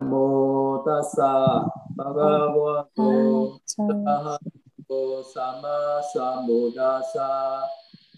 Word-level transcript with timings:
mô 0.00 0.82
tassa 0.84 1.64
bhagavato 1.96 3.56
arahato 3.78 5.24
sama 5.32 6.02
sambuddhassa 6.12 7.64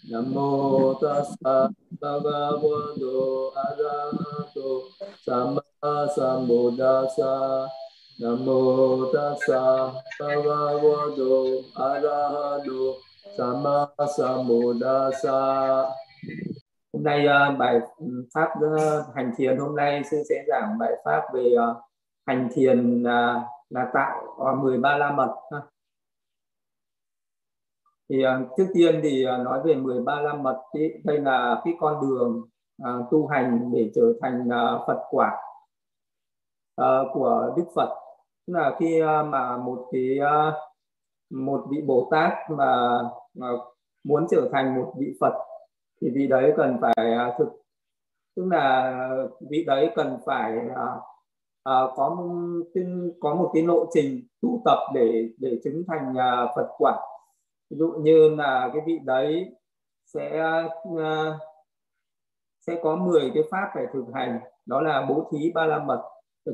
Namo 0.09 0.97
sa 0.97 1.69
bhagavato, 2.01 3.53
arahato 3.53 4.89
sama 5.21 5.61
sambuddhassa 6.15 7.69
Namo 8.19 9.11
sa 9.45 9.93
bhagavato, 10.17 11.61
arahato 11.77 12.97
sama 13.37 13.91
sambuddhassa 14.15 15.37
Hôm 16.99 17.03
nay 17.03 17.25
ờ, 17.25 17.55
bài 17.59 17.79
ừ, 17.97 18.25
pháp 18.33 18.49
ờ, 18.61 19.05
hành 19.15 19.31
thiền 19.37 19.57
hôm 19.57 19.75
nay 19.75 20.03
sư 20.11 20.23
sẽ 20.29 20.43
giảng 20.47 20.77
bài 20.79 20.91
pháp 21.05 21.21
về 21.33 21.53
ờ, 21.57 21.81
hành 22.25 22.49
thiền 22.53 23.03
là 23.03 23.91
tạo 23.93 24.55
13 24.61 24.97
la 24.97 25.11
mật. 25.11 25.35
Thì 28.09 28.23
trước 28.57 28.67
tiên 28.73 28.99
thì 29.03 29.25
nói 29.25 29.61
về 29.65 29.75
13 29.75 30.21
la 30.21 30.33
mật 30.33 30.61
thì 30.73 30.89
đây 31.03 31.19
là 31.19 31.61
cái 31.65 31.73
con 31.79 32.01
đường 32.01 32.45
tu 33.11 33.27
hành 33.27 33.71
để 33.73 33.91
trở 33.95 34.13
thành 34.21 34.49
Phật 34.87 35.03
quả 35.09 35.37
của 37.13 37.53
Đức 37.57 37.65
Phật. 37.75 37.89
Tức 38.47 38.53
là 38.53 38.75
khi 38.79 39.01
mà 39.25 39.57
một 39.57 39.89
cái 39.91 40.19
một 41.29 41.65
vị 41.69 41.81
Bồ 41.81 42.07
Tát 42.11 42.33
mà 42.49 42.99
muốn 44.03 44.27
trở 44.31 44.49
thành 44.51 44.75
một 44.75 44.93
vị 44.97 45.17
Phật 45.19 45.33
thì 46.01 46.09
vị 46.09 46.27
đấy 46.27 46.53
cần 46.57 46.77
phải 46.81 46.93
à, 47.13 47.33
thực 47.39 47.49
tức 48.35 48.45
là 48.45 48.93
vị 49.49 49.63
đấy 49.67 49.91
cần 49.95 50.17
phải 50.25 50.57
uh, 50.57 51.01
có 51.63 51.91
có 51.95 52.15
có 53.19 53.35
một 53.35 53.51
cái 53.53 53.63
lộ 53.63 53.85
trình 53.93 54.27
tu 54.41 54.61
tập 54.65 54.77
để 54.93 55.29
để 55.37 55.59
chứng 55.63 55.83
thành 55.87 56.11
uh, 56.11 56.49
Phật 56.55 56.67
quả. 56.77 56.99
Ví 57.69 57.77
dụ 57.77 57.91
như 57.91 58.29
là 58.29 58.69
cái 58.73 58.81
vị 58.85 58.99
đấy 59.03 59.55
sẽ 60.05 60.43
uh, 60.89 61.01
sẽ 62.67 62.79
có 62.83 62.95
10 62.95 63.31
cái 63.33 63.43
pháp 63.51 63.71
phải 63.73 63.85
thực 63.93 64.05
hành. 64.13 64.39
Đó 64.65 64.81
là 64.81 65.05
bố 65.09 65.29
thí 65.31 65.51
ba 65.51 65.65
la 65.65 65.79
mật. 65.79 66.03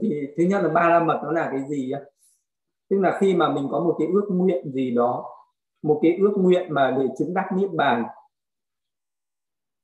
Thì 0.02 0.28
thứ 0.38 0.44
nhất 0.44 0.62
là 0.64 0.70
ba 0.70 0.90
la 0.90 1.00
mật 1.00 1.20
nó 1.24 1.32
là 1.32 1.50
cái 1.52 1.62
gì 1.70 1.94
tức 2.90 3.00
là 3.00 3.18
khi 3.20 3.36
mà 3.36 3.50
mình 3.50 3.68
có 3.72 3.80
một 3.80 3.96
cái 4.00 4.08
ước 4.14 4.28
nguyện 4.30 4.72
gì 4.72 4.92
đó 4.92 5.26
một 5.84 6.00
cái 6.04 6.18
ước 6.20 6.34
nguyện 6.38 6.74
mà 6.74 6.96
để 7.00 7.08
chứng 7.18 7.34
đắc 7.34 7.46
niết 7.56 7.70
bàn 7.74 8.04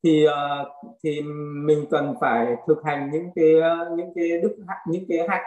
thì 0.04 0.26
uh, 0.28 0.68
thì 1.04 1.22
mình 1.66 1.86
cần 1.92 2.16
phải 2.22 2.56
thực 2.68 2.84
hành 2.84 3.10
những 3.12 3.30
cái 3.36 3.60
ờ, 3.62 3.96
những 3.98 4.12
cái 4.16 4.42
đức 4.42 4.58
hạnh 4.68 4.88
những 4.88 5.06
cái 5.10 5.28
hạnh 5.30 5.46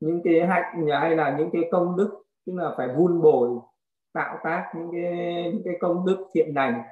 những 0.00 0.20
cái 0.24 0.46
hạnh 0.46 0.86
hay 1.00 1.16
là 1.16 1.36
những 1.38 1.50
cái 1.52 1.62
công 1.72 1.96
đức 1.96 2.10
tức 2.46 2.52
là 2.56 2.74
phải 2.76 2.88
vun 2.96 3.20
bồi 3.22 3.48
tạo 4.12 4.38
tác 4.44 4.72
những 4.76 4.88
cái 4.92 5.42
những 5.52 5.62
cái 5.64 5.74
công 5.80 6.06
đức 6.06 6.16
thiện 6.34 6.52
lành. 6.54 6.82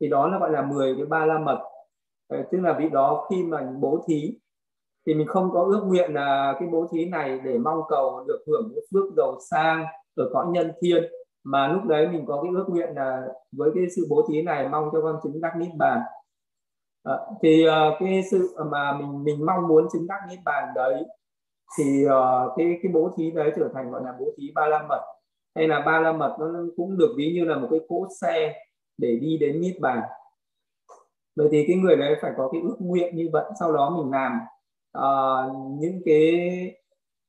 Thì 0.00 0.08
đó 0.08 0.28
là 0.28 0.38
gọi 0.38 0.52
là 0.52 0.62
10 0.62 0.94
cái 0.96 1.06
ba 1.06 1.26
la 1.26 1.38
mật. 1.38 1.58
Ờ, 2.28 2.44
tức 2.52 2.58
là 2.60 2.78
vị 2.78 2.88
đó 2.88 3.26
khi 3.30 3.42
mà 3.42 3.72
bố 3.80 4.04
thí 4.08 4.38
thì 5.06 5.14
mình 5.14 5.26
không 5.26 5.50
có 5.52 5.62
ước 5.62 5.84
nguyện 5.86 6.14
là 6.14 6.56
cái 6.60 6.68
bố 6.72 6.86
thí 6.92 7.04
này 7.04 7.40
để 7.44 7.58
mong 7.58 7.80
cầu 7.88 8.24
được 8.28 8.44
hưởng 8.46 8.72
cái 8.74 8.84
phước 8.92 9.14
giàu 9.16 9.38
sang 9.50 9.84
ở 10.16 10.30
cõi 10.32 10.46
nhân 10.50 10.72
thiên 10.80 11.04
mà 11.44 11.68
lúc 11.68 11.84
đấy 11.84 12.08
mình 12.08 12.26
có 12.26 12.42
cái 12.42 12.52
ước 12.54 12.66
nguyện 12.68 12.88
là 12.94 13.22
với 13.52 13.70
cái 13.74 13.84
sự 13.96 14.06
bố 14.10 14.26
thí 14.28 14.42
này 14.42 14.68
mong 14.68 14.88
cho 14.92 15.00
con 15.02 15.20
chứng 15.22 15.40
đắc 15.40 15.56
niết 15.56 15.70
bàn. 15.78 16.00
À, 17.04 17.14
thì 17.42 17.66
uh, 17.68 17.96
cái 18.00 18.22
sự 18.30 18.56
mà 18.70 18.92
mình 18.92 19.24
mình 19.24 19.46
mong 19.46 19.68
muốn 19.68 19.86
chứng 19.92 20.06
đắc 20.06 20.20
niết 20.28 20.38
bàn 20.44 20.68
đấy 20.74 21.04
thì 21.78 22.06
uh, 22.06 22.52
cái 22.56 22.78
cái 22.82 22.92
bố 22.92 23.10
thí 23.16 23.30
đấy 23.30 23.52
trở 23.56 23.68
thành 23.74 23.90
gọi 23.90 24.02
là 24.04 24.12
bố 24.18 24.26
thí 24.36 24.52
ba 24.54 24.66
la 24.66 24.82
mật. 24.88 25.00
Hay 25.54 25.68
là 25.68 25.80
ba 25.80 26.00
la 26.00 26.12
mật 26.12 26.36
nó 26.40 26.46
cũng 26.76 26.98
được 26.98 27.14
ví 27.16 27.32
như 27.34 27.44
là 27.44 27.56
một 27.56 27.68
cái 27.70 27.80
cỗ 27.88 28.06
xe 28.20 28.54
để 28.98 29.18
đi 29.20 29.38
đến 29.38 29.60
niết 29.60 29.80
bàn. 29.80 30.02
Vậy 31.36 31.48
thì 31.50 31.64
cái 31.66 31.76
người 31.76 31.96
đấy 31.96 32.16
phải 32.22 32.32
có 32.36 32.48
cái 32.52 32.60
ước 32.64 32.76
nguyện 32.78 33.16
như 33.16 33.28
vậy 33.32 33.44
sau 33.60 33.72
đó 33.72 33.90
mình 33.90 34.10
làm. 34.10 34.40
Uh, 34.98 35.78
những 35.80 36.00
cái 36.04 36.50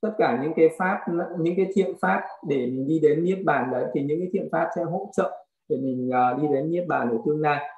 tất 0.06 0.14
cả 0.18 0.40
những 0.44 0.54
cái 0.56 0.70
pháp 0.78 1.00
những 1.40 1.56
cái 1.58 1.68
thiện 1.74 1.94
pháp 2.02 2.22
để 2.48 2.58
mình 2.58 2.88
đi 2.88 3.00
đến 3.00 3.24
niết 3.24 3.38
bàn 3.46 3.70
đấy 3.72 3.86
thì 3.94 4.02
những 4.02 4.20
cái 4.20 4.30
thiện 4.34 4.50
pháp 4.52 4.70
sẽ 4.76 4.84
hỗ 4.84 5.10
trợ 5.18 5.46
để 5.70 5.78
mình 5.78 6.10
uh, 6.10 6.42
đi 6.42 6.48
đến 6.54 6.72
niết 6.72 6.88
bàn 6.88 7.10
ở 7.10 7.18
tương 7.26 7.42
lai. 7.42 7.70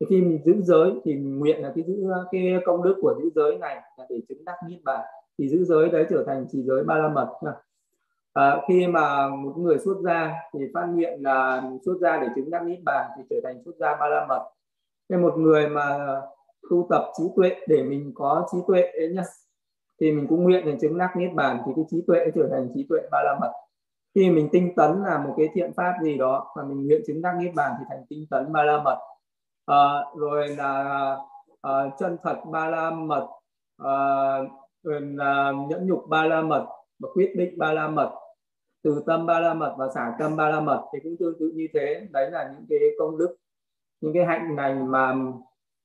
Thì 0.00 0.06
khi 0.10 0.22
mình 0.22 0.42
giữ 0.44 0.62
giới 0.62 0.92
thì 1.04 1.14
mình 1.14 1.38
nguyện 1.38 1.62
là 1.62 1.72
cái 1.74 1.84
giữ 1.84 2.10
ờ, 2.10 2.26
cái 2.32 2.54
công 2.66 2.82
đức 2.82 2.94
của 3.02 3.14
giữ 3.22 3.30
giới 3.34 3.58
này 3.58 3.82
là 3.98 4.06
để 4.10 4.20
chứng 4.28 4.44
đắc 4.44 4.54
niết 4.68 4.78
bàn. 4.84 5.00
Thì 5.38 5.48
giữ 5.48 5.64
giới 5.64 5.88
đấy 5.88 6.06
trở 6.10 6.24
thành 6.26 6.46
trì 6.52 6.62
giới 6.62 6.84
ba 6.84 6.98
la 6.98 7.08
mật 7.08 7.28
à, 8.32 8.60
khi 8.68 8.86
mà 8.86 9.28
một 9.28 9.52
người 9.56 9.78
xuất 9.78 9.96
gia 10.04 10.32
thì 10.52 10.60
phát 10.74 10.86
nguyện 10.86 11.22
là 11.22 11.62
xuất 11.84 11.94
gia 12.00 12.18
để 12.18 12.26
chứng 12.34 12.50
đắc 12.50 12.62
niết 12.62 12.78
bàn 12.84 13.10
thì 13.16 13.22
trở 13.30 13.36
thành 13.44 13.62
xuất 13.64 13.76
gia 13.76 13.96
ba 13.96 14.08
la 14.08 14.26
mật. 14.26 14.50
Nên 15.08 15.22
một 15.22 15.38
người 15.38 15.68
mà 15.68 15.98
tu 16.70 16.86
tập 16.90 17.04
trí 17.18 17.24
tuệ 17.36 17.56
để 17.68 17.82
mình 17.82 18.12
có 18.14 18.46
trí 18.52 18.58
tuệ 18.66 18.82
ấy 18.82 19.08
nhá 19.14 19.22
thì 20.02 20.12
mình 20.12 20.26
cũng 20.28 20.42
nguyện 20.42 20.62
để 20.66 20.76
chứng 20.80 20.98
đắc 20.98 21.16
niết 21.16 21.34
bàn 21.34 21.58
thì 21.66 21.72
cái 21.76 21.84
trí 21.90 22.02
tuệ 22.06 22.30
trở 22.34 22.48
thành 22.50 22.68
trí 22.74 22.86
tuệ 22.88 22.98
ba 23.10 23.22
la 23.24 23.38
mật. 23.40 23.52
Khi 24.14 24.30
mình 24.30 24.48
tinh 24.52 24.72
tấn 24.76 25.02
là 25.02 25.18
một 25.18 25.34
cái 25.36 25.48
thiện 25.54 25.72
pháp 25.76 25.92
gì 26.02 26.18
đó 26.18 26.52
mà 26.56 26.62
mình 26.64 26.86
nguyện 26.86 27.02
chứng 27.06 27.22
đắc 27.22 27.34
niết 27.40 27.54
bàn 27.54 27.72
thì 27.78 27.84
thành 27.88 28.04
tinh 28.08 28.26
tấn 28.30 28.52
ba 28.52 28.62
la 28.62 28.82
mật. 28.82 28.98
À, 29.66 30.04
rồi 30.16 30.48
là 30.48 31.16
à, 31.60 31.90
chân 31.98 32.16
thật 32.22 32.36
ba 32.52 32.68
la 32.68 32.90
mật 32.90 33.28
à, 33.78 33.94
rồi 34.82 35.00
là 35.00 35.52
nhẫn 35.68 35.86
nhục 35.86 36.04
ba 36.08 36.24
la 36.24 36.42
mật 36.42 36.66
và 36.98 37.08
quyết 37.14 37.32
định 37.36 37.58
ba 37.58 37.72
la 37.72 37.88
mật 37.88 38.12
từ 38.82 39.02
tâm 39.06 39.26
ba 39.26 39.40
la 39.40 39.54
mật 39.54 39.74
và 39.78 39.88
xả 39.94 40.12
tâm 40.18 40.36
ba 40.36 40.48
la 40.48 40.60
mật 40.60 40.84
thì 40.92 40.98
cũng 41.02 41.16
tương 41.18 41.38
tự 41.40 41.52
như 41.54 41.66
thế. 41.74 42.06
Đấy 42.10 42.30
là 42.30 42.52
những 42.54 42.66
cái 42.68 42.78
công 42.98 43.18
đức 43.18 43.36
những 44.00 44.14
cái 44.14 44.24
hạnh 44.24 44.56
này 44.56 44.74
mà 44.74 45.14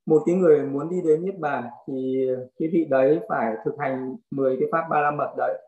một 0.08 0.24
cái 0.26 0.36
người 0.36 0.66
muốn 0.66 0.90
đi 0.90 1.02
đến 1.02 1.26
niết 1.26 1.40
bàn 1.40 1.64
thì 1.88 2.28
cái 2.60 2.70
vị 2.74 2.86
đấy 2.90 3.20
phải 3.30 3.56
thực 3.66 3.76
hành 3.80 4.16
10 4.32 4.58
cái 4.60 4.70
pháp 4.72 4.88
ba 4.90 5.02
la 5.02 5.12
mật 5.12 5.34
đấy. 5.38 5.64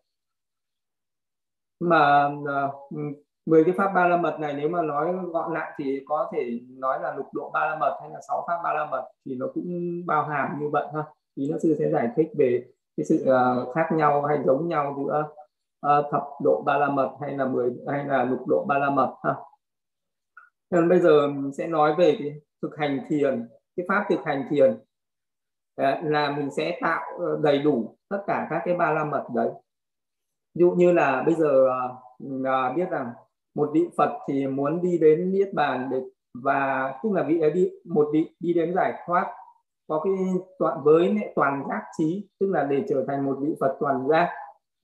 Mà 1.79 2.29
ờ, 2.45 2.71
10 3.45 3.63
cái 3.63 3.73
pháp 3.77 3.91
ba 3.95 4.07
la 4.07 4.17
mật 4.17 4.37
này 4.39 4.53
nếu 4.53 4.69
mà 4.69 4.81
nói 4.81 5.13
gọn 5.31 5.53
lại 5.53 5.71
thì 5.77 6.03
có 6.05 6.31
thể 6.33 6.59
nói 6.69 6.99
là 7.01 7.15
lục 7.15 7.25
độ 7.33 7.49
ba 7.53 7.65
la 7.65 7.75
mật 7.79 7.97
hay 8.01 8.09
là 8.09 8.19
sáu 8.27 8.43
pháp 8.47 8.61
ba 8.63 8.73
la 8.73 8.85
mật 8.85 9.11
thì 9.25 9.35
nó 9.35 9.47
cũng 9.53 10.01
bao 10.05 10.23
hàm 10.25 10.59
như 10.59 10.69
vậy 10.69 10.87
ha 10.93 11.03
thì 11.37 11.49
nó 11.51 11.57
sư 11.63 11.75
sẽ 11.79 11.89
giải 11.91 12.09
thích 12.15 12.27
về 12.37 12.65
cái 12.97 13.05
sự 13.05 13.25
uh, 13.29 13.75
khác 13.75 13.89
nhau 13.91 14.23
hay 14.23 14.39
giống 14.45 14.67
nhau 14.67 14.95
giữa 14.97 15.23
uh, 15.87 16.05
thập 16.11 16.23
độ 16.43 16.63
ba 16.65 16.77
la 16.77 16.89
mật 16.89 17.11
hay 17.21 17.37
là 17.37 17.45
10 17.45 17.71
hay 17.87 18.05
là 18.05 18.23
lục 18.23 18.47
độ 18.47 18.65
ba 18.67 18.77
la 18.77 18.89
mật 18.89 19.15
ha. 19.23 19.35
Nên 20.71 20.89
bây 20.89 20.99
giờ 20.99 21.27
mình 21.27 21.53
sẽ 21.53 21.67
nói 21.67 21.95
về 21.97 22.15
cái 22.19 22.33
thực 22.61 22.77
hành 22.77 23.05
thiền 23.09 23.47
cái 23.79 23.85
pháp 23.87 24.05
thực 24.09 24.25
hành 24.25 24.45
thiền 24.49 24.77
ờ, 25.75 26.01
là 26.03 26.31
mình 26.37 26.51
sẽ 26.51 26.77
tạo 26.81 27.01
ờ, 27.19 27.39
đầy 27.43 27.59
đủ 27.59 27.95
tất 28.09 28.23
cả 28.27 28.47
các 28.49 28.61
cái 28.65 28.75
ba 28.75 28.91
la 28.91 29.03
mật 29.03 29.25
đấy. 29.35 29.49
Ví 30.55 30.59
dụ 30.59 30.71
như 30.71 30.91
là 30.91 31.23
bây 31.25 31.35
giờ 31.35 31.67
ờ, 32.43 32.73
biết 32.75 32.89
rằng 32.89 33.11
một 33.55 33.69
vị 33.73 33.89
Phật 33.97 34.09
thì 34.27 34.47
muốn 34.47 34.81
đi 34.81 34.97
đến 34.97 35.31
niết 35.31 35.53
bàn 35.53 35.89
để, 35.91 36.01
và 36.43 36.93
tức 37.03 37.09
là 37.13 37.23
vị 37.23 37.39
ấy 37.39 37.51
đi, 37.51 37.71
một 37.85 38.09
vị 38.13 38.29
đi 38.39 38.53
đến 38.53 38.73
giải 38.75 38.93
thoát, 39.05 39.31
có 39.87 40.01
cái 40.03 40.13
toàn, 40.59 40.83
với 40.83 41.31
toàn 41.35 41.63
giác 41.69 41.83
trí, 41.97 42.27
tức 42.39 42.47
là 42.49 42.63
để 42.63 42.83
trở 42.89 43.05
thành 43.07 43.25
một 43.25 43.37
vị 43.41 43.55
Phật 43.59 43.77
toàn 43.79 44.07
giác, 44.07 44.29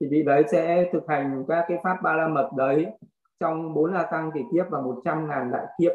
thì 0.02 0.08
vị 0.12 0.24
đấy 0.24 0.44
sẽ 0.52 0.90
thực 0.94 1.08
hành 1.08 1.46
các 1.48 1.66
cái 1.68 1.78
pháp 1.84 1.98
ba 2.04 2.14
la 2.14 2.28
mật 2.28 2.50
đấy 2.58 2.86
trong 3.40 3.74
bốn 3.74 3.94
la 3.94 4.04
tăng 4.04 4.32
kỳ 4.34 4.40
kiếp 4.52 4.66
và 4.70 4.82
một 4.82 5.02
trăm 5.06 5.28
ngàn 5.28 5.52
đại 5.52 5.66
kiếp. 5.80 5.92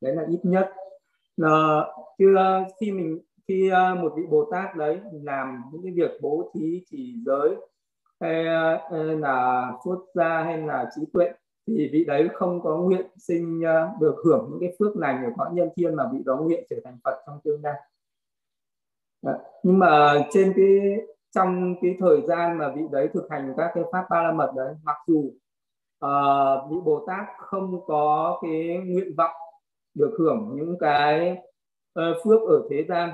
Đấy 0.00 0.16
là 0.16 0.24
ít 0.28 0.40
nhất. 0.42 0.72
Ờ, 1.42 1.80
à, 1.80 1.86
chưa 2.18 2.36
ờ, 2.36 2.64
khi 2.80 2.92
mình 2.92 3.20
khi 3.48 3.68
ờ, 3.68 3.94
một 3.94 4.12
vị 4.16 4.22
Bồ 4.30 4.48
Tát 4.50 4.76
đấy 4.76 5.00
làm 5.12 5.62
những 5.72 5.82
cái 5.82 5.92
việc 5.92 6.10
bố 6.20 6.50
thí 6.54 6.82
chỉ 6.90 7.14
giới 7.26 7.56
hay 8.20 8.44
là 9.18 9.72
xuất 9.84 9.98
gia 10.14 10.42
hay 10.42 10.58
là 10.58 10.90
trí 10.96 11.02
tuệ 11.12 11.32
thì 11.66 11.88
vị 11.92 12.04
đấy 12.04 12.28
không 12.34 12.62
có 12.62 12.76
nguyện 12.76 13.06
sinh 13.16 13.60
được 14.00 14.16
hưởng 14.24 14.48
những 14.50 14.60
cái 14.60 14.76
phước 14.78 14.96
lành 14.96 15.22
của 15.24 15.32
cõi 15.36 15.50
nhân 15.52 15.68
thiên 15.76 15.94
mà 15.94 16.10
vị 16.12 16.18
đó 16.24 16.36
nguyện 16.36 16.64
trở 16.70 16.76
thành 16.84 16.98
Phật 17.04 17.22
trong 17.26 17.40
tương 17.44 17.62
lai. 17.62 17.74
Nhưng 19.62 19.78
mà 19.78 20.14
trên 20.32 20.52
cái 20.56 20.96
trong 21.34 21.74
cái 21.82 21.96
thời 22.00 22.20
gian 22.28 22.58
mà 22.58 22.72
vị 22.76 22.82
đấy 22.92 23.08
thực 23.14 23.30
hành 23.30 23.54
các 23.56 23.70
cái 23.74 23.84
pháp 23.92 24.04
ba 24.10 24.22
la 24.22 24.32
mật 24.32 24.52
đấy 24.56 24.74
mặc 24.82 24.96
dù 25.06 25.32
uh, 26.04 26.70
vị 26.70 26.76
Bồ 26.84 27.04
Tát 27.06 27.24
không 27.38 27.86
có 27.86 28.38
cái 28.42 28.80
nguyện 28.86 29.14
vọng 29.16 29.41
được 29.94 30.14
hưởng 30.18 30.52
những 30.54 30.76
cái 30.80 31.36
uh, 31.98 32.16
phước 32.24 32.40
ở 32.40 32.62
thế 32.70 32.84
gian. 32.88 33.10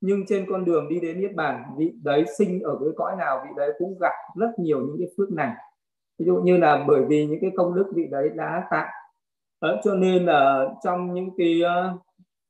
Nhưng 0.00 0.26
trên 0.26 0.46
con 0.50 0.64
đường 0.64 0.88
đi 0.88 1.00
đến 1.00 1.20
niết 1.20 1.34
bàn 1.34 1.62
vị 1.76 1.92
đấy 2.02 2.24
sinh 2.38 2.62
ở 2.62 2.78
cái 2.80 2.88
cõi 2.96 3.16
nào 3.18 3.40
vị 3.44 3.50
đấy 3.56 3.72
cũng 3.78 3.98
gặp 4.00 4.14
rất 4.36 4.50
nhiều 4.58 4.80
những 4.80 4.96
cái 4.98 5.08
phước 5.16 5.32
này 5.32 5.54
ví 6.18 6.26
dụ 6.26 6.36
như 6.36 6.56
là 6.56 6.84
bởi 6.88 7.04
vì 7.08 7.26
những 7.26 7.38
cái 7.40 7.50
công 7.56 7.74
đức 7.74 7.86
vị 7.94 8.06
đấy 8.10 8.30
đã 8.34 8.66
tạo. 8.70 8.88
Đó, 9.60 9.80
cho 9.84 9.94
nên 9.94 10.26
là 10.26 10.68
trong 10.84 11.14
những 11.14 11.30
cái 11.38 11.62
ờ, 11.62 11.92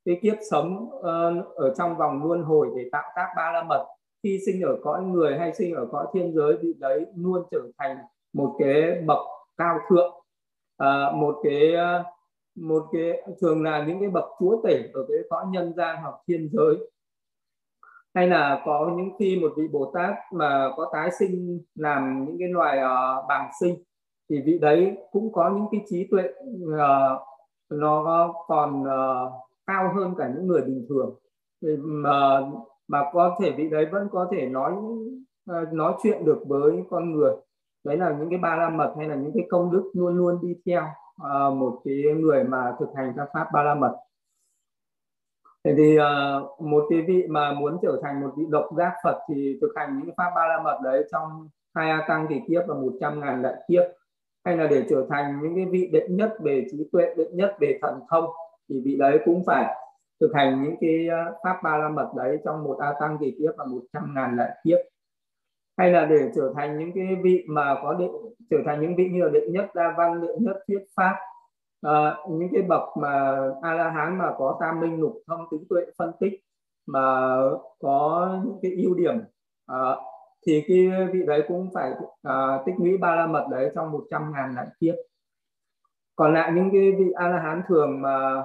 cái 0.05 0.19
kiếp 0.21 0.35
sống 0.51 0.89
uh, 0.93 1.55
ở 1.55 1.73
trong 1.77 1.97
vòng 1.97 2.23
luân 2.27 2.43
hồi 2.43 2.67
để 2.75 2.89
tạo 2.91 3.03
tác 3.15 3.27
ba 3.35 3.51
la 3.51 3.63
mật 3.63 3.85
khi 4.23 4.39
sinh 4.45 4.61
ở 4.61 4.77
cõi 4.83 5.01
người 5.03 5.37
hay 5.37 5.53
sinh 5.53 5.75
ở 5.75 5.87
cõi 5.91 6.05
thiên 6.13 6.33
giới 6.33 6.57
vị 6.61 6.73
đấy 6.79 7.05
luôn 7.15 7.43
trở 7.51 7.61
thành 7.77 7.97
một 8.33 8.55
cái 8.59 9.01
bậc 9.05 9.19
cao 9.57 9.79
thượng. 9.89 10.13
Một 11.13 11.35
cái 11.43 11.73
một 12.55 12.83
cái 12.91 13.21
thường 13.41 13.63
là 13.63 13.85
những 13.87 13.99
cái 13.99 14.09
bậc 14.09 14.25
chúa 14.39 14.61
tể 14.63 14.89
ở 14.93 15.05
cái 15.07 15.17
cõi 15.29 15.45
nhân 15.51 15.73
gian 15.77 15.97
hoặc 16.01 16.15
thiên 16.27 16.49
giới. 16.51 16.75
Hay 18.13 18.27
là 18.27 18.61
có 18.65 18.93
những 18.97 19.09
khi 19.19 19.39
một 19.41 19.53
vị 19.57 19.67
bồ 19.67 19.91
tát 19.93 20.13
mà 20.33 20.71
có 20.77 20.89
tái 20.93 21.09
sinh 21.19 21.61
làm 21.75 22.25
những 22.25 22.35
cái 22.39 22.47
loài 22.47 22.77
uh, 22.77 23.25
bàng 23.27 23.49
sinh 23.59 23.75
thì 24.29 24.41
vị 24.41 24.59
đấy 24.59 24.97
cũng 25.11 25.33
có 25.33 25.49
những 25.49 25.65
cái 25.71 25.85
trí 25.89 26.07
tuệ 26.11 26.23
uh, 26.63 27.21
nó 27.69 28.33
còn 28.47 28.81
uh, 28.81 29.31
cao 29.65 29.93
hơn 29.95 30.15
cả 30.17 30.31
những 30.35 30.47
người 30.47 30.61
bình 30.61 30.85
thường. 30.89 31.15
Mà 31.79 32.41
mà 32.87 33.03
có 33.13 33.35
thể 33.41 33.51
vị 33.51 33.69
đấy 33.69 33.85
vẫn 33.91 34.07
có 34.11 34.27
thể 34.31 34.45
nói 34.45 34.73
uh, 35.51 35.73
nói 35.73 35.93
chuyện 36.03 36.25
được 36.25 36.43
với 36.47 36.83
con 36.89 37.11
người. 37.11 37.35
Đấy 37.83 37.97
là 37.97 38.15
những 38.19 38.29
cái 38.29 38.39
ba 38.39 38.55
la 38.55 38.69
mật 38.69 38.93
hay 38.97 39.07
là 39.07 39.15
những 39.15 39.31
cái 39.33 39.45
công 39.49 39.71
đức 39.71 39.91
luôn 39.93 40.17
luôn 40.17 40.39
đi 40.41 40.55
theo 40.65 40.83
uh, 41.21 41.57
một 41.57 41.81
cái 41.85 42.03
người 42.19 42.43
mà 42.43 42.75
thực 42.79 42.89
hành 42.95 43.13
các 43.17 43.29
pháp 43.33 43.47
ba 43.53 43.63
la 43.63 43.75
mật 43.75 43.95
Thế 45.65 45.73
thì 45.77 45.97
uh, 45.99 46.61
một 46.61 46.85
cái 46.89 47.01
vị 47.01 47.23
mà 47.29 47.53
muốn 47.53 47.77
trở 47.81 47.99
thành 48.03 48.21
một 48.21 48.33
vị 48.37 48.45
độc 48.49 48.69
giác 48.77 48.93
Phật 49.03 49.19
thì 49.29 49.57
thực 49.61 49.71
hành 49.75 49.99
những 49.99 50.15
pháp 50.17 50.31
ba 50.35 50.47
la 50.47 50.61
mật 50.63 50.79
đấy 50.83 51.07
trong 51.11 51.49
hai 51.75 51.89
a 51.89 52.05
tăng 52.07 52.27
kỳ 52.29 52.35
kiếp 52.47 52.63
và 52.67 52.75
một 52.75 52.91
trăm 52.99 53.19
ngàn 53.19 53.41
đại 53.41 53.53
kiếp. 53.67 53.83
Hay 54.45 54.57
là 54.57 54.67
để 54.67 54.83
trở 54.89 55.05
thành 55.09 55.39
những 55.43 55.55
cái 55.55 55.65
vị 55.65 55.89
đệ 55.93 56.07
nhất 56.09 56.33
về 56.39 56.65
trí 56.71 56.89
tuệ 56.91 57.13
đệ 57.17 57.25
nhất 57.33 57.55
về 57.59 57.79
thần 57.81 57.99
thông 58.09 58.25
thì 58.69 58.81
vị 58.85 58.95
đấy 58.99 59.19
cũng 59.25 59.43
phải 59.45 59.75
thực 60.19 60.31
hành 60.35 60.63
những 60.63 60.75
cái 60.81 61.07
ờ, 61.07 61.35
pháp 61.43 61.59
ba 61.63 61.77
la 61.77 61.89
mật 61.89 62.11
đấy 62.17 62.37
trong 62.45 62.63
một 62.63 62.77
a 62.79 62.93
tăng 62.99 63.17
kỳ 63.19 63.35
kiếp 63.39 63.53
và 63.57 63.65
một 63.65 63.81
trăm 63.93 64.13
ngàn 64.15 64.37
đại 64.37 64.49
kiếp 64.63 64.77
hay 65.77 65.91
là 65.91 66.05
để 66.05 66.31
trở 66.35 66.53
thành 66.55 66.79
những 66.79 66.91
cái 66.95 67.17
vị 67.23 67.45
mà 67.47 67.75
có 67.83 67.93
định 67.93 68.11
trở 68.49 68.57
thành 68.65 68.81
những 68.81 68.95
vị 68.95 69.09
như 69.09 69.23
là 69.23 69.29
đệ 69.29 69.47
nhất 69.49 69.75
đa 69.75 69.93
văn 69.97 70.21
đệ 70.21 70.33
nhất 70.39 70.55
thuyết 70.67 70.83
pháp 70.95 71.15
à, 71.81 72.17
những 72.29 72.49
cái 72.53 72.61
bậc 72.61 72.97
mà 73.01 73.37
a 73.61 73.73
la 73.73 73.89
hán 73.89 74.17
mà 74.17 74.33
có 74.37 74.57
tam 74.59 74.79
minh 74.79 74.99
lục 74.99 75.13
thông 75.27 75.41
tứ 75.51 75.57
tuệ 75.69 75.81
phân 75.97 76.11
tích 76.19 76.33
mà 76.85 77.35
có 77.79 78.29
những 78.45 78.59
cái 78.61 78.71
ưu 78.71 78.93
điểm 78.93 79.15
à, 79.65 79.95
thì 80.47 80.63
cái 80.67 81.07
vị 81.13 81.19
đấy 81.27 81.43
cũng 81.47 81.69
phải 81.73 81.91
à, 82.21 82.59
tích 82.65 82.75
lũy 82.79 82.97
ba 82.97 83.15
la 83.15 83.27
mật 83.27 83.47
đấy 83.51 83.71
trong 83.75 83.91
100 83.91 84.31
ngàn 84.33 84.55
đại 84.55 84.67
kiếp. 84.79 84.95
Còn 86.15 86.33
lại 86.33 86.51
những 86.55 86.69
cái 86.71 86.91
vị 86.91 87.11
a 87.15 87.27
la 87.27 87.39
hán 87.39 87.61
thường 87.67 88.01
mà, 88.01 88.43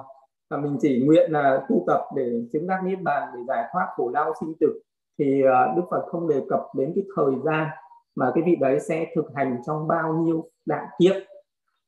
mà 0.49 0.57
mình 0.57 0.77
chỉ 0.81 1.03
nguyện 1.05 1.31
là 1.31 1.65
tu 1.69 1.83
tập 1.87 2.01
để 2.15 2.31
chứng 2.53 2.67
đắc 2.67 2.81
niết 2.83 3.01
bàn 3.01 3.29
để 3.33 3.39
giải 3.47 3.63
thoát 3.73 3.87
khổ 3.95 4.11
đau 4.11 4.33
sinh 4.39 4.53
tử 4.59 4.81
thì 5.19 5.41
ờ, 5.41 5.73
đức 5.75 5.83
phật 5.91 6.05
không 6.07 6.27
đề 6.27 6.41
cập 6.49 6.61
đến 6.77 6.91
cái 6.95 7.03
thời 7.15 7.33
gian 7.45 7.67
mà 8.15 8.31
cái 8.35 8.43
vị 8.45 8.55
đấy 8.55 8.79
sẽ 8.79 9.05
thực 9.15 9.25
hành 9.35 9.57
trong 9.65 9.87
bao 9.87 10.13
nhiêu 10.13 10.49
đại 10.65 10.85
kiếp. 10.99 11.15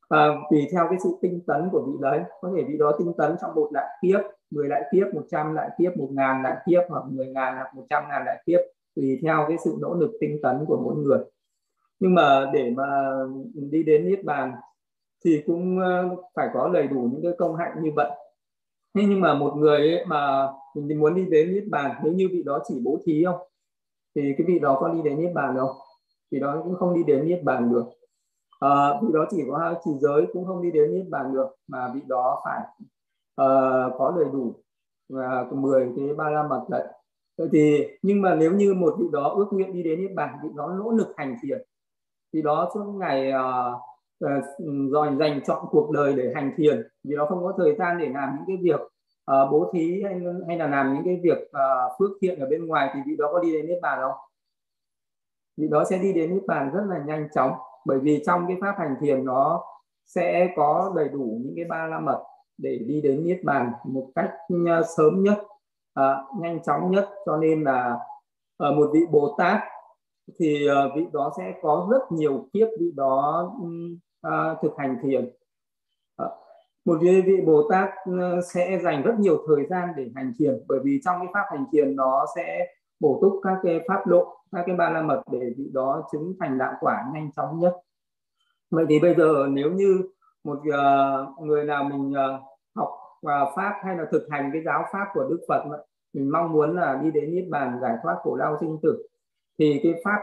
À, 0.08 0.28
tùy 0.50 0.68
theo 0.72 0.86
cái 0.90 0.98
sự 1.04 1.18
tinh 1.22 1.40
tấn 1.46 1.68
của 1.72 1.82
vị 1.86 1.92
đấy. 2.00 2.20
Có 2.40 2.52
thể 2.56 2.62
vị 2.62 2.76
đó 2.78 2.92
tinh 2.98 3.12
tấn 3.18 3.36
trong 3.40 3.54
một 3.54 3.70
đại 3.72 3.88
kiếp 4.02 4.20
10 4.50 4.68
đại 4.68 4.82
kiếp 4.92 5.14
100 5.14 5.54
đại 5.54 5.70
kiếp 5.78 5.96
1 5.96 6.08
ngàn 6.10 6.42
đại 6.42 6.56
kiếp 6.66 6.82
hoặc 6.88 7.04
10 7.08 7.26
ngàn 7.26 7.54
hoặc 7.54 7.74
100 7.74 8.04
ngàn 8.08 8.22
đại 8.26 8.42
kiếp 8.46 8.60
tùy 8.96 9.18
theo 9.22 9.44
cái 9.48 9.56
sự 9.64 9.76
nỗ 9.80 9.94
lực 9.94 10.10
tinh 10.20 10.38
tấn 10.42 10.64
của 10.66 10.80
mỗi 10.84 10.96
người. 10.96 11.18
Nhưng 12.00 12.14
mà 12.14 12.50
để 12.52 12.70
mà 12.76 13.10
đi 13.54 13.82
đến 13.82 14.10
niết 14.10 14.24
bàn 14.24 14.52
thì 15.24 15.42
cũng 15.46 15.80
ờ, 15.80 16.16
phải 16.34 16.48
có 16.54 16.70
đầy 16.74 16.86
đủ 16.86 17.10
những 17.12 17.22
cái 17.22 17.32
công 17.38 17.56
hạnh 17.56 17.72
như 17.82 17.90
vậy 17.96 18.10
thế 18.94 19.02
nhưng 19.08 19.20
mà 19.20 19.34
một 19.34 19.54
người 19.56 19.78
ấy 19.78 20.06
mà 20.06 20.48
mình 20.74 21.00
muốn 21.00 21.14
đi 21.14 21.26
đến 21.30 21.54
niết 21.54 21.64
bàn 21.70 22.00
nếu 22.04 22.12
như 22.12 22.28
vị 22.32 22.42
đó 22.42 22.62
chỉ 22.68 22.74
bố 22.84 22.98
thí 23.04 23.24
không? 23.24 23.38
Thì 24.14 24.34
cái 24.38 24.46
vị 24.46 24.58
đó 24.58 24.76
có 24.80 24.88
đi 24.88 25.02
đến 25.02 25.20
niết 25.20 25.34
bàn 25.34 25.56
đâu 25.56 25.74
vị 26.32 26.40
đó 26.40 26.60
cũng 26.64 26.76
không 26.76 26.94
đi 26.94 27.02
đến 27.02 27.26
niết 27.28 27.42
bàn 27.44 27.72
được. 27.72 27.84
À, 28.60 29.00
vị 29.02 29.08
đó 29.12 29.26
chỉ 29.30 29.44
có 29.48 29.58
hai 29.58 29.74
chỉ 29.84 29.90
giới 30.00 30.26
cũng 30.32 30.46
không 30.46 30.62
đi 30.62 30.70
đến 30.70 30.94
niết 30.94 31.08
bàn 31.10 31.32
được 31.32 31.46
mà 31.68 31.92
vị 31.94 32.00
đó 32.08 32.42
phải 32.44 32.60
uh, 33.42 33.92
có 33.98 34.14
đầy 34.16 34.24
đủ 34.32 34.54
à, 35.14 35.40
uh, 35.50 35.58
10 35.58 35.88
cái 35.96 36.14
ba 36.14 36.30
la 36.30 36.42
mật 36.42 36.64
đấy. 36.70 36.86
Vậy 37.38 37.48
thì 37.52 37.86
nhưng 38.02 38.22
mà 38.22 38.34
nếu 38.34 38.52
như 38.52 38.74
một 38.74 38.94
vị 38.98 39.06
đó 39.12 39.28
ước 39.28 39.46
nguyện 39.50 39.72
đi 39.72 39.82
đến 39.82 40.00
niết 40.00 40.10
bàn 40.14 40.38
vị 40.42 40.48
đó 40.56 40.68
nỗ 40.78 40.90
lực 40.90 41.08
hành 41.16 41.36
thiền 41.42 41.62
thì 42.32 42.42
đó 42.42 42.70
suốt 42.74 42.84
ngày 42.84 43.32
uh, 43.32 43.80
Ờ, 44.22 44.38
uh, 45.00 45.18
dành 45.18 45.40
chọn 45.46 45.66
cuộc 45.70 45.90
đời 45.90 46.12
để 46.12 46.32
hành 46.34 46.52
thiền 46.56 46.88
vì 47.04 47.16
nó 47.16 47.26
không 47.26 47.42
có 47.42 47.54
thời 47.58 47.74
gian 47.78 47.98
để 47.98 48.08
làm 48.08 48.36
những 48.36 48.44
cái 48.46 48.56
việc 48.62 48.80
uh, 48.80 49.52
bố 49.52 49.70
thí 49.74 50.02
hay, 50.04 50.20
hay 50.46 50.58
là 50.58 50.66
làm 50.66 50.94
những 50.94 51.02
cái 51.04 51.20
việc 51.22 51.38
uh, 51.38 51.92
phước 51.98 52.10
thiện 52.20 52.40
ở 52.40 52.46
bên 52.50 52.66
ngoài 52.66 52.90
thì 52.94 53.00
vị 53.06 53.16
đó 53.18 53.28
có 53.32 53.38
đi 53.38 53.52
đến 53.52 53.66
niết 53.66 53.78
bàn 53.82 53.98
không? 54.02 54.18
Vị 55.56 55.68
đó 55.70 55.84
sẽ 55.90 55.98
đi 55.98 56.12
đến 56.12 56.34
niết 56.34 56.46
bàn 56.46 56.70
rất 56.74 56.82
là 56.88 57.02
nhanh 57.06 57.28
chóng 57.34 57.52
bởi 57.84 57.98
vì 57.98 58.22
trong 58.26 58.44
cái 58.48 58.56
pháp 58.60 58.74
hành 58.78 58.96
thiền 59.00 59.24
nó 59.24 59.64
sẽ 60.06 60.52
có 60.56 60.92
đầy 60.96 61.08
đủ 61.08 61.40
những 61.44 61.52
cái 61.56 61.64
ba 61.64 61.86
la 61.86 62.00
mật 62.00 62.24
để 62.58 62.78
đi 62.86 63.00
đến 63.00 63.24
niết 63.24 63.40
bàn 63.44 63.72
một 63.84 64.08
cách 64.14 64.30
sớm 64.96 65.22
nhất 65.22 65.38
uh, 66.00 66.40
nhanh 66.40 66.62
chóng 66.62 66.90
nhất. 66.90 67.08
Cho 67.26 67.36
nên 67.36 67.64
là 67.64 67.98
ở 68.56 68.72
một 68.72 68.90
vị 68.92 69.00
bồ 69.10 69.34
tát 69.38 69.60
thì 70.38 70.68
vị 70.96 71.06
đó 71.12 71.32
sẽ 71.36 71.54
có 71.62 71.88
rất 71.90 72.12
nhiều 72.12 72.48
kiếp 72.52 72.68
vị 72.80 72.92
đó 72.96 73.52
à, 74.22 74.54
thực 74.62 74.72
hành 74.78 74.98
thiền. 75.02 75.30
À, 76.16 76.26
một 76.84 76.98
vị, 77.00 77.22
vị 77.26 77.40
bồ 77.46 77.68
tát 77.70 77.90
ờ, 78.20 78.40
sẽ 78.40 78.78
dành 78.82 79.02
rất 79.02 79.14
nhiều 79.18 79.44
thời 79.48 79.66
gian 79.66 79.88
để 79.96 80.10
hành 80.14 80.32
thiền 80.38 80.64
bởi 80.68 80.78
vì 80.84 81.00
trong 81.04 81.16
cái 81.18 81.28
pháp 81.34 81.44
hành 81.50 81.64
thiền 81.72 81.96
nó 81.96 82.26
sẽ 82.36 82.66
bổ 83.00 83.18
túc 83.22 83.40
các 83.42 83.58
cái 83.62 83.80
pháp 83.88 84.06
lộ 84.06 84.36
các 84.52 84.62
cái 84.66 84.76
ba 84.76 84.90
la 84.90 85.02
mật 85.02 85.22
để 85.32 85.38
vị 85.58 85.70
đó 85.72 86.08
chứng 86.12 86.34
thành 86.40 86.58
đạo 86.58 86.72
quả 86.80 87.04
nhanh 87.14 87.30
chóng 87.36 87.58
nhất. 87.58 87.76
Vậy 88.70 88.86
thì 88.88 88.98
bây 88.98 89.14
giờ 89.14 89.46
nếu 89.50 89.70
như 89.70 90.02
một 90.44 90.58
uh, 90.58 91.42
người 91.46 91.64
nào 91.64 91.84
mình 91.84 92.10
uh, 92.10 92.42
học 92.76 92.88
uh, 93.26 93.56
pháp 93.56 93.80
hay 93.84 93.96
là 93.96 94.04
thực 94.12 94.26
hành 94.30 94.50
cái 94.52 94.62
giáo 94.64 94.84
pháp 94.92 95.06
của 95.14 95.26
đức 95.30 95.40
phật 95.48 95.64
mình 96.12 96.30
mong 96.30 96.52
muốn 96.52 96.76
là 96.76 97.00
đi 97.02 97.10
đến 97.10 97.34
niết 97.34 97.44
bàn 97.50 97.78
giải 97.82 97.96
thoát 98.02 98.16
khổ 98.22 98.36
đau 98.36 98.56
sinh 98.60 98.78
tử 98.82 99.08
thì 99.58 99.80
cái 99.82 99.94
pháp 100.04 100.20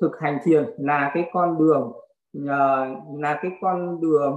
thực 0.00 0.20
hành 0.20 0.38
thiền 0.44 0.74
là 0.78 1.10
cái 1.14 1.30
con 1.32 1.58
đường 1.58 1.92
Ờ, 2.48 2.86
là 3.18 3.38
cái 3.42 3.50
con 3.60 4.00
đường 4.00 4.36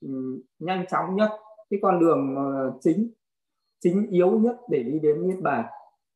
ừ, 0.00 0.42
nhanh 0.58 0.84
chóng 0.90 1.16
nhất 1.16 1.30
cái 1.70 1.78
con 1.82 2.00
đường 2.00 2.36
ờ, 2.36 2.72
chính 2.80 3.10
chính 3.80 4.06
yếu 4.10 4.30
nhất 4.30 4.56
để 4.68 4.82
đi 4.82 4.98
đến 4.98 5.28
niết 5.28 5.40
bàn. 5.40 5.64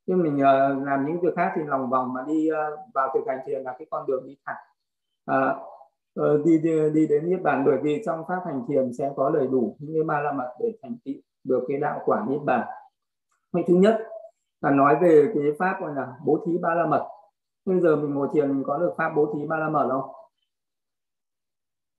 Nhưng 0.06 0.22
mình 0.22 0.38
ờ, 0.38 0.74
làm 0.84 1.06
những 1.06 1.20
việc 1.20 1.34
khác 1.36 1.52
thì 1.56 1.62
lòng 1.66 1.90
vòng 1.90 2.12
mà 2.12 2.24
đi 2.26 2.50
vào 2.94 3.10
thực 3.14 3.20
hành 3.26 3.38
thiền 3.46 3.62
là 3.62 3.74
cái 3.78 3.86
con 3.90 4.06
đường 4.06 4.26
đi 4.26 4.36
thẳng. 4.46 4.56
À, 5.26 5.56
đi, 6.44 6.58
đi 6.58 6.90
đi 6.90 7.06
đến 7.06 7.30
niết 7.30 7.42
bàn 7.42 7.62
bởi 7.66 7.78
vì 7.82 8.02
trong 8.06 8.24
pháp 8.28 8.40
hành 8.46 8.62
thiền 8.68 8.92
sẽ 8.92 9.12
có 9.16 9.30
đầy 9.30 9.46
đủ 9.46 9.76
những 9.78 9.94
cái 9.94 10.02
ba 10.04 10.20
la 10.20 10.32
mật 10.32 10.54
để 10.60 10.72
thành 10.82 10.96
tựu 11.04 11.14
được 11.44 11.64
cái 11.68 11.78
đạo 11.78 12.00
quả 12.04 12.26
niết 12.28 12.40
bàn. 12.44 12.68
Vậy 13.52 13.64
thứ 13.66 13.74
nhất 13.74 14.00
là 14.60 14.70
nói 14.70 14.96
về 15.02 15.32
cái 15.34 15.44
pháp 15.58 15.80
gọi 15.80 15.94
là 15.94 16.14
bố 16.24 16.44
thí 16.46 16.58
ba 16.58 16.74
la 16.74 16.86
mật. 16.86 17.08
Bây 17.64 17.80
giờ 17.80 17.96
mình 17.96 18.14
ngồi 18.14 18.28
thiền 18.34 18.48
mình 18.48 18.64
có 18.66 18.78
được 18.78 18.94
pháp 18.96 19.12
bố 19.16 19.34
thí 19.34 19.46
ba 19.46 19.56
la 19.56 19.68
mật 19.68 19.88
không? 19.90 20.10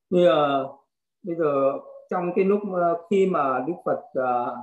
Bây 0.09 0.23
giờ 0.23 0.67
bây 1.23 1.35
giờ 1.35 1.79
trong 2.09 2.31
cái 2.35 2.45
lúc 2.45 2.59
ờ, 2.73 3.01
khi 3.09 3.25
mà 3.25 3.63
đức 3.67 3.73
phật 3.85 3.99
uh, 4.19 4.57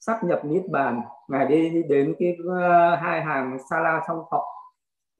sắp 0.00 0.24
nhập 0.24 0.44
niết 0.44 0.62
bàn 0.70 1.00
ngài 1.28 1.46
đi 1.46 1.82
đến 1.88 2.14
cái 2.18 2.36
uh, 2.42 2.98
hai 3.00 3.22
hàng 3.22 3.58
sa 3.70 3.80
la 3.80 4.02
song 4.08 4.24
thọ 4.30 4.44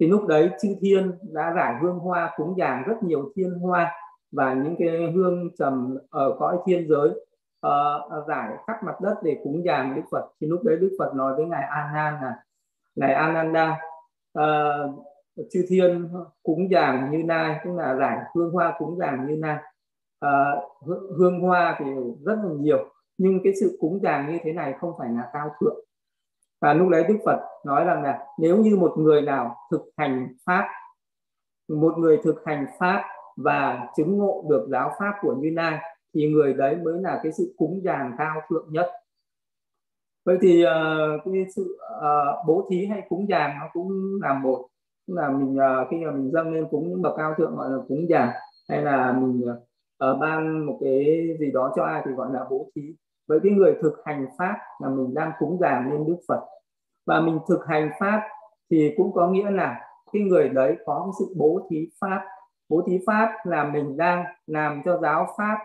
thì 0.01 0.07
lúc 0.07 0.27
đấy 0.27 0.51
chư 0.63 0.69
thiên 0.81 1.19
đã 1.23 1.53
giải 1.57 1.75
hương 1.81 1.99
hoa 1.99 2.33
cúng 2.37 2.55
dường 2.57 2.83
rất 2.87 3.03
nhiều 3.03 3.33
thiên 3.37 3.59
hoa 3.59 3.93
và 4.33 4.55
những 4.55 4.77
cái 4.79 5.13
hương 5.15 5.51
trầm 5.59 5.99
ở 6.11 6.37
cõi 6.39 6.57
thiên 6.67 6.89
giới 6.89 7.11
uh, 7.67 8.29
giải 8.29 8.51
khắp 8.67 8.77
mặt 8.85 9.01
đất 9.01 9.15
để 9.23 9.41
cúng 9.45 9.63
dường 9.65 9.95
đức 9.97 10.03
phật. 10.11 10.29
Thì 10.41 10.47
lúc 10.47 10.61
đấy 10.65 10.77
đức 10.81 10.97
phật 10.99 11.15
nói 11.15 11.35
với 11.37 11.47
ngài 11.47 11.63
an 11.63 11.95
nan 11.95 12.15
là 12.23 12.35
ngài 12.97 13.15
ananda 13.15 13.79
uh, 14.39 14.45
chư 15.51 15.65
thiên 15.69 16.09
cúng 16.43 16.71
dường 16.71 17.11
như 17.11 17.23
nai 17.25 17.61
tức 17.65 17.71
là 17.77 17.97
giải 17.97 18.19
hương 18.35 18.51
hoa 18.51 18.75
cúng 18.79 18.99
dường 18.99 19.27
như 19.27 19.37
nai. 19.37 19.57
À, 20.21 20.55
hương 21.19 21.41
hoa 21.41 21.77
thì 21.79 21.85
rất 22.25 22.35
là 22.45 22.51
nhiều 22.59 22.91
nhưng 23.19 23.41
cái 23.45 23.53
sự 23.61 23.79
cúng 23.81 24.01
dường 24.03 24.27
như 24.29 24.39
thế 24.43 24.53
này 24.53 24.75
không 24.81 24.93
phải 24.99 25.09
là 25.11 25.31
cao 25.33 25.51
thượng. 25.61 25.77
Và 26.61 26.75
lúc 26.75 26.89
đấy 26.89 27.05
đức 27.09 27.17
phật 27.25 27.41
nói 27.67 27.85
rằng 27.85 28.03
là 28.03 28.27
nếu 28.39 28.57
như 28.57 28.77
một 28.77 28.95
người 28.99 29.23
nào 29.23 29.57
thực 29.71 29.83
hành 29.97 30.29
pháp 30.47 30.69
một 31.69 31.99
người 31.99 32.19
thực 32.25 32.43
hành 32.47 32.67
pháp 32.79 33.03
và 33.37 33.89
chứng 33.97 34.19
ngộ 34.19 34.45
được 34.51 34.67
giáo 34.71 34.93
pháp 34.99 35.15
của 35.21 35.35
như 35.35 35.51
lai 35.51 35.79
thì 36.15 36.29
người 36.29 36.55
đấy 36.55 36.77
mới 36.77 37.01
là 37.01 37.21
cái 37.23 37.33
sự 37.33 37.55
cúng 37.57 37.81
dường 37.85 38.13
cao 38.19 38.41
thượng 38.49 38.67
nhất. 38.73 38.91
Vậy 40.25 40.39
thì 40.41 40.65
uh, 40.65 41.21
cái 41.25 41.45
sự 41.57 41.79
uh, 41.97 42.47
bố 42.47 42.69
thí 42.71 42.87
hay 42.87 43.03
cúng 43.09 43.29
dường 43.29 43.51
nó 43.61 43.69
cũng 43.73 43.91
là 44.23 44.35
một 44.35 44.69
là 45.07 45.29
mình 45.29 45.57
uh, 45.57 45.89
khi 45.91 45.97
mà 46.05 46.11
mình 46.11 46.31
dâng 46.33 46.53
lên 46.53 46.67
cúng 46.71 46.89
những 46.89 47.03
bậc 47.03 47.15
cao 47.17 47.35
thượng 47.39 47.57
gọi 47.57 47.71
là 47.71 47.79
cúng 47.89 48.07
già 48.09 48.33
hay 48.69 48.83
là 48.83 49.13
mình 49.13 49.45
uh, 50.11 50.21
ban 50.21 50.67
một 50.67 50.79
cái 50.81 51.05
gì 51.41 51.51
đó 51.53 51.73
cho 51.77 51.85
ai 51.85 52.03
thì 52.05 52.13
gọi 52.13 52.33
là 52.33 52.45
bố 52.51 52.71
thí. 52.75 52.95
Với 53.29 53.41
cái 53.43 53.53
người 53.53 53.77
thực 53.83 54.03
hành 54.05 54.27
pháp 54.39 54.57
là 54.83 54.89
mình 54.89 55.15
đang 55.15 55.33
cúng 55.39 55.59
già 55.61 55.87
lên 55.91 56.07
đức 56.07 56.17
phật. 56.29 56.41
Và 57.07 57.21
mình 57.21 57.39
thực 57.49 57.67
hành 57.67 57.91
pháp 58.01 58.23
thì 58.71 58.95
cũng 58.97 59.13
có 59.13 59.29
nghĩa 59.29 59.51
là 59.51 59.81
cái 60.13 60.23
người 60.23 60.49
đấy 60.49 60.77
có 60.87 61.03
cái 61.05 61.13
sự 61.19 61.35
bố 61.37 61.67
thí 61.71 61.89
pháp. 62.01 62.25
Bố 62.69 62.83
thí 62.87 62.99
pháp 63.07 63.33
là 63.45 63.65
mình 63.65 63.97
đang 63.97 64.25
làm 64.47 64.83
cho 64.85 64.99
giáo 65.03 65.27
pháp. 65.39 65.59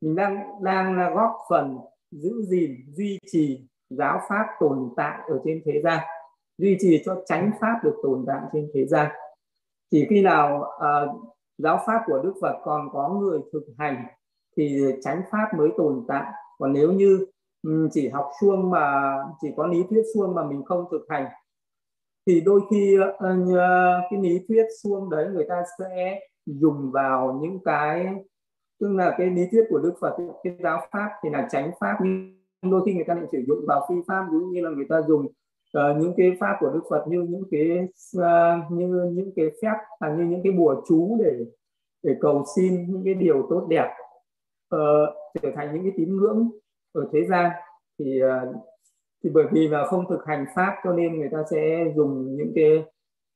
Mình 0.00 0.16
đang 0.16 0.62
đang 0.62 0.98
là 0.98 1.10
góp 1.10 1.32
phần 1.50 1.78
giữ 2.10 2.42
gìn 2.42 2.70
duy 2.86 3.18
trì 3.32 3.68
giáo 3.90 4.20
pháp 4.28 4.46
tồn 4.60 4.88
tại 4.96 5.18
ở 5.28 5.40
trên 5.44 5.62
thế 5.64 5.80
gian 5.84 5.98
duy 6.60 6.76
trì 6.80 7.02
cho 7.04 7.22
chánh 7.26 7.50
pháp 7.60 7.80
được 7.84 7.94
tồn 8.02 8.24
tại 8.26 8.40
trên 8.52 8.70
thế 8.74 8.86
gian. 8.86 9.10
Chỉ 9.90 10.06
khi 10.10 10.22
nào 10.22 10.64
uh, 10.76 11.32
giáo 11.58 11.80
pháp 11.86 12.02
của 12.06 12.20
đức 12.24 12.34
phật 12.40 12.54
còn 12.64 12.88
có 12.92 13.08
người 13.08 13.40
thực 13.52 13.64
hành 13.78 14.04
thì 14.56 14.80
chánh 15.02 15.22
pháp 15.30 15.48
mới 15.58 15.68
tồn 15.76 16.04
tại. 16.08 16.32
Còn 16.58 16.72
nếu 16.72 16.92
như 16.92 17.26
chỉ 17.92 18.08
học 18.08 18.30
suông 18.40 18.70
mà 18.70 19.14
chỉ 19.40 19.48
có 19.56 19.66
lý 19.66 19.84
thuyết 19.90 20.02
suông 20.14 20.34
mà 20.34 20.44
mình 20.44 20.64
không 20.64 20.84
thực 20.90 21.06
hành 21.08 21.26
thì 22.26 22.40
đôi 22.40 22.60
khi 22.70 22.98
uh, 22.98 23.18
cái 24.10 24.20
lý 24.20 24.44
thuyết 24.48 24.64
suông 24.82 25.10
đấy 25.10 25.28
người 25.32 25.46
ta 25.48 25.62
sẽ 25.78 26.20
dùng 26.46 26.90
vào 26.90 27.38
những 27.42 27.58
cái 27.64 28.06
tức 28.80 28.88
là 28.88 29.14
cái 29.18 29.30
lý 29.30 29.42
thuyết 29.50 29.64
của 29.68 29.78
đức 29.78 29.94
phật 30.00 30.16
cái 30.42 30.56
giáo 30.62 30.80
pháp 30.92 31.10
thì 31.22 31.30
là 31.30 31.48
chánh 31.50 31.70
pháp. 31.80 31.98
Nhưng 32.02 32.70
đôi 32.70 32.82
khi 32.86 32.94
người 32.94 33.04
ta 33.04 33.14
lại 33.14 33.24
sử 33.32 33.38
dụng 33.48 33.64
vào 33.68 33.86
phi 33.88 33.94
pháp 34.08 34.26
ví 34.32 34.38
dụ 34.38 34.46
như 34.46 34.60
là 34.60 34.70
người 34.70 34.86
ta 34.88 35.02
dùng 35.08 35.26
uh, 35.78 35.96
những 36.00 36.14
cái 36.16 36.36
pháp 36.40 36.56
của 36.60 36.70
đức 36.74 36.82
phật 36.90 37.04
như 37.08 37.22
những 37.22 37.44
cái 37.50 37.88
uh, 38.16 38.72
như 38.72 39.10
những 39.12 39.32
cái 39.36 39.46
phép 39.62 39.74
là 40.00 40.14
như 40.14 40.24
những 40.24 40.40
cái 40.44 40.52
bùa 40.52 40.82
chú 40.88 41.18
để 41.24 41.44
để 42.02 42.16
cầu 42.20 42.44
xin 42.56 42.86
những 42.88 43.02
cái 43.04 43.14
điều 43.14 43.46
tốt 43.50 43.66
đẹp 43.70 43.90
uh, 44.74 44.80
trở 45.42 45.50
thành 45.56 45.74
những 45.74 45.82
cái 45.82 45.92
tín 45.96 46.16
ngưỡng 46.16 46.50
ở 46.92 47.08
thế 47.12 47.24
gian 47.24 47.50
thì 47.98 48.22
uh, 48.24 48.56
thì 49.24 49.30
bởi 49.30 49.44
vì 49.52 49.68
là 49.68 49.86
không 49.86 50.04
thực 50.08 50.26
hành 50.26 50.44
pháp 50.54 50.76
cho 50.84 50.92
nên 50.92 51.18
người 51.18 51.28
ta 51.32 51.38
sẽ 51.50 51.92
dùng 51.96 52.36
những 52.36 52.52
cái 52.54 52.78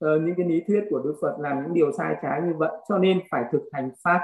uh, 0.05 0.23
những 0.23 0.35
cái 0.37 0.47
lý 0.47 0.63
thuyết 0.67 0.85
của 0.91 0.99
Đức 0.99 1.15
Phật 1.23 1.37
làm 1.39 1.63
những 1.63 1.75
điều 1.75 1.93
sai 1.93 2.17
trái 2.23 2.41
như 2.43 2.53
vậy. 2.59 2.71
Cho 2.89 2.99
nên 2.99 3.21
phải 3.31 3.45
thực 3.53 3.63
hành 3.73 3.91
pháp 4.05 4.21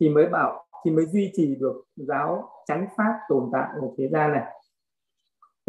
thì 0.00 0.08
mới 0.08 0.26
bảo 0.26 0.66
thì 0.84 0.90
mới 0.90 1.06
duy 1.06 1.30
trì 1.34 1.54
được 1.54 1.84
giáo 1.96 2.48
chánh 2.66 2.86
pháp 2.96 3.18
tồn 3.28 3.50
tại 3.52 3.68
ở 3.80 3.88
thế 3.98 4.08
gian 4.08 4.32
này 4.32 4.44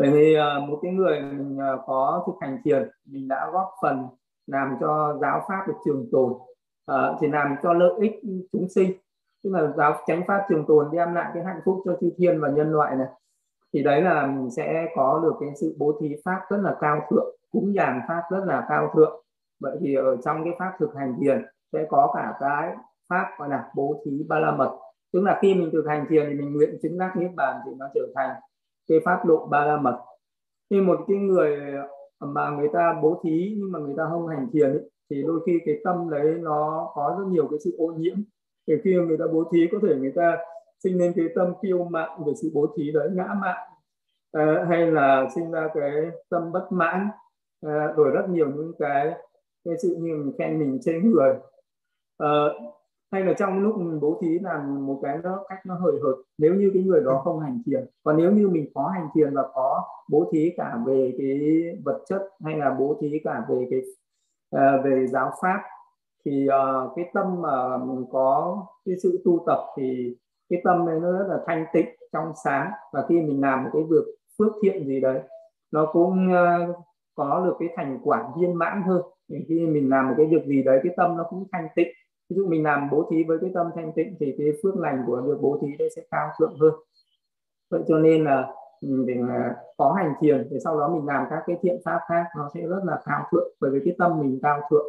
bởi 0.01 0.11
vì 0.11 0.33
ờ, 0.33 0.59
một 0.59 0.79
cái 0.81 0.91
người 0.91 1.21
mình 1.21 1.57
ờ, 1.57 1.83
có 1.85 2.23
thực 2.27 2.33
hành 2.41 2.57
thiền 2.63 2.89
mình 3.05 3.27
đã 3.27 3.49
góp 3.53 3.69
phần 3.81 4.07
làm 4.47 4.77
cho 4.79 5.17
giáo 5.21 5.41
pháp 5.47 5.67
được 5.67 5.73
trường 5.85 6.09
tồn 6.11 6.31
uh, 6.31 7.17
thì 7.19 7.27
làm 7.27 7.55
cho 7.63 7.73
lợi 7.73 7.91
ích 8.01 8.21
chúng 8.51 8.69
sinh. 8.69 8.91
Tức 9.43 9.49
là 9.53 9.73
giáo 9.77 9.95
chánh 10.07 10.21
pháp 10.27 10.45
trường 10.49 10.65
tồn 10.67 10.89
đem 10.91 11.13
lại 11.13 11.31
cái 11.33 11.43
hạnh 11.43 11.59
phúc 11.65 11.81
cho 11.85 11.97
chư 12.01 12.09
thiên 12.17 12.41
và 12.41 12.49
nhân 12.49 12.71
loại 12.71 12.95
này. 12.95 13.07
Thì 13.73 13.83
đấy 13.83 14.01
là 14.01 14.25
mình 14.25 14.51
sẽ 14.51 14.87
có 14.95 15.19
được 15.23 15.33
cái 15.39 15.49
sự 15.61 15.75
bố 15.77 15.97
thí 16.01 16.15
pháp 16.25 16.41
rất 16.49 16.57
là 16.57 16.75
cao 16.81 17.01
thượng 17.09 17.35
cúng 17.51 17.73
dường 17.75 17.99
pháp 18.07 18.21
rất 18.31 18.43
là 18.45 18.65
cao 18.69 18.91
thượng. 18.95 19.23
Vậy 19.59 19.77
thì 19.81 19.95
ở 19.95 20.17
trong 20.25 20.43
cái 20.43 20.53
pháp 20.59 20.71
thực 20.79 20.95
hành 20.95 21.15
thiền 21.21 21.45
sẽ 21.73 21.85
có 21.89 22.13
cả 22.15 22.33
cái 22.39 22.75
pháp 23.09 23.25
gọi 23.37 23.49
là 23.49 23.71
bố 23.75 24.01
thí 24.05 24.25
ba 24.29 24.39
la 24.39 24.51
mật. 24.51 24.77
Tức 25.13 25.21
là 25.23 25.39
khi 25.41 25.53
mình 25.53 25.69
thực 25.71 25.85
hành 25.87 26.05
thiền 26.09 26.25
thì 26.29 26.35
mình 26.35 26.53
nguyện 26.53 26.77
chứng 26.81 26.97
đắc 26.97 27.17
niết 27.17 27.31
bàn 27.35 27.61
thì 27.65 27.71
nó 27.77 27.85
trở 27.93 28.07
thành 28.15 28.35
cái 28.87 28.99
pháp 29.05 29.25
độ 29.25 29.45
ba 29.45 29.65
la 29.65 29.77
mật. 29.77 29.99
Khi 30.69 30.81
một 30.81 30.99
cái 31.07 31.17
người 31.17 31.57
mà 32.19 32.49
người 32.49 32.69
ta 32.73 32.99
bố 33.03 33.21
thí 33.23 33.55
nhưng 33.57 33.71
mà 33.71 33.79
người 33.79 33.93
ta 33.97 34.07
không 34.09 34.27
hành 34.27 34.47
thiền 34.53 34.69
ấy, 34.69 34.89
thì 35.09 35.23
đôi 35.23 35.39
khi 35.45 35.59
cái 35.65 35.75
tâm 35.83 36.09
đấy 36.09 36.37
nó 36.41 36.91
có 36.93 37.15
rất 37.19 37.25
nhiều 37.27 37.47
cái 37.47 37.59
sự 37.63 37.75
ô 37.77 37.87
nhiễm. 37.97 38.15
Thì 38.67 38.73
khi 38.83 38.95
người 38.95 39.17
ta 39.17 39.25
bố 39.33 39.43
thí 39.53 39.67
có 39.71 39.77
thể 39.81 39.95
người 39.95 40.13
ta 40.15 40.37
sinh 40.83 40.97
lên 40.97 41.13
cái 41.15 41.25
tâm 41.35 41.53
kiêu 41.61 41.83
mạn 41.83 42.23
về 42.25 42.33
sự 42.41 42.51
bố 42.53 42.67
thí 42.77 42.91
đấy 42.91 43.09
ngã 43.13 43.27
mạn. 43.41 43.57
À, 44.31 44.65
hay 44.69 44.91
là 44.91 45.27
sinh 45.35 45.51
ra 45.51 45.69
cái 45.73 45.91
tâm 46.29 46.51
bất 46.51 46.67
mãn. 46.71 47.07
À, 47.61 47.93
rồi 47.95 48.11
rất 48.11 48.29
nhiều 48.29 48.49
những 48.49 48.71
cái 48.79 49.13
cái 49.65 49.75
sự 49.81 49.95
như 49.99 50.15
mình 50.15 50.33
khen 50.37 50.59
mình 50.59 50.79
trên 50.81 51.11
người 51.11 51.33
à, 52.17 52.29
hay 53.11 53.23
là 53.23 53.33
trong 53.33 53.59
lúc 53.59 53.77
mình 53.77 53.99
bố 53.99 54.17
thí 54.21 54.39
là 54.39 54.57
một 54.63 54.99
cái 55.03 55.17
nó 55.23 55.43
cách 55.49 55.59
nó 55.65 55.75
hời 55.75 55.93
hợt 56.03 56.15
nếu 56.37 56.55
như 56.55 56.71
cái 56.73 56.83
người 56.83 57.01
đó 57.05 57.21
không 57.23 57.39
hành 57.39 57.61
thiền 57.65 57.85
còn 58.03 58.17
nếu 58.17 58.31
như 58.31 58.47
mình 58.47 58.71
có 58.73 58.87
hành 58.87 59.07
thiền 59.15 59.33
và 59.33 59.47
có 59.53 59.83
bố 60.09 60.29
thí 60.33 60.53
cả 60.57 60.77
về 60.85 61.15
cái 61.17 61.39
vật 61.85 62.03
chất 62.09 62.21
hay 62.45 62.57
là 62.57 62.75
bố 62.79 62.97
thí 63.01 63.19
cả 63.23 63.45
về 63.49 63.67
cái 63.69 63.81
uh, 64.55 64.85
về 64.85 65.07
giáo 65.07 65.31
pháp 65.41 65.61
thì 66.25 66.47
uh, 66.47 66.91
cái 66.95 67.09
tâm 67.13 67.41
mà 67.41 67.77
mình 67.77 68.05
có 68.11 68.65
cái 68.85 68.95
sự 69.03 69.21
tu 69.25 69.43
tập 69.45 69.59
thì 69.77 70.15
cái 70.49 70.61
tâm 70.63 70.85
này 70.85 70.99
nó 70.99 71.11
rất 71.11 71.25
là 71.27 71.39
thanh 71.47 71.65
tịnh 71.73 71.87
trong 72.11 72.31
sáng. 72.43 72.71
Và 72.93 73.05
khi 73.09 73.21
mình 73.21 73.41
làm 73.41 73.63
một 73.63 73.69
cái 73.73 73.83
việc 73.83 74.05
phước 74.39 74.51
thiện 74.63 74.87
gì 74.87 74.99
đấy 74.99 75.21
nó 75.71 75.89
cũng 75.93 76.27
uh, 76.31 76.75
có 77.15 77.45
được 77.45 77.55
cái 77.59 77.69
thành 77.75 77.99
quả 78.03 78.29
viên 78.37 78.53
mãn 78.53 78.81
hơn. 78.81 79.01
Thì 79.29 79.45
khi 79.47 79.67
mình 79.67 79.89
làm 79.89 80.07
một 80.07 80.13
cái 80.17 80.25
việc 80.25 80.45
gì 80.45 80.63
đấy 80.63 80.79
cái 80.83 80.93
tâm 80.97 81.17
nó 81.17 81.23
cũng 81.29 81.47
thanh 81.51 81.67
tịnh 81.75 81.87
ví 82.31 82.37
dụ 82.37 82.47
mình 82.47 82.63
làm 82.63 82.89
bố 82.91 83.07
thí 83.11 83.23
với 83.23 83.37
cái 83.41 83.51
tâm 83.53 83.67
thanh 83.75 83.91
tịnh 83.95 84.15
thì 84.19 84.35
cái 84.37 84.47
phước 84.63 84.75
lành 84.75 85.03
của 85.07 85.21
việc 85.25 85.37
bố 85.41 85.59
thí 85.61 85.67
đấy 85.79 85.89
sẽ 85.95 86.01
cao 86.11 86.29
thượng 86.39 86.57
hơn. 86.59 86.73
Vậy 87.69 87.81
cho 87.87 87.97
nên 87.97 88.23
là 88.23 88.53
ừ, 88.81 89.03
để 89.07 89.15
có 89.77 89.93
hành 89.93 90.13
thiền 90.21 90.47
thì 90.51 90.57
sau 90.63 90.79
đó 90.79 90.87
mình 90.87 91.05
làm 91.05 91.25
các 91.29 91.43
cái 91.47 91.57
thiện 91.61 91.81
pháp 91.85 91.99
khác 92.09 92.23
nó 92.37 92.49
sẽ 92.53 92.61
rất 92.61 92.81
là 92.83 93.01
cao 93.05 93.27
thượng 93.31 93.47
bởi 93.59 93.71
vì 93.71 93.79
cái 93.85 93.95
tâm 93.97 94.19
mình 94.19 94.39
cao 94.43 94.61
thượng. 94.69 94.85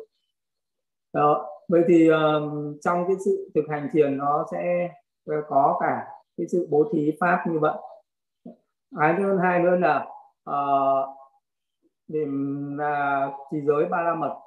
Đó 1.13 1.49
vậy 1.69 1.83
thì 1.89 2.09
um, 2.09 2.79
trong 2.81 3.05
cái 3.07 3.17
sự 3.25 3.51
thực 3.55 3.65
hành 3.69 3.89
thiền 3.93 4.19
nó 4.19 4.47
sẽ 4.53 4.89
ờ, 5.27 5.37
có 5.49 5.79
cả 5.81 6.07
cái 6.37 6.47
sự 6.49 6.69
bố 6.71 6.85
thí 6.93 7.17
pháp 7.21 7.45
như 7.51 7.59
vậy. 7.59 7.75
Cái 8.99 9.15
thứ 9.19 9.39
hai 9.39 9.61
nữa 9.63 9.77
là 9.77 10.07
uh, 10.51 11.09
để 12.09 12.27
là 12.77 13.31
trí 13.51 13.61
giới 13.61 13.85
ba 13.85 14.03
la 14.03 14.15
mật 14.15 14.39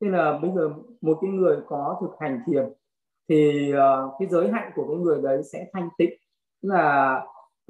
thế 0.00 0.08
là 0.08 0.38
bây 0.42 0.50
giờ 0.50 0.70
một 1.00 1.18
cái 1.20 1.30
người 1.30 1.60
có 1.68 1.98
thực 2.00 2.10
hành 2.20 2.42
thiền 2.46 2.72
thì 3.28 3.72
uh, 3.74 4.14
cái 4.18 4.28
giới 4.28 4.52
hạnh 4.52 4.72
của 4.74 4.86
cái 4.88 4.96
người 4.96 5.22
đấy 5.22 5.42
sẽ 5.42 5.66
thanh 5.72 5.88
tịnh. 5.98 6.10
Tức 6.62 6.68
là 6.68 7.16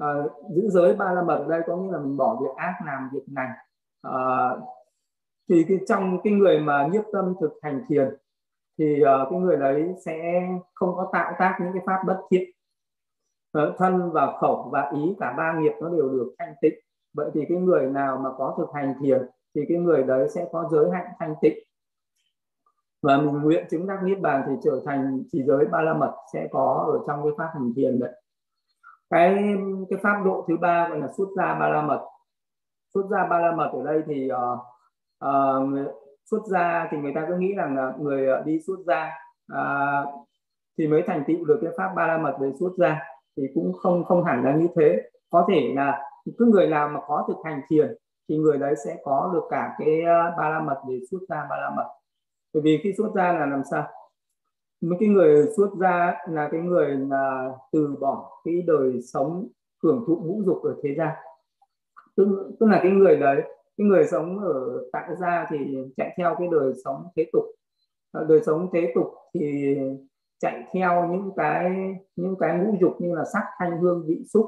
uh, 0.03 0.31
giữ 0.55 0.69
giới 0.69 0.95
ba 0.95 1.11
la 1.11 1.23
mật 1.23 1.35
ở 1.35 1.45
đây 1.49 1.61
có 1.67 1.77
nghĩa 1.77 1.91
là 1.91 1.99
mình 1.99 2.17
bỏ 2.17 2.39
việc 2.41 2.55
ác 2.55 2.73
làm 2.85 3.09
việc 3.13 3.23
lành. 3.35 3.51
Uh, 4.07 4.63
thì 5.49 5.65
cái, 5.67 5.77
trong 5.87 6.21
cái 6.23 6.33
người 6.33 6.59
mà 6.59 6.87
nhiếp 6.91 7.03
tâm 7.13 7.33
thực 7.41 7.53
hành 7.61 7.85
thiền 7.89 8.15
thì 8.77 9.01
uh, 9.01 9.29
cái 9.29 9.39
người 9.39 9.57
đấy 9.57 9.95
sẽ 10.05 10.47
không 10.73 10.95
có 10.95 11.09
tạo 11.13 11.33
tác 11.39 11.57
những 11.61 11.73
cái 11.73 11.83
pháp 11.85 12.03
bất 12.07 12.21
thiện. 12.31 12.49
Uh, 13.57 13.77
thân 13.77 14.11
và 14.11 14.37
khẩu 14.41 14.69
và 14.71 14.91
ý 14.95 15.15
cả 15.19 15.33
ba 15.37 15.59
nghiệp 15.59 15.73
nó 15.81 15.89
đều 15.89 16.09
được 16.09 16.35
thanh 16.39 16.53
tịnh. 16.61 16.73
Vậy 17.13 17.29
thì 17.33 17.45
cái 17.49 17.57
người 17.57 17.87
nào 17.87 18.17
mà 18.17 18.29
có 18.37 18.55
thực 18.57 18.67
hành 18.73 18.93
thiền 19.01 19.29
thì 19.55 19.61
cái 19.69 19.77
người 19.77 20.03
đấy 20.03 20.29
sẽ 20.29 20.49
có 20.51 20.69
giới 20.71 20.89
hạnh 20.91 21.07
thanh 21.19 21.35
tịnh 21.41 21.57
và 23.01 23.17
mình 23.17 23.41
nguyện 23.41 23.65
chứng 23.69 23.87
đắc 23.87 24.03
niết 24.03 24.19
bàn 24.19 24.43
thì 24.47 24.53
trở 24.63 24.81
thành 24.85 25.23
chỉ 25.31 25.43
giới 25.43 25.65
ba 25.65 25.81
la 25.81 25.93
mật 25.93 26.13
sẽ 26.33 26.47
có 26.51 26.85
ở 26.93 26.99
trong 27.07 27.23
cái 27.23 27.31
pháp 27.37 27.49
hành 27.53 27.73
thiền 27.75 27.99
đấy. 27.99 28.11
Cái 29.09 29.55
cái 29.89 29.99
pháp 30.03 30.21
độ 30.25 30.45
thứ 30.47 30.57
ba 30.57 30.87
gọi 30.89 30.99
là 30.99 31.07
xuất 31.17 31.27
gia 31.37 31.53
ba 31.53 31.69
la 31.69 31.81
mật. 31.81 32.05
Xuất 32.93 33.03
gia 33.11 33.25
ba 33.25 33.39
la 33.39 33.51
mật 33.51 33.69
ở 33.73 33.83
đây 33.83 34.03
thì 34.07 34.29
uh, 34.31 34.59
uh, 35.25 35.95
xuất 36.31 36.45
gia 36.45 36.87
thì 36.91 36.97
người 36.97 37.11
ta 37.15 37.25
cứ 37.27 37.35
nghĩ 37.37 37.53
rằng 37.53 37.75
là 37.75 37.93
người 37.99 38.27
ờ, 38.27 38.43
đi 38.45 38.59
xuất 38.67 38.77
gia 38.87 39.11
uh, 39.53 40.27
thì 40.77 40.87
mới 40.87 41.03
thành 41.07 41.23
tựu 41.27 41.45
được 41.45 41.59
cái 41.61 41.71
pháp 41.77 41.93
ba 41.95 42.07
la 42.07 42.17
mật 42.17 42.37
về 42.39 42.51
xuất 42.59 42.71
gia 42.77 42.99
thì 43.37 43.43
cũng 43.55 43.73
không 43.73 44.03
không 44.03 44.23
hẳn 44.23 44.43
là 44.43 44.55
như 44.55 44.67
thế. 44.75 45.01
Có 45.29 45.45
thể 45.49 45.71
là 45.75 46.03
cứ 46.37 46.45
người 46.45 46.67
nào 46.67 46.89
mà 46.89 46.99
có 47.07 47.25
thực 47.27 47.37
hành 47.43 47.61
thiền 47.69 47.95
thì 48.29 48.37
người 48.37 48.57
đấy 48.57 48.75
sẽ 48.85 48.97
có 49.03 49.29
được 49.33 49.43
cả 49.49 49.75
cái 49.77 50.01
ba 50.37 50.49
la 50.49 50.59
mật 50.59 50.81
để 50.89 50.99
xuất 51.11 51.19
gia 51.29 51.45
ba 51.49 51.57
la 51.57 51.69
mật 51.77 51.87
bởi 52.53 52.61
vì 52.63 52.79
khi 52.83 52.93
xuất 52.97 53.11
gia 53.15 53.33
là 53.33 53.45
làm 53.45 53.61
sao? 53.71 53.87
Mấy 54.81 54.97
cái 54.99 55.09
người 55.09 55.47
xuất 55.57 55.69
gia 55.79 56.13
là 56.29 56.49
cái 56.51 56.61
người 56.61 56.87
là 56.87 57.51
từ 57.71 57.95
bỏ 57.99 58.41
cái 58.43 58.61
đời 58.67 59.01
sống 59.01 59.47
hưởng 59.83 60.03
thụ 60.07 60.15
ngũ 60.15 60.43
dục 60.45 60.63
ở 60.63 60.75
thế 60.83 60.95
gian. 60.97 61.15
Tức, 62.15 62.55
tức 62.59 62.65
là 62.65 62.79
cái 62.83 62.91
người 62.91 63.15
đấy 63.15 63.41
cái 63.77 63.87
người 63.87 64.05
sống 64.07 64.39
ở 64.39 64.83
tại 64.91 65.09
gia 65.19 65.47
thì 65.49 65.57
chạy 65.97 66.13
theo 66.17 66.35
cái 66.39 66.47
đời 66.51 66.73
sống 66.83 67.07
thế 67.15 67.25
tục. 67.33 67.43
Ờ, 68.11 68.25
đời 68.29 68.41
sống 68.45 68.69
thế 68.73 68.91
tục 68.95 69.13
thì 69.33 69.75
chạy 70.39 70.63
theo 70.73 71.07
những 71.11 71.31
cái 71.35 71.71
những 72.15 72.35
cái 72.39 72.57
ngũ 72.57 72.77
dục 72.81 72.95
như 72.99 73.15
là 73.15 73.23
sắc 73.33 73.43
thanh 73.59 73.81
hương 73.81 74.03
vị 74.07 74.23
xúc. 74.33 74.45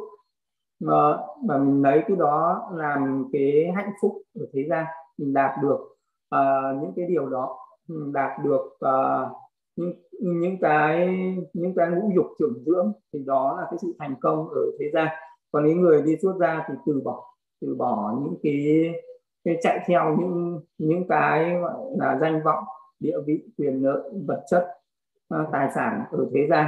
Mà, 0.79 1.17
mà 1.43 1.57
mình 1.57 1.81
lấy 1.81 2.03
cái 2.07 2.17
đó 2.17 2.69
làm 2.73 3.29
cái 3.33 3.71
hạnh 3.75 3.91
phúc 4.01 4.21
ở 4.39 4.45
thế 4.53 4.65
gian 4.69 4.85
mình 5.17 5.33
đạt 5.33 5.51
được 5.61 5.79
uh, 6.35 6.81
những 6.81 6.93
cái 6.95 7.05
điều 7.05 7.29
đó 7.29 7.57
đạt 8.13 8.43
được 8.43 8.61
uh, 8.85 9.31
những 9.75 9.93
những 10.19 10.57
cái 10.61 11.07
những 11.53 11.73
cái 11.75 11.89
ngũ 11.89 12.11
dục 12.15 12.25
trưởng 12.39 12.63
dưỡng 12.65 12.91
thì 13.13 13.19
đó 13.25 13.57
là 13.59 13.67
cái 13.71 13.77
sự 13.81 13.95
thành 13.99 14.15
công 14.21 14.49
ở 14.49 14.61
thế 14.79 14.85
gian. 14.93 15.07
Còn 15.51 15.65
những 15.65 15.81
người 15.81 16.01
đi 16.01 16.17
xuất 16.21 16.33
gia 16.39 16.65
thì 16.67 16.73
từ 16.85 17.01
bỏ 17.05 17.23
từ 17.61 17.75
bỏ 17.75 18.15
những 18.23 18.35
cái 18.43 18.93
cái 19.43 19.57
chạy 19.61 19.79
theo 19.87 20.17
những 20.19 20.59
những 20.77 21.07
cái 21.07 21.59
gọi 21.59 21.73
là 21.97 22.17
danh 22.21 22.41
vọng 22.43 22.63
địa 22.99 23.17
vị 23.25 23.43
quyền 23.57 23.83
lợi 23.83 24.09
vật 24.27 24.43
chất 24.49 24.67
uh, 25.35 25.47
tài 25.51 25.69
sản 25.75 26.03
ở 26.11 26.29
thế 26.33 26.47
gian. 26.49 26.67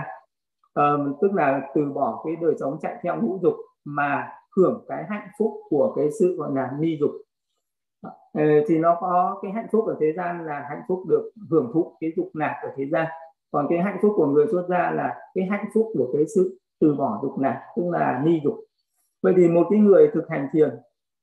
Uh, 0.80 1.18
tức 1.22 1.34
là 1.34 1.62
từ 1.76 1.92
bỏ 1.94 2.22
cái 2.26 2.36
đời 2.42 2.56
sống 2.60 2.78
chạy 2.82 2.96
theo 3.04 3.22
ngũ 3.22 3.40
dục 3.42 3.56
mà 3.86 4.30
hưởng 4.58 4.86
cái 4.88 5.04
hạnh 5.10 5.28
phúc 5.40 5.52
của 5.70 5.94
cái 5.96 6.10
sự 6.20 6.36
gọi 6.36 6.52
là 6.56 6.72
ni 6.80 6.98
dục. 7.00 7.12
Ờ, 8.34 8.44
thì 8.68 8.78
nó 8.78 8.98
có 9.02 9.40
cái 9.42 9.52
hạnh 9.52 9.68
phúc 9.72 9.86
ở 9.88 9.98
thế 10.00 10.14
gian 10.18 10.46
là 10.46 10.66
hạnh 10.70 10.82
phúc 10.88 11.04
được 11.08 11.32
hưởng 11.50 11.72
thụ 11.74 11.94
cái 12.00 12.12
dục 12.16 12.30
lạc 12.34 12.60
ở 12.64 12.70
thế 12.76 12.86
gian. 12.86 13.08
Còn 13.52 13.68
cái 13.70 13.80
hạnh 13.80 13.98
phúc 14.02 14.14
của 14.16 14.26
người 14.26 14.48
xuất 14.52 14.66
gia 14.70 14.92
là 14.92 15.20
cái 15.34 15.46
hạnh 15.46 15.66
phúc 15.74 15.92
của 15.94 16.10
cái 16.14 16.26
sự 16.36 16.60
từ 16.80 16.96
bỏ 16.96 17.20
dục 17.22 17.40
lạc 17.40 17.62
tức 17.76 17.84
là 17.90 18.22
ni 18.26 18.40
dục. 18.44 18.56
Vậy 19.24 19.34
thì 19.38 19.48
một 19.48 19.68
cái 19.70 19.80
người 19.80 20.08
thực 20.14 20.30
hành 20.30 20.48
thiền 20.54 20.70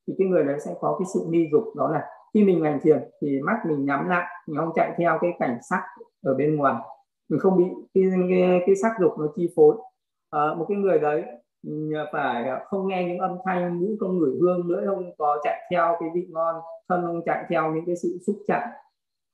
thì 0.06 0.14
cái 0.18 0.28
người 0.28 0.44
đấy 0.44 0.60
sẽ 0.60 0.74
có 0.80 0.96
cái 0.98 1.06
sự 1.14 1.26
ni 1.28 1.48
dục 1.52 1.64
đó 1.76 1.90
là 1.92 2.04
khi 2.34 2.44
mình 2.44 2.64
hành 2.64 2.80
thiền 2.82 3.10
thì 3.22 3.40
mắt 3.42 3.56
mình 3.68 3.84
nhắm 3.84 4.08
lại 4.08 4.26
mình 4.46 4.56
không 4.56 4.72
chạy 4.74 4.94
theo 4.98 5.18
cái 5.20 5.30
cảnh 5.38 5.58
sắc 5.70 5.82
ở 6.22 6.34
bên 6.34 6.56
ngoài. 6.56 6.74
Mình 7.28 7.40
không 7.40 7.56
bị 7.56 7.64
cái 7.94 8.04
cái, 8.30 8.62
cái 8.66 8.76
sắc 8.76 8.92
dục 9.00 9.12
nó 9.18 9.26
chi 9.36 9.52
phối. 9.56 9.76
À, 10.30 10.54
một 10.58 10.66
cái 10.68 10.78
người 10.78 10.98
đấy 10.98 11.24
ừ, 11.66 11.92
phải 12.12 12.50
không 12.64 12.88
nghe 12.88 13.04
những 13.04 13.18
âm 13.18 13.38
thanh 13.44 13.80
mũi 13.80 13.96
không 14.00 14.18
ngửi 14.18 14.38
hương 14.40 14.68
nữa 14.68 14.82
không 14.86 15.10
có 15.18 15.38
chạy 15.44 15.60
theo 15.70 15.96
cái 16.00 16.08
vị 16.14 16.26
ngon 16.30 16.56
thân 16.88 17.04
ông 17.04 17.22
chạy 17.26 17.44
theo 17.48 17.74
những 17.74 17.84
cái 17.86 17.96
sự 17.96 18.18
xúc 18.26 18.36
chạm. 18.46 18.68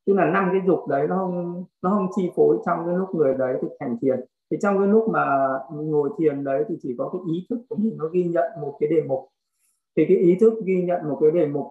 Tức 0.06 0.14
là 0.14 0.30
năm 0.30 0.48
cái 0.52 0.60
dục 0.66 0.88
đấy 0.88 1.06
nó 1.08 1.16
không 1.16 1.64
nó 1.82 1.90
không 1.90 2.08
chi 2.16 2.30
phối 2.36 2.56
trong 2.66 2.86
cái 2.86 2.94
lúc 2.94 3.14
người 3.14 3.34
đấy 3.34 3.58
thực 3.62 3.70
hành 3.80 3.96
thiền. 4.02 4.20
Thì 4.50 4.56
trong 4.62 4.78
cái 4.78 4.86
lúc 4.86 5.08
mà 5.08 5.48
ngồi 5.72 6.10
thiền 6.18 6.44
đấy 6.44 6.64
thì 6.68 6.74
chỉ 6.82 6.94
có 6.98 7.10
cái 7.12 7.20
ý 7.34 7.46
thức 7.50 7.58
của 7.68 7.76
mình 7.76 7.96
nó 7.98 8.08
ghi 8.08 8.24
nhận 8.24 8.44
một 8.60 8.76
cái 8.80 8.88
đề 8.88 9.02
mục. 9.02 9.28
Thì 9.96 10.04
cái 10.08 10.16
ý 10.16 10.36
thức 10.40 10.54
ghi 10.64 10.82
nhận 10.82 11.08
một 11.08 11.18
cái 11.20 11.30
đề 11.30 11.46
mục 11.46 11.66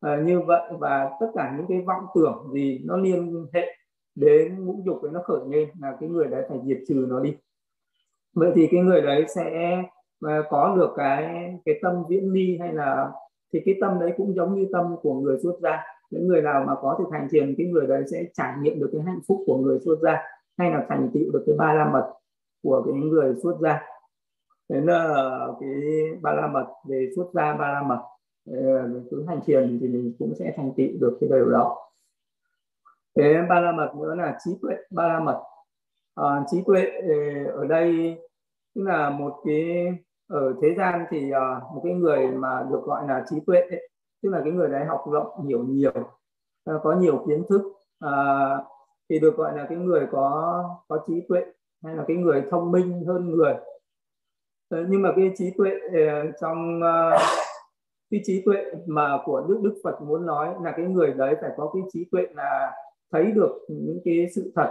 à, 0.00 0.16
như 0.24 0.40
vậy 0.40 0.72
và 0.78 1.10
tất 1.20 1.26
cả 1.34 1.54
những 1.56 1.66
cái 1.68 1.80
vọng 1.80 2.04
tưởng 2.14 2.50
gì 2.52 2.80
nó 2.84 2.96
liên 2.96 3.46
hệ 3.52 3.76
đến 4.14 4.64
ngũ 4.64 4.82
dục 4.84 5.02
ấy 5.02 5.12
nó 5.12 5.22
khởi 5.24 5.40
lên 5.48 5.68
là 5.80 5.96
cái 6.00 6.08
người 6.08 6.26
đấy 6.26 6.44
phải 6.48 6.58
diệt 6.64 6.78
trừ 6.88 7.06
nó 7.08 7.20
đi. 7.20 7.36
Vậy 8.34 8.52
thì 8.54 8.68
cái 8.70 8.80
người 8.80 9.02
đấy 9.02 9.24
sẽ 9.34 9.76
à, 10.20 10.42
có 10.50 10.74
được 10.76 10.92
cái 10.96 11.54
cái 11.64 11.78
tâm 11.82 12.04
viễn 12.08 12.32
ly 12.32 12.58
hay 12.60 12.72
là 12.72 13.12
thì 13.54 13.60
cái 13.64 13.74
tâm 13.80 14.00
đấy 14.00 14.12
cũng 14.16 14.34
giống 14.34 14.54
như 14.54 14.68
tâm 14.72 14.96
của 15.02 15.14
người 15.14 15.38
xuất 15.42 15.58
gia. 15.62 15.82
Những 16.10 16.28
người 16.28 16.42
nào 16.42 16.64
mà 16.66 16.74
có 16.80 16.96
thực 16.98 17.12
hành 17.12 17.28
thiền 17.30 17.54
cái 17.58 17.66
người 17.66 17.86
đấy 17.86 18.04
sẽ 18.10 18.24
trải 18.34 18.54
nghiệm 18.60 18.80
được 18.80 18.90
cái 18.92 19.02
hạnh 19.02 19.20
phúc 19.28 19.42
của 19.46 19.56
người 19.56 19.78
xuất 19.84 19.98
gia 20.02 20.22
hay 20.58 20.70
là 20.70 20.86
thành 20.88 21.10
tựu 21.14 21.32
được 21.32 21.44
cái 21.46 21.56
ba 21.58 21.74
la 21.74 21.90
mật 21.92 22.12
của 22.62 22.82
cái 22.86 22.94
người 22.94 23.34
xuất 23.42 23.56
gia. 23.60 23.82
Thế 24.68 24.80
là 24.80 25.38
cái 25.60 25.70
ba 26.22 26.32
la 26.32 26.46
mật 26.46 26.66
về 26.88 27.08
xuất 27.16 27.26
gia 27.32 27.56
ba 27.56 27.72
la 27.72 27.82
mật 27.82 28.02
ờ, 28.50 28.88
cứ 29.10 29.24
hành 29.28 29.40
thiền 29.44 29.78
thì 29.80 29.88
mình 29.88 30.14
cũng 30.18 30.34
sẽ 30.38 30.54
thành 30.56 30.72
tựu 30.76 30.88
được 31.00 31.18
cái 31.20 31.28
điều 31.32 31.50
đó. 31.50 31.76
Thế 33.16 33.42
ba 33.48 33.60
la 33.60 33.72
mật 33.72 33.92
nữa 33.96 34.14
là 34.14 34.38
trí 34.44 34.50
tuệ 34.62 34.76
ba 34.90 35.08
la 35.08 35.20
mật. 35.20 35.42
À, 36.14 36.44
trí 36.50 36.58
tuệ 36.66 36.82
ờ, 36.82 37.44
ở 37.52 37.66
đây 37.66 38.18
tức 38.74 38.82
là 38.82 39.10
một 39.10 39.42
cái 39.44 39.86
ở 40.28 40.54
thế 40.62 40.74
gian 40.74 41.04
thì 41.10 41.32
uh, 41.32 41.74
một 41.74 41.80
cái 41.84 41.92
người 41.92 42.26
mà 42.26 42.66
được 42.70 42.80
gọi 42.84 43.08
là 43.08 43.24
trí 43.30 43.36
tuệ 43.46 43.60
ấy, 43.60 43.88
tức 44.22 44.30
là 44.30 44.40
cái 44.44 44.52
người 44.52 44.68
đấy 44.68 44.84
học 44.84 45.04
rộng 45.12 45.46
hiểu 45.46 45.64
nhiều 45.64 45.92
uh, 46.70 46.82
có 46.82 46.92
nhiều 46.94 47.24
kiến 47.28 47.44
thức 47.48 47.62
uh, 48.04 48.66
thì 49.10 49.18
được 49.18 49.36
gọi 49.36 49.56
là 49.56 49.66
cái 49.68 49.78
người 49.78 50.06
có 50.12 50.64
có 50.88 51.04
trí 51.06 51.20
tuệ 51.28 51.44
hay 51.84 51.96
là 51.96 52.04
cái 52.08 52.16
người 52.16 52.44
thông 52.50 52.72
minh 52.72 53.04
hơn 53.06 53.30
người. 53.30 53.54
Uh, 54.74 54.86
nhưng 54.88 55.02
mà 55.02 55.12
cái 55.16 55.32
trí 55.36 55.50
tuệ 55.50 55.70
uh, 55.86 56.34
trong 56.40 56.80
uh, 56.80 57.20
cái 58.10 58.20
trí 58.24 58.42
tuệ 58.44 58.64
mà 58.86 59.18
của 59.24 59.46
đức 59.48 59.60
đức 59.62 59.74
phật 59.84 60.02
muốn 60.02 60.26
nói 60.26 60.54
là 60.62 60.72
cái 60.76 60.86
người 60.86 61.12
đấy 61.12 61.36
phải 61.40 61.50
có 61.56 61.70
cái 61.74 61.82
trí 61.92 62.08
tuệ 62.12 62.26
là 62.34 62.72
thấy 63.12 63.32
được 63.32 63.66
những 63.68 64.00
cái 64.04 64.26
sự 64.34 64.52
thật. 64.56 64.70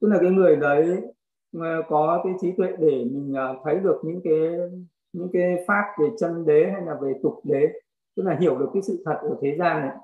Tức 0.00 0.08
là 0.08 0.18
cái 0.20 0.30
người 0.30 0.56
đấy 0.56 1.02
Ờ, 1.52 1.82
có 1.88 2.20
cái 2.24 2.32
trí 2.40 2.52
tuệ 2.52 2.68
để 2.78 3.04
mình 3.04 3.32
ờ, 3.36 3.56
thấy 3.64 3.76
được 3.80 4.00
những 4.04 4.20
cái 4.24 4.56
những 5.12 5.28
cái 5.32 5.64
pháp 5.66 5.84
về 6.00 6.08
chân 6.18 6.46
đế 6.46 6.70
hay 6.72 6.82
là 6.82 6.94
về 7.02 7.14
tục 7.22 7.40
đế 7.44 7.72
tức 8.16 8.22
là 8.22 8.36
hiểu 8.40 8.58
được 8.58 8.70
cái 8.72 8.82
sự 8.82 9.02
thật 9.04 9.18
ở 9.22 9.36
thế 9.42 9.56
gian 9.58 9.80
này. 9.80 9.96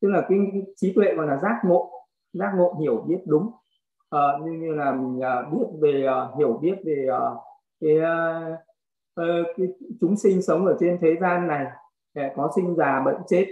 Tức 0.00 0.08
là 0.08 0.26
cái 0.28 0.38
trí 0.76 0.92
tuệ 0.92 1.14
gọi 1.14 1.26
là 1.26 1.40
giác 1.42 1.60
ngộ 1.64 1.90
giác 2.32 2.52
ngộ 2.56 2.76
hiểu 2.80 3.04
biết 3.08 3.18
đúng. 3.26 3.50
À, 4.10 4.18
như 4.44 4.52
như 4.52 4.74
là 4.74 4.92
mình 4.94 5.20
biết 5.52 5.66
về 5.80 6.06
hiểu 6.38 6.58
biết 6.62 6.74
về 6.84 7.08
cái, 7.80 7.96
cái 9.56 9.66
chúng 10.00 10.16
sinh 10.16 10.42
sống 10.42 10.66
ở 10.66 10.76
trên 10.80 10.98
thế 11.00 11.16
gian 11.20 11.46
này 11.46 11.66
có 12.36 12.50
sinh 12.56 12.74
già 12.76 13.02
bệnh 13.04 13.16
chết. 13.28 13.46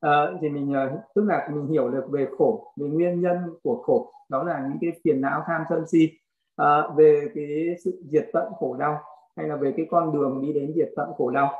À, 0.00 0.26
thì 0.40 0.48
mình 0.48 0.74
tức 1.14 1.24
là 1.24 1.48
mình 1.52 1.66
hiểu 1.66 1.90
được 1.90 2.04
về 2.10 2.28
khổ 2.38 2.72
về 2.76 2.88
nguyên 2.88 3.20
nhân 3.20 3.36
của 3.62 3.82
khổ. 3.82 4.12
Đó 4.28 4.44
là 4.44 4.68
những 4.68 4.78
cái 4.80 5.00
phiền 5.04 5.20
não 5.20 5.42
tham 5.46 5.62
sân 5.68 5.84
si 5.92 6.08
à, 6.58 6.88
về 6.96 7.28
cái 7.34 7.76
sự 7.84 8.02
diệt 8.10 8.26
tận 8.32 8.52
khổ 8.58 8.76
đau 8.78 8.98
hay 9.36 9.48
là 9.48 9.56
về 9.56 9.74
cái 9.76 9.86
con 9.90 10.12
đường 10.12 10.42
đi 10.42 10.52
đến 10.52 10.72
diệt 10.76 10.88
tận 10.96 11.08
khổ 11.18 11.30
đau. 11.30 11.52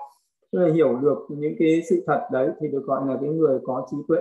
Tức 0.53 0.59
là 0.59 0.75
hiểu 0.75 0.97
được 0.97 1.27
những 1.29 1.55
cái 1.59 1.83
sự 1.89 2.05
thật 2.07 2.29
đấy 2.33 2.51
thì 2.61 2.69
được 2.69 2.83
gọi 2.85 3.07
là 3.07 3.19
cái 3.21 3.31
người 3.31 3.59
có 3.65 3.87
trí 3.91 3.97
tuệ. 4.09 4.19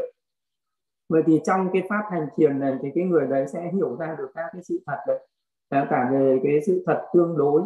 Vậy 1.10 1.24
thì 1.26 1.42
trong 1.44 1.70
cái 1.74 1.84
pháp 1.90 2.04
hành 2.12 2.28
thiền 2.36 2.60
này 2.60 2.78
thì 2.82 2.90
cái 2.96 3.04
người 3.04 3.28
đấy 3.28 3.48
sẽ 3.48 3.72
hiểu 3.74 3.96
ra 4.00 4.16
được 4.20 4.32
các 4.36 4.50
cái 4.54 4.64
sự 4.64 4.80
thật 4.86 4.98
đấy. 5.08 5.28
Cả 5.70 6.10
về 6.12 6.40
cái 6.44 6.62
sự 6.66 6.84
thật 6.86 7.02
tương 7.14 7.38
đối 7.38 7.62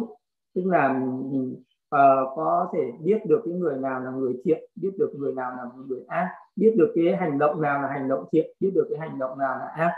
tức 0.54 0.62
là 0.66 0.92
mình 0.92 1.56
uh, 1.94 2.36
có 2.36 2.68
thể 2.72 2.92
biết 3.00 3.18
được 3.26 3.42
cái 3.44 3.54
người 3.54 3.78
nào 3.78 4.00
là 4.00 4.10
người 4.10 4.34
thiện 4.44 4.64
biết 4.76 4.90
được 4.98 5.12
người 5.18 5.34
nào 5.34 5.50
là 5.56 5.64
người 5.86 6.00
ác 6.08 6.28
biết 6.56 6.74
được 6.78 6.92
cái 6.94 7.16
hành 7.16 7.38
động 7.38 7.62
nào 7.62 7.82
là 7.82 7.88
hành 7.88 8.08
động 8.08 8.24
thiện 8.32 8.46
biết 8.60 8.70
được 8.74 8.86
cái 8.90 8.98
hành 8.98 9.18
động 9.18 9.38
nào 9.38 9.58
là 9.58 9.66
ác 9.66 9.92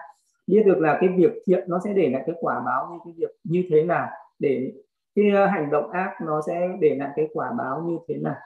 biết 0.46 0.62
được 0.66 0.78
là 0.78 0.98
cái 1.00 1.08
việc 1.16 1.32
thiện 1.46 1.64
nó 1.68 1.80
sẽ 1.84 1.92
để 1.92 2.10
lại 2.10 2.22
cái 2.26 2.36
quả 2.40 2.62
báo 2.66 2.88
như 2.92 2.98
cái 3.04 3.14
việc 3.16 3.30
như 3.44 3.64
thế 3.70 3.84
nào 3.84 4.08
để 4.38 4.72
cái 5.14 5.30
ờ, 5.30 5.46
hành 5.46 5.70
động 5.70 5.90
ác 5.90 6.14
nó 6.26 6.40
sẽ 6.46 6.68
để 6.80 6.94
lại 6.94 7.10
cái 7.16 7.28
quả 7.32 7.52
báo 7.58 7.82
như 7.82 7.98
thế 8.08 8.16
nào. 8.16 8.36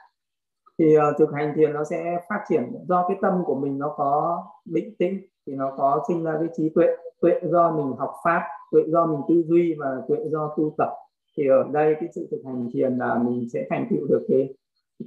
Thì 0.79 0.97
uh, 0.97 1.01
thực 1.17 1.33
hành 1.33 1.53
thiền 1.55 1.73
nó 1.73 1.83
sẽ 1.83 2.21
phát 2.29 2.39
triển 2.49 2.63
do 2.87 3.05
cái 3.07 3.17
tâm 3.21 3.43
của 3.45 3.55
mình 3.55 3.79
nó 3.79 3.93
có 3.97 4.43
định 4.65 4.95
tĩnh 4.99 5.21
thì 5.47 5.55
nó 5.55 5.71
có 5.77 6.03
sinh 6.07 6.23
ra 6.23 6.33
cái 6.39 6.47
trí 6.57 6.69
tuệ 6.69 6.87
tuệ 7.21 7.39
do 7.43 7.71
mình 7.71 7.93
học 7.97 8.13
pháp 8.23 8.41
tuệ 8.71 8.81
do 8.87 9.05
mình 9.05 9.21
tư 9.29 9.43
duy 9.47 9.75
và 9.79 10.01
tuệ 10.07 10.17
do 10.31 10.53
tu 10.57 10.75
tập. 10.77 10.89
Thì 11.37 11.47
ở 11.47 11.67
đây 11.71 11.95
cái 11.99 12.09
sự 12.15 12.27
thực 12.31 12.41
hành 12.45 12.69
thiền 12.73 12.97
là 12.97 13.15
mình 13.23 13.47
sẽ 13.53 13.67
thành 13.69 13.87
tựu 13.89 14.07
được 14.07 14.25
cái 14.27 14.53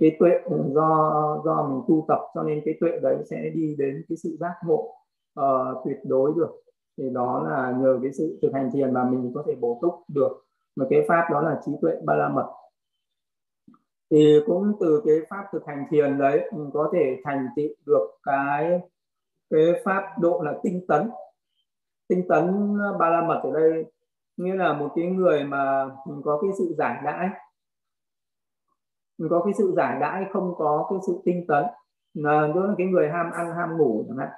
cái 0.01 0.17
tuệ 0.19 0.31
ừ, 0.45 0.63
do 0.75 1.43
do 1.45 1.69
mình 1.71 1.81
tu 1.89 2.05
tập 2.09 2.19
cho 2.35 2.43
nên 2.43 2.63
cái 2.65 2.75
tuệ 2.81 2.99
đấy 3.03 3.17
sẽ 3.31 3.51
đi 3.55 3.77
đến 3.79 4.05
cái 4.09 4.17
sự 4.17 4.37
giác 4.41 4.55
ngộ 4.67 4.95
uh, 5.41 5.85
tuyệt 5.85 5.99
đối 6.05 6.33
được 6.37 6.63
thì 6.99 7.05
đó 7.13 7.47
là 7.49 7.75
nhờ 7.79 7.99
cái 8.03 8.13
sự 8.13 8.39
thực 8.43 8.55
hành 8.55 8.71
thiền 8.73 8.95
mà 8.95 9.05
mình 9.05 9.33
có 9.35 9.43
thể 9.47 9.55
bổ 9.55 9.79
túc 9.83 9.95
được 10.09 10.45
một 10.77 10.87
cái 10.91 11.05
pháp 11.09 11.29
đó 11.31 11.41
là 11.41 11.61
trí 11.65 11.73
tuệ 11.83 11.93
ba 12.05 12.15
la 12.15 12.29
mật. 12.29 12.53
Thì 14.11 14.41
cũng 14.47 14.73
từ 14.81 15.03
cái 15.07 15.17
pháp 15.31 15.45
thực 15.53 15.67
hành 15.67 15.87
thiền 15.91 16.19
đấy, 16.19 16.51
mình 16.53 16.71
có 16.75 16.91
thể 16.93 17.21
thành 17.25 17.47
tựu 17.57 17.69
được 17.87 18.11
cái 18.23 18.81
cái 19.51 19.83
pháp 19.85 20.03
độ 20.21 20.43
là 20.43 20.55
tinh 20.63 20.85
tấn. 20.89 21.11
Tinh 22.09 22.29
tấn 22.29 22.77
ba 22.99 23.09
la 23.11 23.23
mật 23.23 23.41
ở 23.43 23.53
đây 23.53 23.85
nghĩa 24.37 24.55
là 24.55 24.73
một 24.73 24.93
cái 24.97 25.07
người 25.07 25.45
mà 25.45 25.85
mình 26.07 26.23
có 26.25 26.39
cái 26.43 26.51
sự 26.59 26.75
giải 26.79 27.03
đãi. 27.05 27.29
Mình 29.19 29.29
có 29.31 29.43
cái 29.45 29.55
sự 29.59 29.73
giải 29.77 30.01
đãi 30.01 30.25
không 30.33 30.55
có 30.59 30.87
cái 30.91 30.99
sự 31.07 31.21
tinh 31.25 31.45
tấn. 31.49 31.65
Là 32.15 32.53
đó 32.55 32.67
là 32.67 32.75
cái 32.79 32.87
người 32.87 33.11
ham 33.11 33.31
ăn, 33.31 33.55
ham 33.57 33.77
ngủ 33.79 34.05
chẳng 34.09 34.17
hạn 34.17 34.29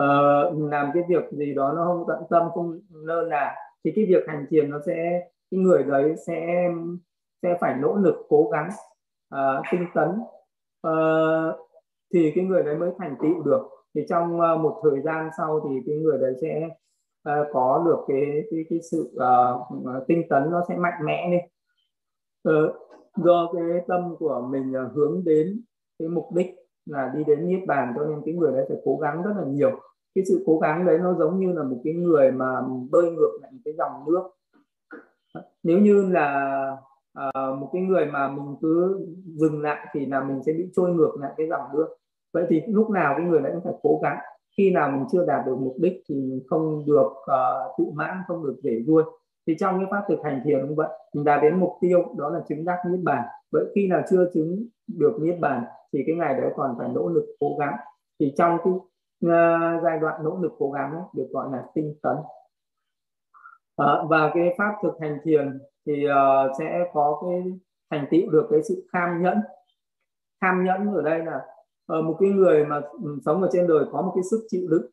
uh, 0.00 0.70
làm 0.70 0.90
cái 0.94 1.02
việc 1.08 1.30
gì 1.30 1.54
đó 1.54 1.72
nó 1.76 1.84
không 1.84 2.04
tận 2.08 2.22
tâm 2.30 2.48
không 2.54 2.80
lơ 2.90 3.22
là 3.22 3.54
thì 3.84 3.92
cái 3.96 4.04
việc 4.08 4.24
hành 4.28 4.46
thiền 4.50 4.70
nó 4.70 4.78
sẽ 4.86 5.28
cái 5.50 5.60
người 5.60 5.82
đấy 5.82 6.14
sẽ 6.26 6.68
sẽ 7.42 7.56
phải 7.60 7.76
nỗ 7.80 7.94
lực 7.94 8.26
cố 8.28 8.50
gắng 8.52 8.68
uh, 9.34 9.64
tinh 9.70 9.86
tấn. 9.94 10.08
Uh, 10.86 11.54
thì 12.12 12.32
cái 12.34 12.44
người 12.44 12.62
đấy 12.62 12.76
mới 12.76 12.90
thành 12.98 13.16
tựu 13.22 13.42
được. 13.42 13.68
Thì 13.94 14.06
trong 14.08 14.40
uh, 14.40 14.60
một 14.60 14.80
thời 14.82 15.00
gian 15.00 15.30
sau 15.36 15.60
thì 15.68 15.80
cái 15.86 15.96
người 15.96 16.18
đấy 16.18 16.34
sẽ 16.40 16.68
uh, 17.28 17.46
có 17.52 17.82
được 17.86 18.04
cái 18.08 18.44
cái 18.50 18.64
cái 18.70 18.78
sự 18.90 19.10
uh, 19.14 20.06
tinh 20.08 20.22
tấn 20.30 20.50
nó 20.50 20.64
sẽ 20.68 20.76
mạnh 20.76 21.04
mẽ 21.04 21.30
lên 21.30 21.40
uh, 22.48 22.74
do 23.16 23.52
cái 23.52 23.80
tâm 23.88 24.16
của 24.18 24.46
mình 24.50 24.72
uh, 24.86 24.92
hướng 24.92 25.22
đến 25.24 25.62
cái 25.98 26.08
mục 26.08 26.26
đích 26.34 26.54
là 26.86 27.12
đi 27.14 27.24
đến 27.24 27.48
niết 27.48 27.66
bàn 27.66 27.92
cho 27.96 28.04
nên 28.04 28.22
cái 28.24 28.34
người 28.34 28.52
đấy 28.52 28.64
phải 28.68 28.78
cố 28.84 28.96
gắng 28.96 29.22
rất 29.22 29.32
là 29.36 29.44
nhiều 29.44 29.80
cái 30.14 30.24
sự 30.28 30.42
cố 30.46 30.58
gắng 30.58 30.86
đấy 30.86 30.98
nó 30.98 31.14
giống 31.14 31.40
như 31.40 31.52
là 31.52 31.62
một 31.62 31.80
cái 31.84 31.94
người 31.94 32.32
mà 32.32 32.46
bơi 32.90 33.10
ngược 33.10 33.38
lại 33.42 33.52
cái 33.64 33.74
dòng 33.78 33.92
nước. 34.06 34.30
Nếu 35.62 35.78
như 35.78 36.06
là 36.06 36.76
uh, 37.18 37.58
một 37.58 37.70
cái 37.72 37.82
người 37.82 38.06
mà 38.06 38.28
mình 38.28 38.56
cứ 38.60 39.06
dừng 39.24 39.60
lại 39.60 39.86
thì 39.92 40.06
là 40.06 40.24
mình 40.24 40.42
sẽ 40.46 40.52
bị 40.52 40.70
trôi 40.76 40.90
ngược 40.90 41.16
lại 41.20 41.32
cái 41.36 41.48
dòng 41.48 41.62
nước. 41.74 41.88
Vậy 42.32 42.46
thì 42.48 42.62
lúc 42.66 42.90
nào 42.90 43.14
cái 43.16 43.26
người 43.26 43.40
đấy 43.40 43.52
cũng 43.54 43.64
phải 43.64 43.74
cố 43.82 44.00
gắng. 44.02 44.18
Khi 44.56 44.70
nào 44.70 44.90
mình 44.90 45.04
chưa 45.12 45.26
đạt 45.26 45.46
được 45.46 45.56
mục 45.60 45.76
đích 45.78 46.02
thì 46.08 46.14
mình 46.14 46.40
không 46.48 46.84
được 46.86 47.12
à, 47.26 47.50
uh, 47.64 47.74
tự 47.78 47.84
mãn 47.94 48.16
không 48.28 48.46
được 48.46 48.56
để 48.62 48.82
vui 48.86 49.02
thì 49.46 49.56
trong 49.58 49.78
cái 49.78 49.86
pháp 49.90 50.04
thực 50.08 50.18
hành 50.24 50.40
thiền 50.44 50.66
cũng 50.66 50.76
vậy 50.76 50.88
mình 51.14 51.24
đạt 51.24 51.42
đến 51.42 51.60
mục 51.60 51.72
tiêu 51.80 52.14
đó 52.16 52.30
là 52.30 52.40
chứng 52.48 52.64
đắc 52.64 52.78
niết 52.90 53.00
bàn. 53.02 53.24
Vậy 53.52 53.64
khi 53.74 53.86
nào 53.86 54.02
chưa 54.10 54.30
chứng 54.34 54.66
được 54.86 55.20
niết 55.20 55.40
bàn 55.40 55.64
thì 55.92 56.04
cái 56.06 56.16
ngày 56.16 56.34
đấy 56.34 56.52
còn 56.56 56.74
phải 56.78 56.88
nỗ 56.88 57.08
lực 57.08 57.36
cố 57.40 57.56
gắng. 57.60 57.76
Thì 58.20 58.32
trong 58.36 58.58
cái 58.64 58.72
uh, 59.26 59.82
giai 59.82 59.98
đoạn 59.98 60.24
nỗ 60.24 60.38
lực 60.40 60.52
cố 60.58 60.70
gắng 60.70 60.92
ấy, 60.92 61.02
được 61.12 61.28
gọi 61.30 61.48
là 61.52 61.64
tinh 61.74 61.94
tấn. 62.02 62.16
Uh, 63.82 64.10
và 64.10 64.30
cái 64.34 64.54
pháp 64.58 64.74
thực 64.82 64.92
hành 65.00 65.18
thiền 65.24 65.58
thì 65.86 66.06
uh, 66.08 66.56
sẽ 66.58 66.84
có 66.92 67.22
cái 67.22 67.58
thành 67.90 68.06
tựu 68.10 68.30
được 68.30 68.48
cái 68.50 68.62
sự 68.62 68.88
kham 68.92 69.22
nhẫn. 69.22 69.40
Kham 70.40 70.64
nhẫn 70.64 70.94
ở 70.94 71.02
đây 71.02 71.24
là 71.24 71.46
uh, 71.98 72.04
một 72.04 72.16
cái 72.20 72.30
người 72.30 72.64
mà 72.64 72.80
ừ, 73.04 73.18
sống 73.24 73.42
ở 73.42 73.48
trên 73.52 73.66
đời 73.66 73.84
có 73.92 74.02
một 74.02 74.12
cái 74.14 74.24
sức 74.30 74.46
chịu 74.48 74.68
đựng 74.70 74.86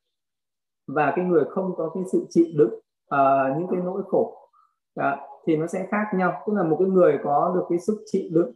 và 0.87 1.13
cái 1.15 1.25
người 1.25 1.43
không 1.49 1.75
có 1.77 1.91
cái 1.93 2.03
sự 2.11 2.25
chịu 2.29 2.45
đựng 2.57 2.73
uh, 3.15 3.57
những 3.57 3.67
cái 3.71 3.81
nỗi 3.83 4.01
khổ. 4.07 4.49
Đó, 4.95 5.17
thì 5.45 5.57
nó 5.57 5.67
sẽ 5.67 5.87
khác 5.91 6.05
nhau. 6.13 6.43
Tức 6.47 6.53
là 6.53 6.63
một 6.63 6.75
cái 6.79 6.87
người 6.87 7.19
có 7.23 7.51
được 7.55 7.65
cái 7.69 7.79
sức 7.79 8.03
chịu 8.05 8.23
đựng 8.31 8.51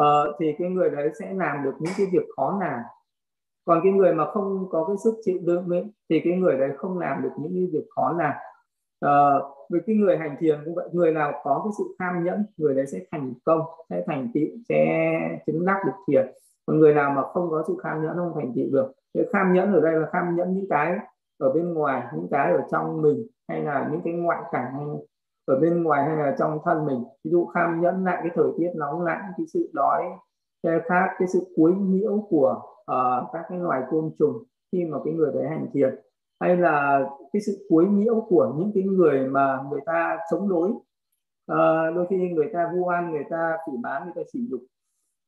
uh, 0.00 0.36
thì 0.38 0.54
cái 0.58 0.70
người 0.70 0.90
đấy 0.90 1.10
sẽ 1.20 1.32
làm 1.32 1.64
được 1.64 1.74
những 1.78 1.92
cái 1.96 2.06
việc 2.12 2.26
khó 2.36 2.58
làm 2.60 2.80
còn 3.70 3.80
cái 3.82 3.92
người 3.92 4.14
mà 4.14 4.24
không 4.30 4.68
có 4.70 4.84
cái 4.84 4.96
sức 5.04 5.14
chịu 5.24 5.38
đựng 5.42 5.68
ấy, 5.70 5.84
thì 6.10 6.20
cái 6.24 6.32
người 6.32 6.58
đấy 6.58 6.70
không 6.76 6.98
làm 6.98 7.22
được 7.22 7.30
những 7.38 7.52
cái 7.54 7.68
việc 7.72 7.86
khó 7.96 8.14
làm. 8.18 8.34
Ờ, 9.00 9.36
uh, 9.36 9.70
với 9.70 9.80
cái 9.86 9.96
người 9.96 10.18
hành 10.18 10.36
thiền 10.40 10.58
cũng 10.64 10.74
vậy 10.74 10.88
người 10.92 11.12
nào 11.12 11.32
có 11.44 11.60
cái 11.64 11.72
sự 11.78 11.96
tham 11.98 12.24
nhẫn 12.24 12.46
người 12.56 12.74
đấy 12.74 12.86
sẽ 12.86 12.98
thành 13.12 13.32
công 13.44 13.60
sẽ 13.90 14.04
thành 14.06 14.28
tựu 14.34 14.48
sẽ 14.68 15.10
chứng 15.46 15.64
đắc 15.64 15.82
được 15.86 15.92
thiền. 16.06 16.32
Còn 16.66 16.78
người 16.78 16.94
nào 16.94 17.10
mà 17.10 17.22
không 17.22 17.50
có 17.50 17.64
sự 17.68 17.76
tham 17.82 18.02
nhẫn 18.02 18.16
không 18.16 18.32
thành 18.34 18.52
tựu 18.56 18.66
được. 18.72 18.92
Cái 19.14 19.24
tham 19.32 19.52
nhẫn 19.52 19.72
ở 19.72 19.80
đây 19.80 19.92
là 19.92 20.08
tham 20.12 20.36
nhẫn 20.36 20.54
những 20.54 20.66
cái 20.70 20.98
ở 21.38 21.52
bên 21.52 21.74
ngoài 21.74 22.02
những 22.14 22.28
cái 22.30 22.52
ở 22.52 22.62
trong 22.70 23.02
mình 23.02 23.26
hay 23.48 23.62
là 23.62 23.88
những 23.92 24.00
cái 24.04 24.12
ngoại 24.12 24.42
cảnh 24.52 24.96
ở 25.46 25.60
bên 25.60 25.82
ngoài 25.82 26.04
hay 26.04 26.16
là 26.16 26.36
trong 26.38 26.58
thân 26.64 26.86
mình. 26.86 27.04
Ví 27.24 27.30
dụ 27.30 27.48
tham 27.54 27.80
nhẫn 27.80 28.04
lại 28.04 28.18
cái 28.22 28.30
thời 28.34 28.52
tiết 28.58 28.70
nóng 28.76 29.02
lạnh 29.02 29.22
cái 29.36 29.46
sự 29.52 29.70
đói 29.72 30.02
cái 30.62 30.80
khác 30.88 31.06
cái 31.18 31.28
sự 31.28 31.46
cuối 31.56 31.72
nhiễu 31.72 32.26
của 32.30 32.69
uh, 32.80 33.32
các 33.32 33.42
cái 33.48 33.58
loài 33.58 33.82
côn 33.90 34.10
trùng 34.18 34.44
khi 34.72 34.84
mà 34.84 34.98
cái 35.04 35.14
người 35.14 35.32
đấy 35.34 35.48
hành 35.48 35.66
thiền. 35.72 36.00
Hay 36.40 36.56
là 36.56 37.06
cái 37.32 37.42
sự 37.46 37.66
cuối 37.68 37.86
nhiễu 37.86 38.20
của 38.20 38.52
những 38.56 38.70
cái 38.74 38.82
người 38.82 39.28
mà 39.28 39.58
người 39.70 39.80
ta 39.86 40.18
chống 40.30 40.48
đối. 40.48 40.70
Uh, 41.52 41.94
đôi 41.96 42.06
khi 42.10 42.30
người 42.30 42.50
ta 42.52 42.70
vu 42.74 42.84
oan 42.84 43.10
người 43.10 43.24
ta 43.30 43.56
phỉ 43.66 43.72
bán 43.82 44.04
người 44.04 44.12
ta 44.16 44.22
sỉ 44.32 44.40
nhục. 44.50 44.60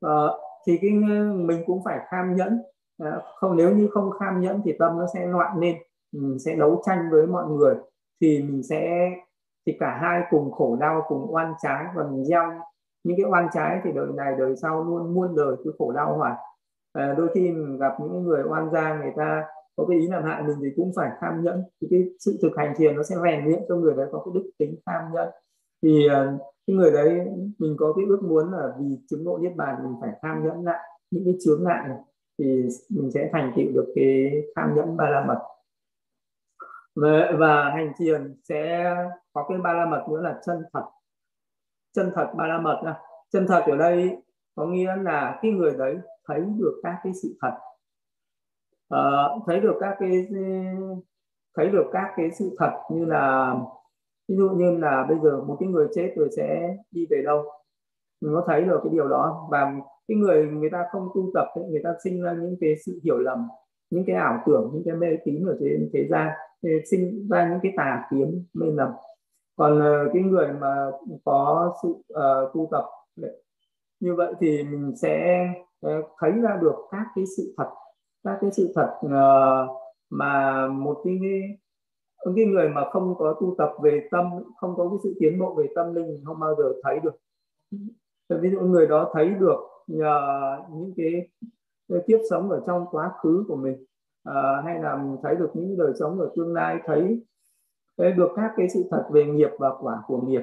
Uh, 0.06 0.40
thì 0.66 0.78
cái 0.82 0.90
mình 1.34 1.62
cũng 1.66 1.84
phải 1.84 2.00
kham 2.08 2.36
nhẫn. 2.36 2.62
Uh, 3.02 3.22
không 3.36 3.56
nếu 3.56 3.76
như 3.76 3.88
không 3.88 4.10
kham 4.10 4.40
nhẫn 4.40 4.60
thì 4.64 4.72
tâm 4.78 4.98
nó 4.98 5.06
sẽ 5.14 5.26
loạn 5.26 5.58
lên. 5.58 5.76
Mình 6.12 6.38
sẽ 6.38 6.56
đấu 6.56 6.82
tranh 6.86 7.08
với 7.10 7.26
mọi 7.26 7.46
người. 7.46 7.74
Thì 8.20 8.42
mình 8.42 8.62
sẽ 8.62 9.10
thì 9.66 9.76
cả 9.80 9.98
hai 10.00 10.22
cùng 10.30 10.52
khổ 10.52 10.76
đau 10.80 11.02
cùng 11.08 11.34
oan 11.34 11.54
trái. 11.62 11.84
Và 11.94 12.04
mình 12.10 12.24
gieo 12.24 12.52
những 13.04 13.16
cái 13.16 13.30
oan 13.30 13.48
trái 13.52 13.80
thì 13.84 13.92
đời 13.92 14.06
này 14.16 14.34
đời 14.38 14.56
sau 14.56 14.84
luôn 14.84 15.14
muôn 15.14 15.36
đời 15.36 15.56
cứ 15.64 15.72
khổ 15.78 15.92
đau 15.92 16.16
hoài 16.16 16.34
à, 16.92 17.14
đôi 17.18 17.28
khi 17.34 17.40
mình 17.40 17.78
gặp 17.78 17.92
những 18.00 18.22
người 18.22 18.42
oan 18.42 18.70
gia 18.72 18.98
người 18.98 19.12
ta 19.16 19.44
có 19.76 19.86
cái 19.88 19.98
ý 19.98 20.06
làm 20.08 20.24
hại 20.24 20.42
mình 20.42 20.56
thì 20.62 20.68
cũng 20.76 20.92
phải 20.96 21.10
tham 21.20 21.42
nhẫn. 21.42 21.62
Thì 21.80 21.88
cái 21.90 22.04
sự 22.18 22.38
thực 22.42 22.52
hành 22.56 22.74
thiền 22.76 22.96
nó 22.96 23.02
sẽ 23.02 23.16
rèn 23.24 23.44
luyện 23.44 23.62
cho 23.68 23.76
người 23.76 23.94
đấy 23.96 24.06
có 24.12 24.22
cái 24.24 24.32
đức 24.34 24.50
tính 24.58 24.76
tham 24.86 25.02
nhẫn. 25.12 25.28
Thì 25.82 26.06
uh, 26.06 26.40
cái 26.66 26.76
người 26.76 26.90
đấy 26.90 27.20
mình 27.58 27.76
có 27.78 27.92
cái 27.92 28.04
ước 28.08 28.22
muốn 28.22 28.52
là 28.52 28.72
vì 28.78 28.98
chứng 29.10 29.24
ngộ 29.24 29.38
niết 29.38 29.56
bàn 29.56 29.76
mình 29.82 29.94
phải 30.00 30.10
tham 30.22 30.44
nhẫn 30.44 30.64
lại 30.64 30.78
những 31.10 31.24
cái 31.24 31.34
chướng 31.44 31.64
ngại 31.64 31.88
này 31.88 31.98
thì 32.38 32.68
mình 32.88 33.10
sẽ 33.10 33.30
thành 33.32 33.52
tựu 33.56 33.66
được 33.74 33.92
cái 33.94 34.32
tham 34.56 34.74
nhẫn 34.74 34.96
ba 34.96 35.10
la 35.10 35.24
mật 35.24 35.38
và, 36.96 37.32
và 37.38 37.70
hành 37.70 37.92
thiền 37.98 38.34
sẽ 38.48 38.94
có 39.32 39.46
cái 39.48 39.58
ba 39.58 39.72
la 39.72 39.86
mật 39.86 40.06
nữa 40.10 40.20
là 40.20 40.40
chân 40.46 40.62
thật. 40.72 40.84
Chân 41.92 42.12
thật 42.14 42.26
ba 42.36 42.46
la 42.46 42.58
mật 42.58 42.82
chân 43.32 43.46
thật 43.46 43.64
ở 43.66 43.76
đây 43.76 44.16
có 44.54 44.66
nghĩa 44.66 44.96
là 44.96 45.38
cái 45.42 45.52
người 45.52 45.74
đấy 45.78 45.96
thấy 46.28 46.40
được 46.40 46.80
các 46.82 46.96
cái 47.04 47.12
sự 47.22 47.36
thật. 47.40 47.54
Uh, 48.94 49.42
thấy 49.46 49.60
được 49.60 49.74
các 49.80 49.96
cái 50.00 50.28
thấy 51.56 51.68
được 51.68 51.86
các 51.92 52.12
cái 52.16 52.30
sự 52.38 52.56
thật 52.58 52.72
như 52.90 53.04
là 53.04 53.54
ví 54.28 54.36
dụ 54.36 54.48
như 54.48 54.78
là 54.78 55.06
bây 55.08 55.18
giờ 55.18 55.44
một 55.44 55.56
cái 55.60 55.68
người 55.68 55.88
chết 55.94 56.12
rồi 56.16 56.28
sẽ 56.36 56.76
đi 56.90 57.06
về 57.10 57.22
đâu. 57.24 57.44
Mình 58.20 58.34
có 58.34 58.44
thấy 58.46 58.62
được 58.62 58.80
cái 58.84 58.92
điều 58.92 59.08
đó 59.08 59.48
và 59.50 59.72
cái 60.08 60.16
người 60.16 60.46
người 60.46 60.70
ta 60.70 60.84
không 60.92 61.08
tu 61.14 61.30
tập 61.34 61.46
ấy, 61.54 61.64
người 61.70 61.80
ta 61.84 61.94
sinh 62.04 62.22
ra 62.22 62.32
những 62.32 62.56
cái 62.60 62.74
sự 62.86 63.00
hiểu 63.04 63.18
lầm 63.18 63.48
những 63.90 64.04
cái 64.06 64.16
ảo 64.16 64.42
tưởng 64.46 64.70
những 64.74 64.82
cái 64.84 64.94
mê 64.94 65.06
tín 65.24 65.46
ở 65.46 65.56
trên 65.60 65.90
thế 65.92 66.08
gian 66.10 66.28
sinh 66.90 67.28
ra 67.30 67.48
những 67.50 67.58
cái 67.62 67.72
tà 67.76 68.04
kiến 68.10 68.44
mê 68.54 68.66
lầm. 68.74 68.90
Còn 69.56 69.78
uh, 69.78 70.10
cái 70.14 70.22
người 70.22 70.52
mà 70.60 70.90
có 71.24 71.74
sự 71.82 71.88
uh, 71.88 72.54
tu 72.54 72.68
tập 72.70 72.84
như 74.00 74.14
vậy 74.14 74.34
thì 74.40 74.62
mình 74.62 74.96
sẽ 74.96 75.46
Ờ, 75.82 76.02
thấy 76.18 76.32
ra 76.32 76.58
được 76.62 76.74
các 76.90 77.06
cái 77.14 77.24
sự 77.36 77.54
thật 77.56 77.70
các 78.24 78.38
cái 78.40 78.50
sự 78.52 78.72
thật 78.74 78.98
ờ, 79.10 79.66
mà 80.10 80.66
một 80.68 81.00
cái 81.04 81.18
cái 82.36 82.44
người 82.44 82.68
mà 82.68 82.90
không 82.90 83.14
có 83.18 83.34
tu 83.40 83.54
tập 83.58 83.72
về 83.82 84.08
tâm 84.10 84.30
không 84.56 84.74
có 84.76 84.88
cái 84.88 84.98
sự 85.02 85.14
tiến 85.20 85.38
bộ 85.38 85.54
về 85.54 85.66
tâm 85.74 85.94
linh 85.94 86.22
không 86.24 86.40
bao 86.40 86.54
giờ 86.54 86.72
thấy 86.82 87.00
được. 87.00 87.16
Ví 88.40 88.50
dụ 88.50 88.60
người 88.60 88.86
đó 88.86 89.10
thấy 89.14 89.28
được 89.28 89.58
nhờ 89.86 90.56
những 90.70 90.92
cái, 90.96 91.28
cái 91.88 91.98
kiếp 92.06 92.20
sống 92.30 92.50
ở 92.50 92.62
trong 92.66 92.86
quá 92.90 93.12
khứ 93.22 93.44
của 93.48 93.56
mình. 93.56 93.84
À, 94.24 94.62
hay 94.64 94.82
là 94.82 94.96
mình 94.96 95.16
thấy 95.22 95.36
được 95.36 95.50
những 95.54 95.78
đời 95.78 95.92
sống 95.98 96.20
ở 96.20 96.30
tương 96.36 96.54
lai 96.54 96.80
thấy, 96.86 97.22
thấy 97.98 98.12
được 98.12 98.28
các 98.36 98.52
cái 98.56 98.68
sự 98.68 98.84
thật 98.90 99.08
về 99.12 99.24
nghiệp 99.24 99.50
và 99.58 99.70
quả 99.80 100.02
của 100.06 100.20
nghiệp. 100.20 100.42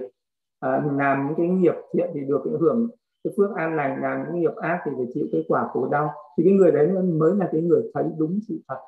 À, 0.59 0.81
mình 0.85 0.97
làm 0.97 1.27
những 1.27 1.35
cái 1.37 1.47
nghiệp 1.47 1.75
thiện 1.93 2.09
thì 2.13 2.19
được 2.27 2.41
cái 2.45 2.53
hưởng 2.59 2.89
cái 3.23 3.33
phước 3.37 3.55
an 3.55 3.75
lành 3.75 4.01
làm 4.01 4.23
những 4.25 4.41
nghiệp 4.41 4.55
ác 4.55 4.81
thì 4.85 4.91
phải 4.97 5.07
chịu 5.13 5.25
cái 5.31 5.45
quả 5.47 5.67
khổ 5.73 5.87
đau. 5.91 6.13
Thì 6.37 6.43
cái 6.43 6.53
người 6.53 6.71
đấy 6.71 6.87
mới 6.87 7.35
là 7.35 7.49
cái 7.51 7.61
người 7.61 7.91
thấy 7.93 8.03
đúng 8.17 8.39
sự 8.47 8.59
thật. 8.67 8.79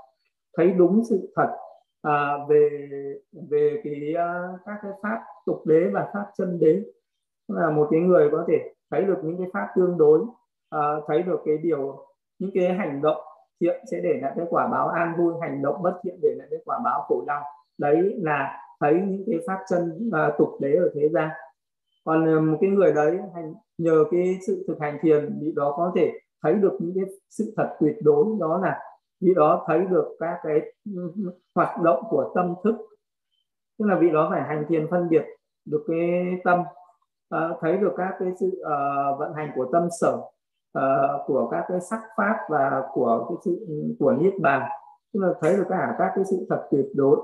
Thấy 0.58 0.72
đúng 0.72 1.04
sự 1.10 1.34
thật 1.36 1.58
à, 2.02 2.38
về 2.50 2.70
về 3.50 3.82
cái 3.84 4.13
uh, 4.13 4.60
các 4.65 4.76
cái 4.82 4.91
pháp 5.04 5.22
tục 5.46 5.62
đế 5.65 5.89
và 5.94 6.10
pháp 6.13 6.26
chân 6.38 6.60
đế. 6.60 6.84
Là 7.48 7.70
một 7.70 7.88
cái 7.91 8.00
người 8.00 8.30
có 8.32 8.46
thể 8.48 8.74
thấy 8.91 9.04
được 9.06 9.17
những 9.24 9.38
cái 9.38 9.48
pháp 9.54 9.67
tương 9.76 9.98
đối 9.98 10.20
uh, 10.20 11.04
thấy 11.08 11.24
được 11.24 11.39
cái 11.46 11.58
điều 11.58 12.06
những 12.39 12.52
cái 12.54 12.74
hành 12.74 13.02
động 13.02 13.22
thiện 13.62 13.82
sẽ 13.91 14.00
để 14.00 14.20
lại 14.22 14.34
cái 14.36 14.46
quả 14.50 14.67
báo 14.67 14.88
an 14.88 15.13
vui 15.17 15.34
hành 15.41 15.62
động 15.62 15.82
bất 15.82 16.00
thiện 16.04 16.20
để 16.22 16.36
lại 16.38 16.48
cái 16.52 16.60
quả 16.65 16.80
báo 16.86 17.02
khổ 17.08 17.24
đau. 17.28 17.44
Đấy 17.78 18.20
là 18.22 18.58
thấy 18.80 18.94
những 18.94 19.24
cái 19.28 19.39
pháp 19.48 19.60
chân 19.70 20.10
uh, 20.10 20.38
tục 20.38 20.50
đế 20.60 20.76
ở 20.76 20.89
thế 20.96 21.10
gian 21.10 21.30
còn 22.04 22.26
ờ, 22.26 22.42
một 22.42 22.58
cái 22.62 22.70
người 22.70 22.94
đấy 22.94 23.20
nhờ 23.78 24.04
cái 24.12 24.40
sự 24.48 24.66
thực 24.68 24.80
hành 24.80 24.98
thiền 25.02 25.40
vị 25.42 25.52
đó 25.56 25.74
có 25.78 25.92
thể 25.96 26.12
thấy 26.44 26.54
được 26.54 26.78
những 26.80 26.94
cái 26.96 27.06
sự 27.30 27.54
thật 27.58 27.76
tuyệt 27.80 27.96
đối 28.02 28.26
đó 28.40 28.60
là 28.64 28.80
vị 29.22 29.34
đó 29.36 29.64
thấy 29.68 29.80
được 29.80 30.16
các 30.20 30.40
cái 30.44 30.60
ừ, 30.96 31.12
ừ, 31.16 31.32
hoạt 31.56 31.82
động 31.82 32.04
của 32.10 32.32
tâm 32.36 32.56
thức. 32.64 32.76
Tức 33.80 33.86
là 33.86 34.00
vị 34.00 34.10
đó 34.10 34.28
phải 34.32 34.42
hành 34.42 34.66
thiền 34.70 34.88
phân 34.92 35.10
biệt 35.10 35.26
được 35.66 35.84
cái 35.88 36.40
tâm 36.44 36.60
uh, 37.36 37.58
thấy 37.62 37.78
được 37.78 37.94
các 37.98 38.16
cái 38.20 38.32
sự 38.40 38.48
uh, 38.48 39.20
vận 39.20 39.34
hành 39.34 39.52
của 39.56 39.70
tâm 39.72 39.88
sở 40.02 40.14
uh, 40.78 41.28
của 41.28 41.50
các 41.52 41.66
cái 41.68 41.82
sắc 41.82 42.02
pháp 42.18 42.36
và 42.50 42.84
của 42.94 43.26
cái 43.30 43.38
sự 43.46 43.66
ừ, 43.68 43.96
của 44.00 44.12
niết 44.12 44.34
bàn. 44.42 44.70
Tức 45.14 45.20
là 45.20 45.34
thấy 45.42 45.58
được 45.58 45.66
cả 45.70 45.96
các 46.00 46.12
cái 46.16 46.24
sự 46.26 46.46
thật 46.50 46.68
tuyệt 46.72 46.86
đối. 46.96 47.18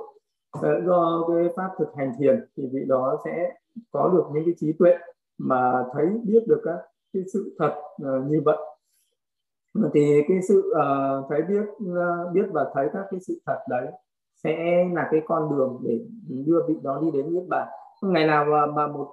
Uh, 0.58 0.86
do 0.86 1.24
cái 1.28 1.50
pháp 1.56 1.70
thực 1.80 1.96
hành 1.98 2.12
thiền 2.20 2.46
thì 2.58 2.70
vị 2.74 2.86
đó 2.88 3.18
sẽ 3.26 3.52
có 3.92 4.10
được 4.13 4.24
những 4.34 4.46
cái 4.46 4.54
trí 4.58 4.74
tuệ 4.80 4.92
mà 5.38 5.84
thấy 5.94 6.06
biết 6.24 6.44
được 6.48 6.62
các 6.63 6.78
cái 7.13 7.24
sự 7.34 7.56
thật 7.60 7.74
uh, 8.02 8.32
như 8.32 8.42
vậy. 8.46 8.58
Thì 9.94 10.22
cái 10.28 10.38
sự 10.48 10.72
uh, 10.72 11.26
thấy 11.30 11.42
biết 11.42 11.66
uh, 11.84 12.34
biết 12.34 12.46
và 12.52 12.72
thấy 12.74 12.88
các 12.94 13.06
cái 13.12 13.20
sự 13.28 13.42
thật 13.46 13.60
đấy 13.70 13.88
sẽ 14.44 14.86
là 14.94 15.08
cái 15.12 15.22
con 15.26 15.58
đường 15.58 15.82
để 15.84 16.00
đưa 16.46 16.60
vị 16.68 16.76
đó 16.84 17.02
đi 17.04 17.12
đến 17.12 17.34
niết 17.34 17.44
bàn. 17.48 17.68
Ngày 18.02 18.28
nào 18.28 18.46
mà, 18.46 18.66
mà 18.66 18.88
một 18.88 19.08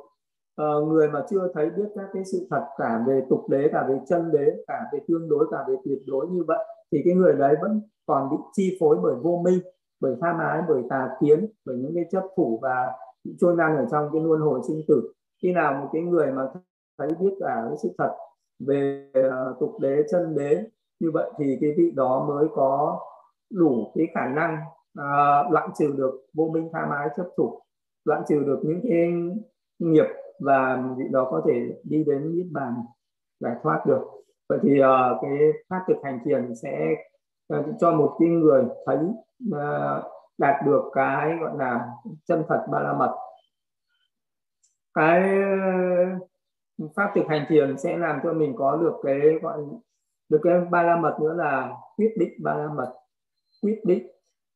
uh, 0.63 0.89
người 0.89 1.09
mà 1.09 1.25
chưa 1.31 1.49
thấy 1.55 1.71
biết 1.71 1.89
các 1.95 2.07
cái 2.13 2.25
sự 2.25 2.47
thật 2.51 2.65
cả 2.79 3.05
về 3.07 3.23
tục 3.31 3.49
đế 3.49 3.69
cả 3.73 3.87
về 3.89 4.01
chân 4.09 4.31
đế 4.33 4.57
cả 4.67 4.81
về 4.93 4.99
tương 5.09 5.29
đối 5.29 5.47
cả 5.51 5.65
về 5.69 5.75
tuyệt 5.85 5.99
đối 6.07 6.27
như 6.27 6.45
vậy 6.47 6.65
thì 6.93 7.03
cái 7.05 7.15
người 7.15 7.35
đấy 7.35 7.55
vẫn 7.63 7.83
còn 8.07 8.31
bị 8.31 8.37
chi 8.53 8.77
phối 8.81 8.99
bởi 9.03 9.15
vô 9.23 9.43
minh 9.45 9.61
bởi 10.01 10.17
tham 10.21 10.39
ái 10.39 10.63
bởi 10.69 10.83
tà 10.91 11.09
kiến 11.21 11.47
bởi 11.65 11.77
những 11.77 11.95
cái 11.95 12.05
chấp 12.11 12.23
thủ 12.37 12.59
và 12.63 12.93
trôi 13.39 13.57
năn 13.57 13.77
ở 13.77 13.87
trong 13.91 14.09
cái 14.13 14.23
luân 14.23 14.41
hồi 14.41 14.61
sinh 14.69 14.83
tử. 14.89 15.13
Khi 15.43 15.53
nào 15.53 15.75
một 15.75 15.89
cái 15.93 16.03
người 16.03 16.33
mà 16.33 16.43
thấy 16.99 17.09
biết 17.21 17.35
cả 17.41 17.65
cái 17.69 17.77
sự 17.83 17.89
thật 17.99 18.15
về 18.59 19.11
à, 19.13 19.45
tục 19.61 19.81
đế 19.81 20.03
chân 20.11 20.35
đế 20.35 20.65
như 21.01 21.11
vậy 21.11 21.31
thì 21.39 21.59
cái 21.61 21.75
vị 21.77 21.91
đó 21.97 22.25
mới 22.29 22.47
có 22.55 23.01
đủ 23.51 23.93
cái 23.95 24.07
khả 24.15 24.29
năng 24.29 24.57
à, 24.95 25.41
uh, 25.47 25.53
loại 25.53 25.69
trừ 25.79 25.95
được 25.97 26.27
vô 26.35 26.51
minh 26.53 26.69
tham 26.73 26.91
ái 26.91 27.09
chấp 27.17 27.27
thủ 27.37 27.61
loại 28.05 28.23
trừ 28.29 28.43
được 28.47 28.61
những 28.63 28.81
cái 28.89 29.13
nghiệp 29.79 30.07
và 30.41 30.85
vị 30.97 31.05
đó 31.11 31.29
có 31.31 31.43
thể 31.49 31.81
đi 31.85 32.05
đến 32.05 32.37
niết 32.37 32.47
bàn 32.53 32.75
giải 33.41 33.57
thoát 33.63 33.85
được. 33.87 34.03
Vậy 34.49 34.59
thì 34.63 34.81
uh, 34.81 35.19
cái 35.23 35.39
pháp 35.69 35.85
thực 35.89 35.97
hành 36.05 36.19
thiền 36.25 36.55
sẽ 36.63 36.95
uh, 37.59 37.67
cho 37.81 37.93
một 37.93 38.17
cái 38.21 38.29
người 38.29 38.65
thấy 38.87 38.99
uh, 39.51 40.05
đạt 40.39 40.65
được 40.67 40.91
cái 40.93 41.37
gọi 41.41 41.59
là 41.59 41.89
chân 42.25 42.45
thật 42.49 42.67
ba 42.71 42.81
la 42.81 42.93
mật. 42.93 43.17
Cái 44.95 45.23
ờ, 46.79 46.89
pháp 46.97 47.13
thực 47.15 47.27
hành 47.29 47.47
thiền 47.49 47.79
sẽ 47.79 47.97
làm 47.97 48.21
cho 48.23 48.33
mình 48.33 48.55
có 48.59 48.77
được 48.77 48.95
cái 49.03 49.21
gọi 49.43 49.59
được 50.29 50.41
cái 50.43 50.61
ba 50.71 50.83
la 50.83 50.97
mật 50.97 51.17
nữa 51.21 51.35
là 51.35 51.77
quyết 51.97 52.15
định 52.19 52.33
ba 52.43 52.55
la 52.55 52.69
mật. 52.69 52.95
Quyết 53.63 53.81
định. 53.85 54.07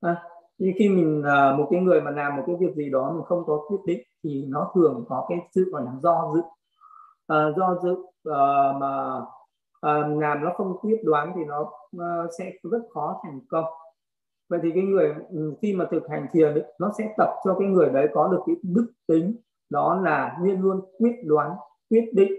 À, 0.01 0.23
như 0.59 0.73
khi 0.79 0.89
mình 0.89 1.23
ờ, 1.23 1.57
một 1.57 1.69
cái 1.71 1.81
người 1.81 2.01
mà 2.01 2.11
làm 2.11 2.37
một 2.37 2.43
cái 2.47 2.57
việc 2.61 2.75
gì 2.75 2.91
đó 2.91 3.11
mình 3.11 3.25
không 3.25 3.45
có 3.47 3.65
quyết 3.69 3.79
định 3.87 4.03
thì 4.25 4.45
nó 4.49 4.73
thường 4.75 5.05
có 5.09 5.27
cái 5.29 5.39
sự 5.55 5.71
gọi 5.71 5.83
là 5.83 5.93
do 6.03 6.33
dự. 6.35 6.41
À, 7.27 7.51
do 7.57 7.79
dự 7.83 7.97
à, 8.25 8.73
mà 8.81 9.21
à, 9.81 9.93
làm 10.09 10.45
nó 10.45 10.53
không 10.57 10.79
quyết 10.79 11.01
đoán 11.05 11.33
thì 11.37 11.45
nó 11.45 11.73
à, 11.99 12.25
sẽ 12.39 12.53
rất 12.63 12.83
khó 12.95 13.21
thành 13.25 13.41
công 13.49 13.65
vậy 14.49 14.61
thì 14.63 14.71
cái 14.75 14.83
người 14.83 15.15
ừ, 15.31 15.55
khi 15.63 15.73
mà 15.73 15.85
thực 15.91 16.09
hành 16.09 16.27
thiền 16.33 16.55
ấy, 16.55 16.65
nó 16.79 16.93
sẽ 16.99 17.15
tập 17.17 17.31
cho 17.45 17.57
cái 17.59 17.69
người 17.69 17.89
đấy 17.89 18.09
có 18.13 18.29
được 18.29 18.41
cái 18.47 18.57
đức 18.63 18.93
tính 19.07 19.35
đó 19.71 20.01
là 20.05 20.39
luôn 20.43 20.61
luôn 20.61 20.81
quyết 20.99 21.15
đoán 21.25 21.57
quyết 21.91 22.05
định. 22.13 22.33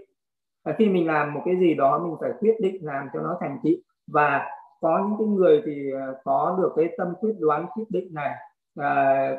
Và 0.64 0.74
khi 0.78 0.88
mình 0.88 1.06
làm 1.06 1.34
một 1.34 1.42
cái 1.44 1.56
gì 1.60 1.74
đó 1.74 1.98
mình 1.98 2.16
phải 2.20 2.32
quyết 2.40 2.54
định 2.60 2.84
làm 2.84 3.08
cho 3.12 3.20
nó 3.20 3.36
thành 3.40 3.58
tựu. 3.64 3.74
Và 4.06 4.46
có 4.80 5.06
những 5.08 5.18
cái 5.18 5.26
người 5.26 5.62
thì 5.66 5.90
ờ, 5.90 6.20
có 6.24 6.58
được 6.62 6.72
cái 6.76 6.94
tâm 6.98 7.14
quyết 7.20 7.34
đoán 7.38 7.66
quyết 7.74 7.84
định 7.88 8.14
này. 8.14 8.30
À, 8.76 9.36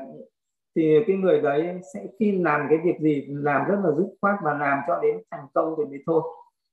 thì 0.75 0.99
cái 1.07 1.15
người 1.15 1.41
đấy 1.41 1.81
sẽ 1.93 2.07
khi 2.19 2.31
làm 2.31 2.67
cái 2.69 2.79
việc 2.83 2.99
gì 2.99 3.25
làm 3.27 3.67
rất 3.67 3.75
là 3.83 3.91
dứt 3.91 4.07
khoát 4.21 4.35
và 4.43 4.53
làm 4.53 4.79
cho 4.87 4.99
đến 5.01 5.17
thành 5.31 5.45
công 5.53 5.75
thì 5.77 5.85
mới 5.85 6.03
thôi. 6.05 6.21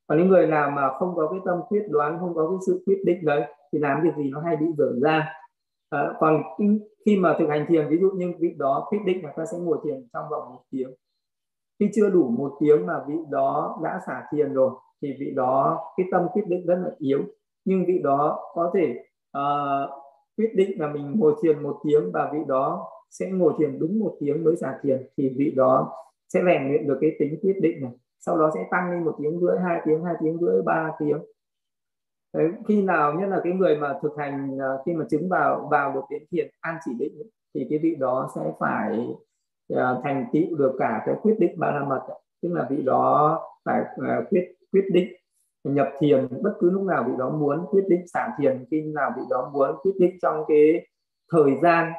Còn 0.07 0.19
những 0.19 0.29
người 0.29 0.47
nào 0.47 0.71
mà 0.71 0.93
không 0.99 1.15
có 1.17 1.29
cái 1.31 1.41
tâm 1.45 1.61
quyết 1.69 1.83
đoán 1.89 2.19
không 2.21 2.35
có 2.35 2.49
cái 2.49 2.59
sự 2.67 2.83
quyết 2.87 2.99
định 3.05 3.25
đấy 3.25 3.43
thì 3.73 3.79
làm 3.79 4.01
việc 4.03 4.17
gì 4.17 4.31
nó 4.31 4.41
hay 4.41 4.57
bị 4.57 4.67
dở 4.79 4.93
ra 5.03 5.35
à, 5.91 6.15
còn 6.19 6.43
khi 7.05 7.17
mà 7.17 7.37
thực 7.39 7.47
hành 7.49 7.67
thiền 7.69 7.89
ví 7.89 7.99
dụ 8.01 8.11
như 8.11 8.33
vị 8.39 8.55
đó 8.59 8.87
quyết 8.91 8.99
định 9.07 9.25
là 9.25 9.33
ta 9.37 9.45
sẽ 9.53 9.59
ngồi 9.59 9.79
thiền 9.85 10.09
trong 10.13 10.25
vòng 10.31 10.55
một 10.55 10.63
tiếng. 10.71 10.91
Khi 11.81 11.91
chưa 11.95 12.11
đủ 12.11 12.29
một 12.39 12.57
tiếng 12.61 12.87
mà 12.87 13.05
vị 13.09 13.15
đó 13.31 13.81
đã 13.83 14.01
xả 14.07 14.25
thiền 14.33 14.53
rồi 14.53 14.71
thì 15.03 15.09
vị 15.21 15.33
đó 15.37 15.79
cái 15.97 16.07
tâm 16.11 16.27
quyết 16.33 16.43
định 16.47 16.67
rất 16.67 16.79
là 16.85 16.91
yếu. 16.99 17.23
Nhưng 17.65 17.85
vị 17.87 18.01
đó 18.05 18.53
có 18.55 18.71
thể 18.75 19.05
uh, 19.39 19.91
quyết 20.37 20.51
định 20.55 20.81
là 20.81 20.93
mình 20.93 21.13
ngồi 21.17 21.35
thiền 21.43 21.63
một 21.63 21.81
tiếng 21.85 22.13
và 22.13 22.31
vị 22.33 22.39
đó 22.49 22.89
sẽ 23.11 23.31
ngồi 23.31 23.53
thiền 23.59 23.79
đúng 23.79 23.99
một 23.99 24.17
tiếng 24.21 24.45
mới 24.45 24.57
xả 24.57 24.79
thiền 24.83 25.09
thì 25.17 25.29
vị 25.37 25.53
đó 25.57 25.93
sẽ 26.29 26.41
rèn 26.47 26.69
luyện 26.69 26.89
được 26.89 26.99
cái 27.01 27.17
tính 27.19 27.39
quyết 27.43 27.57
định 27.61 27.83
này. 27.83 27.93
Sau 28.21 28.39
đó 28.39 28.51
sẽ 28.55 28.69
tăng 28.71 28.91
lên 28.91 29.05
một 29.05 29.15
tiếng 29.19 29.41
rưỡi 29.41 29.59
hai 29.59 29.81
tiếng 29.87 30.05
hai 30.05 30.15
tiếng 30.21 30.39
rưỡi 30.41 30.63
ba 30.63 30.91
tiếng. 30.99 31.19
Đấy, 32.39 32.51
khi 32.69 32.83
nào 32.83 33.15
nhất 33.15 33.27
là 33.29 33.41
cái 33.45 33.53
người 33.53 33.77
mà 33.77 33.99
thực 34.03 34.17
hành 34.19 34.59
à, 34.61 34.69
khi 34.87 34.93
mà 34.93 35.05
chứng 35.11 35.29
vào 35.29 35.69
vào 35.71 35.93
được 35.95 36.01
đến 36.11 36.23
thiền 36.31 36.51
an 36.61 36.77
chỉ 36.85 36.91
định 36.99 37.13
thì 37.55 37.67
cái 37.71 37.79
vị 37.79 37.95
đó 37.95 38.31
sẽ 38.35 38.41
phải 38.61 38.99
uh, 39.73 39.79
thành 40.05 40.27
tựu 40.33 40.57
được 40.59 40.77
cả 40.79 41.03
cái 41.07 41.15
quyết 41.23 41.35
định 41.39 41.59
ba 41.59 41.71
la 41.71 41.85
mật 41.85 42.01
tức 42.43 42.49
là 42.53 42.67
vị 42.71 42.83
đó 42.83 43.41
phải 43.65 43.81
uh, 43.81 44.29
quyết 44.31 44.55
quyết 44.73 44.85
định 44.93 45.13
nhập 45.65 45.89
thiền 45.99 46.29
bất 46.43 46.53
cứ 46.61 46.71
lúc 46.71 46.83
nào 46.83 47.05
vị 47.09 47.13
đó 47.19 47.31
muốn 47.31 47.67
quyết 47.71 47.85
định 47.89 48.09
sản 48.13 48.31
thiền 48.39 48.65
khi 48.71 48.83
nào 48.83 49.13
vị 49.17 49.23
đó 49.31 49.51
muốn 49.53 49.77
quyết 49.83 49.95
định 49.99 50.19
trong 50.23 50.45
cái 50.49 50.87
thời 51.33 51.57
gian 51.63 51.93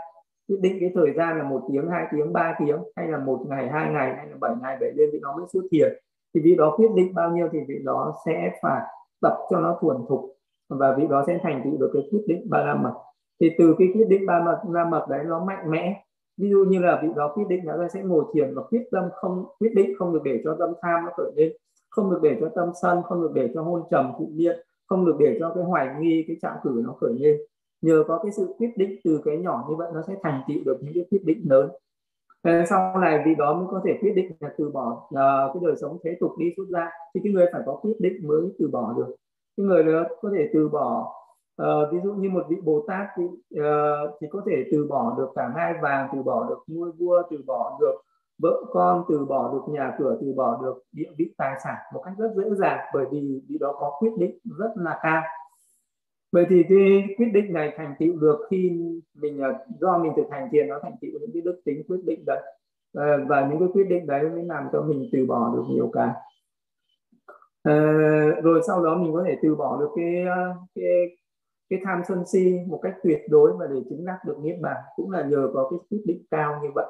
quyết 0.48 0.58
định 0.62 0.78
cái 0.80 0.92
thời 0.96 1.14
gian 1.14 1.38
là 1.38 1.44
một 1.44 1.68
tiếng 1.72 1.90
hai 1.90 2.06
tiếng 2.12 2.34
ba 2.34 2.56
tiếng 2.60 2.78
hay 2.96 3.08
là 3.08 3.18
một 3.18 3.46
ngày 3.50 3.70
hai 3.70 3.94
ngày 3.94 4.16
hay 4.16 4.28
là 4.28 4.36
bảy 4.42 4.56
ngày 4.62 4.78
bảy 4.82 4.92
đêm 4.98 5.10
vị 5.14 5.20
đó 5.22 5.36
mới 5.38 5.48
xuất 5.54 5.62
thiền 5.72 5.94
thì 6.34 6.42
vị 6.42 6.56
đó 6.56 6.74
quyết 6.78 6.90
định 6.96 7.14
bao 7.14 7.32
nhiêu 7.32 7.50
thì 7.52 7.60
vị 7.68 7.80
đó 7.84 8.16
sẽ 8.26 8.52
phải 8.62 8.82
tập 9.22 9.38
cho 9.50 9.60
nó 9.60 9.78
thuần 9.82 9.98
thục. 10.10 10.36
Và 10.70 10.96
vị 10.98 11.08
đó 11.10 11.24
sẽ 11.28 11.40
thành 11.44 11.62
tựu 11.64 11.78
được 11.78 11.90
cái 11.94 12.08
quyết 12.12 12.24
định 12.28 12.50
ba 12.50 12.64
la 12.64 12.76
mật. 12.76 12.94
Thì 13.42 13.50
từ 13.58 13.76
cái 13.78 13.88
quyết 13.94 14.06
định 14.10 14.26
ba 14.26 14.44
mật, 14.44 14.62
la 14.70 14.86
mật 14.86 15.06
đấy 15.10 15.24
nó 15.28 15.46
mạnh 15.46 15.72
mẽ. 15.72 16.04
Ví 16.38 16.50
dụ 16.50 16.66
như 16.70 16.80
là 16.80 17.00
vị 17.04 17.10
đó 17.16 17.32
quyết 17.36 17.46
định 17.50 17.66
là 17.66 17.88
sẽ 17.94 18.04
ngồi 18.04 18.26
thiền 18.34 18.56
và 18.56 18.62
quyết 18.70 18.84
tâm 18.92 19.04
không, 19.14 19.46
quyết 19.60 19.72
định 19.76 19.94
không 19.98 20.14
được 20.14 20.22
để 20.24 20.42
cho 20.44 20.56
tâm 20.60 20.70
tham 20.82 21.06
nó 21.06 21.12
khởi 21.18 21.32
lên, 21.36 21.52
không 21.90 22.12
được 22.12 22.20
để 22.22 22.38
cho 22.42 22.50
tâm 22.56 22.70
sân, 22.82 23.02
không 23.04 23.22
được 23.22 23.32
để 23.34 23.50
cho 23.54 23.62
hôn 23.62 23.84
trầm 23.92 24.12
thụ 24.20 24.30
nhiên 24.34 24.60
không 24.90 25.06
được 25.06 25.16
để 25.20 25.38
cho 25.40 25.52
cái 25.56 25.64
hoài 25.64 25.88
nghi, 26.00 26.26
cái 26.28 26.38
trạng 26.42 26.58
cử 26.64 26.82
nó 26.86 26.94
khởi 27.02 27.14
lên. 27.20 27.38
Nhờ 27.82 28.04
có 28.08 28.20
cái 28.24 28.32
sự 28.32 28.56
quyết 28.58 28.72
định 28.76 29.00
từ 29.04 29.22
cái 29.26 29.38
nhỏ 29.38 29.66
như 29.70 29.76
vậy, 29.76 29.92
nó 29.94 30.02
sẽ 30.08 30.16
thành 30.24 30.42
tựu 30.48 30.58
được 30.66 30.78
những 30.82 30.94
cái 30.94 31.06
quyết 31.12 31.26
định 31.26 31.42
lớn 31.50 31.70
sau 32.44 32.98
này 32.98 33.24
vì 33.26 33.36
đó 33.36 33.54
mới 33.54 33.68
có 33.72 33.82
thể 33.86 33.98
quyết 34.02 34.14
định 34.16 34.32
là 34.40 34.50
từ 34.58 34.70
bỏ 34.70 34.92
uh, 34.92 35.54
cái 35.54 35.62
đời 35.62 35.76
sống 35.82 35.98
thế 36.04 36.18
tục 36.20 36.32
đi 36.40 36.54
xuất 36.58 36.66
ra. 36.70 36.90
Thì 37.14 37.22
cái 37.24 37.34
người 37.34 37.46
phải 37.54 37.62
có 37.66 37.76
quyết 37.76 37.96
định 38.00 38.28
mới 38.28 38.42
từ 38.60 38.68
bỏ 38.68 38.94
được. 38.98 39.16
Cái 39.58 39.66
người 39.66 39.84
đó 39.84 40.04
có 40.22 40.30
thể 40.38 40.50
từ 40.54 40.70
bỏ 40.70 41.16
uh, 41.62 41.68
ví 41.92 42.00
dụ 42.04 42.14
như 42.14 42.30
một 42.30 42.44
vị 42.50 42.56
bồ 42.64 42.86
tát 42.88 43.08
thì, 43.18 43.24
uh, 43.24 44.12
thì 44.22 44.28
có 44.32 44.42
thể 44.46 44.66
từ 44.72 44.88
bỏ 44.90 45.16
được 45.18 45.30
cả 45.36 45.52
hai 45.56 45.74
vàng 45.82 46.10
từ 46.14 46.24
bỏ 46.24 46.46
được 46.50 46.60
ngôi 46.68 46.92
vua 46.92 47.22
từ 47.30 47.38
bỏ 47.48 47.78
được 47.82 47.94
vợ 48.42 48.64
con 48.72 49.04
từ 49.10 49.26
bỏ 49.26 49.54
được 49.54 49.74
nhà 49.74 49.96
cửa 50.00 50.18
từ 50.22 50.34
bỏ 50.38 50.60
được 50.62 50.84
địa 50.92 51.10
vị 51.18 51.34
tài 51.38 51.60
sản 51.64 51.76
một 51.94 52.02
cách 52.06 52.14
rất 52.18 52.32
dễ 52.36 52.56
dàng. 52.56 52.80
Bởi 52.94 53.06
vì 53.12 53.42
vị 53.50 53.58
đó 53.60 53.76
có 53.80 53.98
quyết 54.00 54.12
định 54.18 54.38
rất 54.60 54.72
là 54.76 55.00
cao 55.04 55.22
vậy 56.32 56.46
thì 56.50 56.64
cái 56.70 57.16
quyết 57.18 57.30
định 57.34 57.54
này 57.54 57.74
thành 57.78 57.94
tựu 58.00 58.20
được 58.20 58.38
khi 58.50 58.72
mình 59.14 59.40
ờ, 59.40 59.66
do 59.82 59.98
mình 59.98 60.12
thực 60.16 60.26
hành 60.32 60.50
thiền 60.52 60.68
nó 60.68 60.80
thành 60.84 60.96
tựu 61.02 61.12
những 61.20 61.32
cái 61.34 61.42
đức 61.42 61.62
tính 61.66 61.84
quyết 61.88 62.00
định 62.06 62.24
đấy. 62.26 62.42
Ờ, 62.94 63.26
và 63.28 63.48
những 63.50 63.60
cái 63.60 63.68
quyết 63.74 63.88
định 63.90 64.08
đấy 64.08 64.30
mới 64.30 64.44
làm 64.44 64.64
cho 64.74 64.82
mình 64.82 65.10
từ 65.12 65.26
bỏ 65.26 65.54
được 65.56 65.64
nhiều 65.70 65.90
cái. 65.94 66.10
À, 67.64 67.76
rồi 68.44 68.62
sau 68.68 68.84
đó 68.84 68.98
mình 68.98 69.14
có 69.14 69.24
thể 69.28 69.38
từ 69.42 69.56
bỏ 69.56 69.80
được 69.80 69.90
cái 69.96 70.26
cái 70.76 71.18
cái 71.70 71.80
tham 71.84 72.02
sân 72.08 72.24
si 72.32 72.60
một 72.68 72.80
cách 72.84 72.96
tuyệt 73.04 73.22
đối 73.30 73.58
và 73.58 73.68
để 73.68 73.82
chứng 73.90 74.06
đắc 74.06 74.18
được 74.26 74.38
niết 74.42 74.56
bàn 74.62 74.78
cũng 74.96 75.12
là 75.12 75.24
nhờ 75.24 75.50
có 75.54 75.70
cái 75.70 75.80
quyết 75.90 76.02
định 76.06 76.24
cao 76.32 76.60
như 76.64 76.70
vậy. 76.76 76.86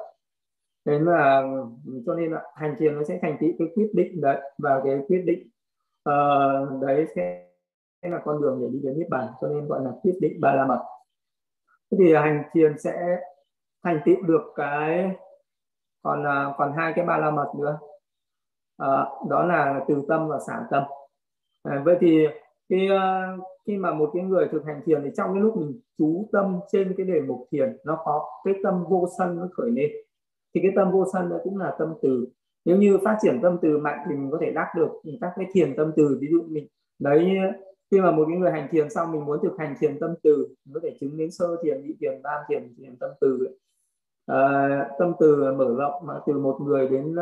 Nên 0.84 1.04
là 1.04 1.42
cho 2.06 2.14
nên 2.14 2.32
là 2.32 2.42
hành 2.54 2.74
thiền 2.78 2.94
nó 2.94 3.04
sẽ 3.04 3.18
thành 3.22 3.36
tựu 3.40 3.50
cái 3.58 3.68
quyết 3.74 3.90
định 3.94 4.20
đấy 4.20 4.40
và 4.58 4.80
cái 4.84 5.00
quyết 5.08 5.22
định 5.26 5.48
uh, 6.08 6.82
đấy 6.82 7.06
sẽ 7.16 7.49
là 8.08 8.20
con 8.24 8.42
đường 8.42 8.58
để 8.60 8.68
đi 8.72 8.80
đến 8.82 8.98
niết 8.98 9.08
bàn 9.08 9.28
cho 9.40 9.48
nên 9.48 9.66
gọi 9.68 9.80
là 9.84 9.90
quyết 10.02 10.14
định 10.20 10.40
ba 10.40 10.54
la 10.54 10.66
mật. 10.66 10.82
Thế 11.90 11.98
thì 12.00 12.12
à, 12.12 12.22
hành 12.22 12.42
thiền 12.52 12.78
sẽ 12.78 13.20
thành 13.84 14.00
tựu 14.04 14.22
được 14.22 14.52
cái 14.56 15.10
còn 16.02 16.26
à, 16.26 16.54
còn 16.56 16.72
hai 16.76 16.92
cái 16.96 17.04
ba 17.04 17.18
la 17.18 17.30
mật 17.30 17.52
nữa. 17.58 17.78
À, 18.76 19.06
đó 19.28 19.44
là 19.46 19.84
từ 19.88 20.02
tâm 20.08 20.28
và 20.28 20.38
xả 20.46 20.66
tâm. 20.70 20.82
À, 21.62 21.82
vậy 21.84 21.96
thì 22.00 22.26
khi 22.68 22.90
à, 22.90 23.36
khi 23.66 23.76
mà 23.76 23.94
một 23.94 24.10
cái 24.14 24.22
người 24.22 24.48
thực 24.52 24.64
hành 24.64 24.82
thiền 24.84 25.02
thì 25.04 25.10
trong 25.16 25.32
cái 25.34 25.42
lúc 25.42 25.56
mình 25.56 25.80
chú 25.98 26.28
tâm 26.32 26.60
trên 26.72 26.94
cái 26.96 27.06
đề 27.06 27.20
mục 27.20 27.48
thiền 27.50 27.76
nó 27.84 28.02
có 28.04 28.30
cái 28.44 28.54
tâm 28.62 28.84
vô 28.88 29.08
sân 29.18 29.36
nó 29.36 29.48
khởi 29.52 29.70
lên. 29.70 29.90
Thì 30.54 30.60
cái 30.62 30.72
tâm 30.76 30.92
vô 30.92 31.04
sân 31.12 31.30
đó 31.30 31.36
cũng 31.44 31.58
là 31.58 31.76
tâm 31.78 31.94
từ. 32.02 32.28
Nếu 32.64 32.76
như 32.76 32.98
phát 33.04 33.18
triển 33.22 33.40
tâm 33.42 33.58
từ 33.62 33.78
mạnh 33.78 33.98
thì 34.08 34.14
mình 34.14 34.30
có 34.30 34.38
thể 34.40 34.50
đắc 34.50 34.68
được 34.76 34.88
các 35.20 35.32
cái 35.36 35.46
thiền 35.52 35.76
tâm 35.76 35.92
từ. 35.96 36.18
Ví 36.20 36.28
dụ 36.30 36.42
mình 36.48 36.66
đấy 36.98 37.36
khi 37.90 38.00
mà 38.00 38.10
một 38.10 38.24
cái 38.28 38.36
người 38.36 38.50
hành 38.50 38.68
thiền 38.70 38.90
xong 38.90 39.12
mình 39.12 39.24
muốn 39.24 39.38
thực 39.42 39.58
hành 39.58 39.74
thiền 39.80 40.00
tâm 40.00 40.14
từ 40.22 40.48
mình 40.64 40.74
có 40.74 40.80
thể 40.82 40.96
chứng 41.00 41.16
đến 41.16 41.30
sơ 41.30 41.56
thiền 41.62 41.82
nhị 41.82 41.96
thiền 42.00 42.20
tam 42.22 42.40
thiền 42.48 42.74
thiền 42.78 42.96
tâm 42.96 43.10
từ 43.20 43.56
à, 44.26 44.88
tâm 44.98 45.12
từ 45.20 45.52
mở 45.52 45.74
rộng 45.78 46.06
mà 46.06 46.14
từ 46.26 46.38
một 46.38 46.58
người 46.60 46.88
đến 46.88 47.16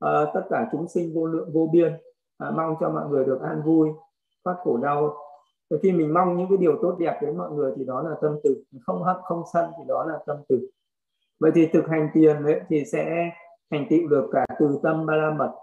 à, 0.00 0.26
tất 0.34 0.42
cả 0.50 0.68
chúng 0.72 0.88
sinh 0.88 1.14
vô 1.14 1.26
lượng 1.26 1.50
vô 1.52 1.68
biên. 1.72 1.92
À, 2.38 2.50
mong 2.50 2.76
cho 2.80 2.90
mọi 2.90 3.08
người 3.08 3.24
được 3.24 3.40
an 3.42 3.62
vui 3.64 3.88
thoát 4.44 4.56
khổ 4.64 4.76
đau. 4.76 5.16
Và 5.70 5.76
khi 5.82 5.92
mình 5.92 6.14
mong 6.14 6.36
những 6.36 6.48
cái 6.48 6.58
điều 6.58 6.78
tốt 6.82 6.96
đẹp 6.98 7.18
đến 7.22 7.36
mọi 7.36 7.50
người 7.50 7.72
thì 7.76 7.84
đó 7.84 8.02
là 8.02 8.16
tâm 8.22 8.38
từ. 8.44 8.64
Không 8.86 9.02
hận 9.02 9.16
không 9.22 9.42
sân 9.52 9.70
thì 9.78 9.84
đó 9.88 10.04
là 10.08 10.18
tâm 10.26 10.36
từ. 10.48 10.70
Vậy 11.40 11.50
thì 11.54 11.66
thực 11.66 11.88
hành 11.88 12.10
thiền 12.14 12.42
ấy, 12.42 12.60
thì 12.68 12.84
sẽ 12.84 13.30
thành 13.70 13.86
tựu 13.90 14.08
được 14.08 14.28
cả 14.32 14.46
từ 14.58 14.78
tâm 14.82 15.06
ba 15.06 15.16
la 15.16 15.30
mật. 15.30 15.54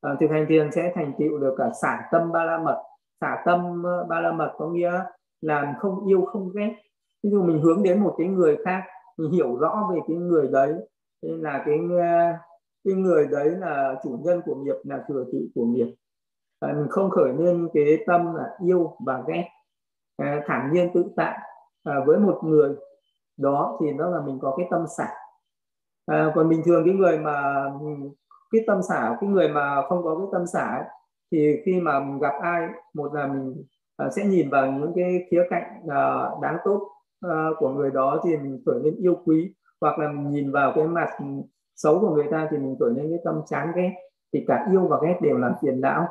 À, 0.00 0.16
thực 0.20 0.30
hành 0.30 0.46
thiền 0.48 0.72
sẽ 0.72 0.92
thành 0.94 1.12
tựu 1.18 1.38
được 1.38 1.54
cả 1.58 1.70
sản 1.82 2.02
tâm 2.12 2.32
ba 2.32 2.44
la 2.44 2.58
mật 2.58 2.82
xả 3.22 3.42
tâm 3.46 3.82
ba 4.08 4.20
la 4.20 4.32
mật 4.32 4.52
có 4.58 4.68
nghĩa 4.68 5.04
là 5.40 5.74
không 5.78 6.06
yêu 6.06 6.24
không 6.24 6.50
ghét. 6.54 6.74
Ví 7.22 7.30
dụ 7.30 7.42
mình 7.42 7.62
hướng 7.62 7.82
đến 7.82 8.00
một 8.00 8.14
cái 8.18 8.26
người 8.26 8.56
khác 8.64 8.82
mình 9.16 9.30
hiểu 9.30 9.56
rõ 9.56 9.90
về 9.92 10.00
cái 10.08 10.16
người 10.16 10.48
đấy 10.52 10.74
nên 11.22 11.40
là 11.40 11.62
cái 11.66 11.78
cái 12.84 12.94
người 12.94 13.26
đấy 13.26 13.50
là 13.50 14.00
chủ 14.02 14.18
nhân 14.22 14.42
của 14.44 14.54
nghiệp 14.54 14.76
là 14.84 15.04
thừa 15.08 15.24
tự 15.32 15.48
của 15.54 15.64
nghiệp. 15.64 15.94
À, 16.60 16.72
mình 16.72 16.86
không 16.90 17.10
khởi 17.10 17.32
lên 17.32 17.68
cái 17.74 18.04
tâm 18.06 18.34
là 18.34 18.56
yêu 18.64 18.96
và 19.06 19.22
ghét. 19.26 19.48
À, 20.16 20.42
thản 20.46 20.72
nhiên 20.72 20.90
tự 20.94 21.04
tại 21.16 21.38
à, 21.84 22.00
với 22.06 22.18
một 22.18 22.40
người 22.44 22.76
đó 23.36 23.78
thì 23.80 23.92
nó 23.92 24.10
là 24.10 24.20
mình 24.20 24.38
có 24.42 24.54
cái 24.56 24.66
tâm 24.70 24.84
xả. 24.98 25.08
À, 26.06 26.32
còn 26.34 26.48
bình 26.48 26.62
thường 26.64 26.82
cái 26.84 26.94
người 26.94 27.18
mà 27.18 27.64
cái 28.50 28.62
tâm 28.66 28.82
xả 28.82 29.16
cái 29.20 29.30
người 29.30 29.48
mà 29.48 29.82
không 29.88 30.02
có 30.02 30.16
cái 30.18 30.26
tâm 30.32 30.46
xả 30.46 30.64
ấy, 30.64 30.84
thì 31.32 31.56
khi 31.64 31.80
mà 31.80 32.00
gặp 32.20 32.34
ai 32.42 32.68
một 32.94 33.14
là 33.14 33.26
mình 33.26 33.64
uh, 34.06 34.12
sẽ 34.12 34.24
nhìn 34.24 34.50
vào 34.50 34.72
những 34.72 34.92
cái 34.96 35.26
khía 35.30 35.42
cạnh 35.50 35.80
uh, 35.84 36.42
đáng 36.42 36.56
tốt 36.64 36.88
uh, 37.26 37.56
của 37.58 37.68
người 37.68 37.90
đó 37.90 38.20
thì 38.24 38.36
mình 38.36 38.62
trở 38.66 38.80
nên 38.84 38.96
yêu 38.96 39.16
quý. 39.24 39.54
Hoặc 39.80 39.98
là 39.98 40.08
mình 40.08 40.30
nhìn 40.30 40.52
vào 40.52 40.72
cái 40.76 40.84
mặt 40.84 41.10
xấu 41.76 42.00
của 42.00 42.10
người 42.10 42.26
ta 42.30 42.48
thì 42.50 42.58
mình 42.58 42.76
trở 42.80 42.86
nên 42.96 43.10
cái 43.10 43.18
tâm 43.24 43.40
chán 43.46 43.72
ghét. 43.76 43.92
Thì 44.32 44.44
cả 44.48 44.66
yêu 44.70 44.86
và 44.86 44.98
ghét 45.02 45.18
đều 45.22 45.38
là 45.38 45.54
phiền 45.62 45.80
não. 45.80 46.06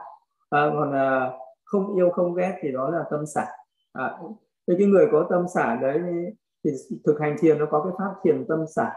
À, 0.50 0.70
còn 0.74 0.90
uh, 0.90 1.34
không 1.64 1.96
yêu 1.96 2.10
không 2.10 2.36
ghét 2.36 2.60
thì 2.62 2.72
đó 2.72 2.90
là 2.90 3.04
tâm 3.12 3.26
xả. 3.26 3.46
À, 3.94 4.18
thì 4.68 4.76
cái 4.78 4.88
người 4.88 5.08
có 5.12 5.28
tâm 5.30 5.46
xả 5.54 5.76
đấy 5.82 6.02
thì 6.64 6.72
thực 7.06 7.20
hành 7.20 7.36
thiền 7.40 7.60
nó 7.60 7.66
có 7.66 7.84
cái 7.84 7.94
pháp 7.98 8.14
thiền 8.24 8.46
tâm 8.50 8.66
xả. 8.76 8.94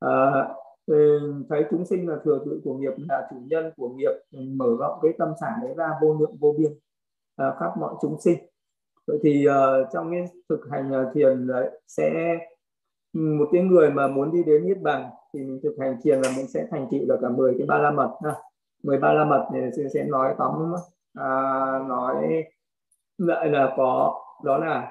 À, 0.00 0.48
thấy 1.48 1.64
chúng 1.70 1.86
sinh 1.86 2.08
là 2.08 2.16
thừa 2.24 2.38
tự 2.44 2.60
của 2.64 2.74
nghiệp 2.74 2.92
là 3.08 3.28
chủ 3.30 3.36
nhân 3.46 3.72
của 3.76 3.88
nghiệp 3.88 4.12
mở 4.30 4.66
rộng 4.78 4.98
cái 5.02 5.12
tâm 5.18 5.32
sản 5.40 5.52
đấy 5.62 5.74
ra 5.76 5.90
vô 6.02 6.16
lượng 6.20 6.36
vô 6.40 6.54
biên 6.58 6.72
à, 7.36 7.54
khắp 7.60 7.70
mọi 7.78 7.94
chúng 8.02 8.20
sinh. 8.20 8.38
Vậy 9.06 9.18
thì 9.22 9.46
uh, 9.48 9.88
trong 9.92 10.10
cái 10.10 10.24
thực 10.48 10.60
hành 10.70 10.90
uh, 10.90 11.14
thiền 11.14 11.46
đấy 11.46 11.80
sẽ 11.86 12.38
một 13.12 13.48
cái 13.52 13.62
người 13.62 13.90
mà 13.90 14.08
muốn 14.08 14.30
đi 14.30 14.42
đến 14.44 14.66
niết 14.66 14.80
bàn 14.82 15.10
thì 15.34 15.40
mình 15.40 15.60
thực 15.62 15.76
hành 15.80 15.96
thiền 16.02 16.20
là 16.20 16.28
mình 16.36 16.46
sẽ 16.46 16.66
thành 16.70 16.88
tựu 16.90 17.00
được 17.08 17.18
cả 17.22 17.28
10 17.28 17.54
cái 17.58 17.66
ba 17.66 17.78
la 17.78 17.90
mật 17.90 18.10
ha 18.24 18.34
10 18.82 18.98
ba 18.98 19.12
la 19.12 19.24
mật 19.24 19.48
thì 19.52 19.88
sẽ 19.94 20.04
nói 20.04 20.34
tóm 20.38 20.72
à, 21.14 21.28
nói 21.88 22.44
lại 23.18 23.48
là 23.48 23.74
có 23.76 24.20
đó 24.44 24.58
là 24.58 24.90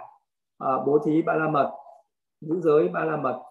à, 0.57 0.71
bố 0.85 0.99
thí 1.05 1.21
ba 1.21 1.33
la 1.33 1.49
mật 1.49 1.71
giữ 2.41 2.61
giới 2.61 2.87
ba 2.87 3.03
la 3.05 3.17
mật 3.17 3.43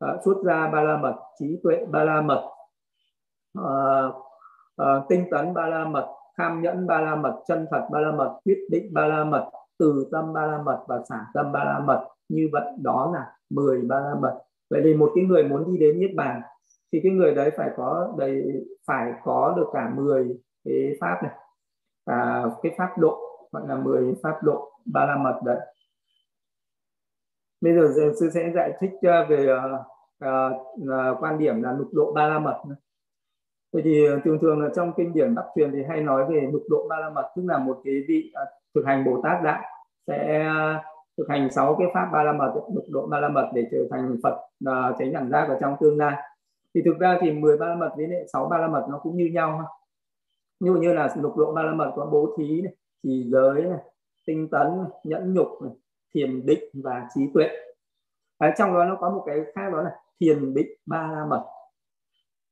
à, 0.00 0.16
xuất 0.24 0.36
gia 0.44 0.68
ba 0.68 0.82
la 0.82 0.96
mật 0.96 1.14
trí 1.38 1.60
tuệ 1.62 1.84
ba 1.90 2.04
la 2.04 2.20
mật 2.20 2.42
à, 3.54 3.62
ờ, 3.62 4.06
à, 4.06 4.12
ờ, 4.76 5.04
tinh 5.08 5.24
tấn 5.30 5.54
ba 5.54 5.66
la 5.66 5.84
mật 5.84 6.08
tham 6.38 6.62
nhẫn 6.62 6.86
ba 6.86 7.00
la 7.00 7.16
mật 7.16 7.42
chân 7.48 7.66
thật 7.70 7.88
ba 7.92 8.00
la 8.00 8.12
mật 8.12 8.40
quyết 8.44 8.58
định 8.70 8.94
ba 8.94 9.06
la 9.06 9.24
mật 9.24 9.50
từ 9.78 10.08
tâm 10.12 10.32
ba 10.32 10.46
la 10.46 10.58
mật 10.62 10.84
và 10.88 11.02
xả 11.08 11.26
tâm 11.34 11.52
ba 11.52 11.64
la 11.64 11.78
mật 11.78 12.08
như 12.28 12.48
vậy 12.52 12.64
đó 12.82 13.10
là 13.14 13.32
10 13.50 13.82
ba 13.82 14.00
la 14.00 14.14
mật 14.14 14.38
vậy 14.70 14.80
thì 14.84 14.94
một 14.94 15.12
cái 15.14 15.24
người 15.24 15.44
muốn 15.44 15.72
đi 15.72 15.78
đến 15.78 16.00
niết 16.00 16.10
bàn 16.16 16.40
thì 16.92 17.00
cái 17.02 17.12
người 17.12 17.34
đấy 17.34 17.50
phải 17.56 17.70
có 17.76 18.14
đầy 18.18 18.42
phải 18.86 19.12
có 19.24 19.54
được 19.56 19.66
cả 19.72 19.92
10 19.96 20.28
cái 20.64 20.96
pháp 21.00 21.20
này. 21.22 21.32
Và 22.06 22.50
cái 22.62 22.74
pháp 22.78 22.98
độ 22.98 23.20
gọi 23.52 23.62
là 23.68 23.76
10 23.76 24.14
pháp 24.22 24.42
độ 24.42 24.72
ba 24.92 25.06
la 25.06 25.16
mật 25.16 25.40
đấy 25.44 25.58
bây 27.60 27.74
giờ 27.74 28.12
sư 28.20 28.30
sẽ 28.34 28.50
giải 28.54 28.72
thích 28.80 28.90
ờ, 29.02 29.26
về 29.28 29.48
uh, 29.52 29.80
uh, 30.24 31.22
quan 31.22 31.38
điểm 31.38 31.62
là 31.62 31.72
lục 31.72 31.88
độ 31.92 32.12
ba 32.12 32.28
la 32.28 32.38
mật 32.38 32.62
Vậy 33.72 33.82
thì 33.84 34.06
thường 34.24 34.38
thường 34.40 34.60
là 34.60 34.68
trong 34.76 34.92
kinh 34.96 35.12
điển 35.12 35.34
Bắc 35.34 35.44
truyền 35.56 35.72
thì 35.72 35.78
hay 35.88 36.00
nói 36.00 36.24
về 36.30 36.48
lục 36.52 36.62
độ 36.70 36.86
ba 36.88 36.96
la 36.98 37.10
mật 37.10 37.32
tức 37.36 37.42
là 37.46 37.58
một 37.58 37.80
cái 37.84 37.94
vị 38.08 38.32
uh, 38.42 38.48
thực 38.74 38.86
hành 38.86 39.04
Bồ 39.04 39.20
Tát 39.22 39.42
đại 39.42 39.62
sẽ 40.06 40.46
uh, 40.76 40.82
thực 41.18 41.28
hành 41.28 41.50
sáu 41.50 41.76
cái 41.78 41.88
pháp 41.94 42.10
ba 42.12 42.22
la 42.22 42.32
mật 42.32 42.52
lục 42.74 42.84
độ 42.90 43.06
ba 43.06 43.20
la 43.20 43.28
mật 43.28 43.50
để 43.54 43.66
trở 43.70 43.78
thành 43.90 44.16
Phật 44.22 44.34
uh, 44.70 44.98
chánh 44.98 45.12
đẳng 45.12 45.30
giác 45.30 45.48
ở 45.48 45.58
trong 45.60 45.76
tương 45.80 45.98
lai 45.98 46.16
thì 46.74 46.82
thực 46.84 46.98
ra 46.98 47.18
thì 47.20 47.32
10 47.32 47.56
ba 47.56 47.66
la 47.66 47.74
mật 47.74 47.90
với 47.96 48.08
lại 48.08 48.26
sáu 48.32 48.48
ba 48.48 48.58
la 48.58 48.68
mật 48.68 48.86
nó 48.90 48.98
cũng 48.98 49.16
như 49.16 49.26
nhau 49.32 49.58
ha. 49.58 49.64
như 50.60 50.74
như 50.74 50.92
là 50.92 51.14
lục 51.16 51.36
độ 51.36 51.52
ba 51.52 51.62
la 51.62 51.72
mật 51.72 51.92
có 51.96 52.06
bố 52.12 52.34
thí 52.38 52.60
này, 52.62 52.74
trì 53.02 53.30
giới 53.30 53.62
này, 53.62 53.78
tinh 54.26 54.48
tấn 54.50 54.68
nhẫn 55.04 55.34
nhục 55.34 55.48
này, 55.62 55.72
thiền 56.14 56.46
định 56.46 56.64
và 56.74 57.08
trí 57.14 57.20
tuệ. 57.34 57.48
Đấy, 58.40 58.52
trong 58.58 58.74
đó 58.74 58.84
nó 58.84 58.96
có 59.00 59.10
một 59.10 59.22
cái 59.26 59.36
khác 59.54 59.72
đó 59.72 59.82
là 59.82 59.90
thiền 60.20 60.54
định 60.54 60.68
ba 60.86 61.08
la 61.12 61.24
mật. 61.24 61.44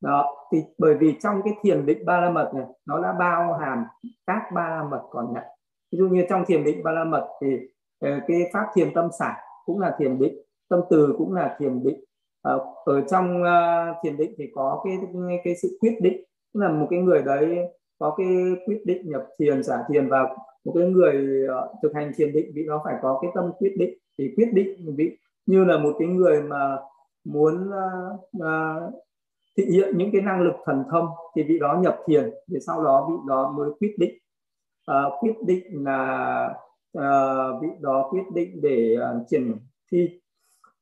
Đó 0.00 0.46
thì 0.52 0.58
bởi 0.78 0.94
vì 0.94 1.14
trong 1.20 1.40
cái 1.44 1.54
thiền 1.62 1.86
định 1.86 2.06
ba 2.06 2.20
la 2.20 2.30
mật 2.30 2.50
này 2.54 2.64
nó 2.86 3.02
đã 3.02 3.12
bao 3.12 3.52
hàm 3.52 3.84
các 4.26 4.42
ba 4.54 4.68
la 4.68 4.84
mật 4.84 5.02
còn 5.10 5.34
lại. 5.34 5.46
Ví 5.92 5.98
dụ 5.98 6.08
như 6.08 6.24
trong 6.28 6.44
thiền 6.46 6.64
định 6.64 6.82
ba 6.82 6.92
la 6.92 7.04
mật 7.04 7.28
thì 7.40 7.56
ờ, 8.00 8.20
cái 8.28 8.50
pháp 8.52 8.66
thiền 8.74 8.94
tâm 8.94 9.08
sản 9.18 9.34
cũng 9.64 9.80
là 9.80 9.96
thiền 9.98 10.18
định 10.18 10.34
tâm 10.68 10.80
từ 10.90 11.14
cũng 11.18 11.34
là 11.34 11.56
thiền 11.58 11.82
định. 11.84 12.04
Ờ, 12.42 12.66
ở 12.84 13.00
trong 13.10 13.42
uh, 13.42 13.96
thiền 14.04 14.16
định 14.16 14.34
thì 14.38 14.44
có 14.54 14.82
cái 14.84 14.98
cái 15.44 15.56
sự 15.62 15.78
quyết 15.80 15.96
định 16.00 16.22
tức 16.54 16.60
là 16.60 16.68
một 16.68 16.86
cái 16.90 16.98
người 16.98 17.22
đấy 17.22 17.58
có 17.98 18.14
cái 18.18 18.26
quyết 18.66 18.80
định 18.84 19.10
nhập 19.10 19.26
thiền 19.38 19.62
giả 19.62 19.82
thiền 19.88 20.08
và 20.08 20.36
một 20.68 20.74
cái 20.78 20.88
người 20.88 21.46
uh, 21.48 21.70
thực 21.82 21.94
hành 21.94 22.12
thiền 22.16 22.32
định 22.32 22.50
vị 22.54 22.64
nó 22.66 22.82
phải 22.84 22.94
có 23.02 23.18
cái 23.22 23.30
tâm 23.34 23.52
quyết 23.58 23.74
định 23.78 23.98
thì 24.18 24.34
quyết 24.36 24.48
định 24.52 24.94
vị 24.96 25.16
như 25.46 25.64
là 25.64 25.78
một 25.78 25.96
cái 25.98 26.08
người 26.08 26.42
mà 26.42 26.76
muốn 27.24 27.68
uh, 27.68 28.20
uh, 28.36 28.94
thị 29.56 29.64
hiện 29.64 29.98
những 29.98 30.10
cái 30.12 30.22
năng 30.22 30.40
lực 30.40 30.54
thần 30.64 30.84
thông 30.90 31.08
thì 31.36 31.42
vị 31.42 31.58
đó 31.58 31.78
nhập 31.82 31.98
thiền 32.06 32.30
để 32.46 32.60
sau 32.60 32.84
đó 32.84 33.08
vị 33.10 33.16
đó 33.28 33.52
mới 33.56 33.70
quyết 33.80 33.94
định. 33.98 34.18
Uh, 34.90 35.22
quyết 35.22 35.34
định 35.46 35.84
là 35.84 36.54
uh, 36.98 37.62
vị 37.62 37.68
đó 37.80 38.08
quyết 38.10 38.24
định 38.34 38.60
để 38.62 38.96
uh, 38.96 39.26
triển 39.28 39.56
thi 39.92 40.20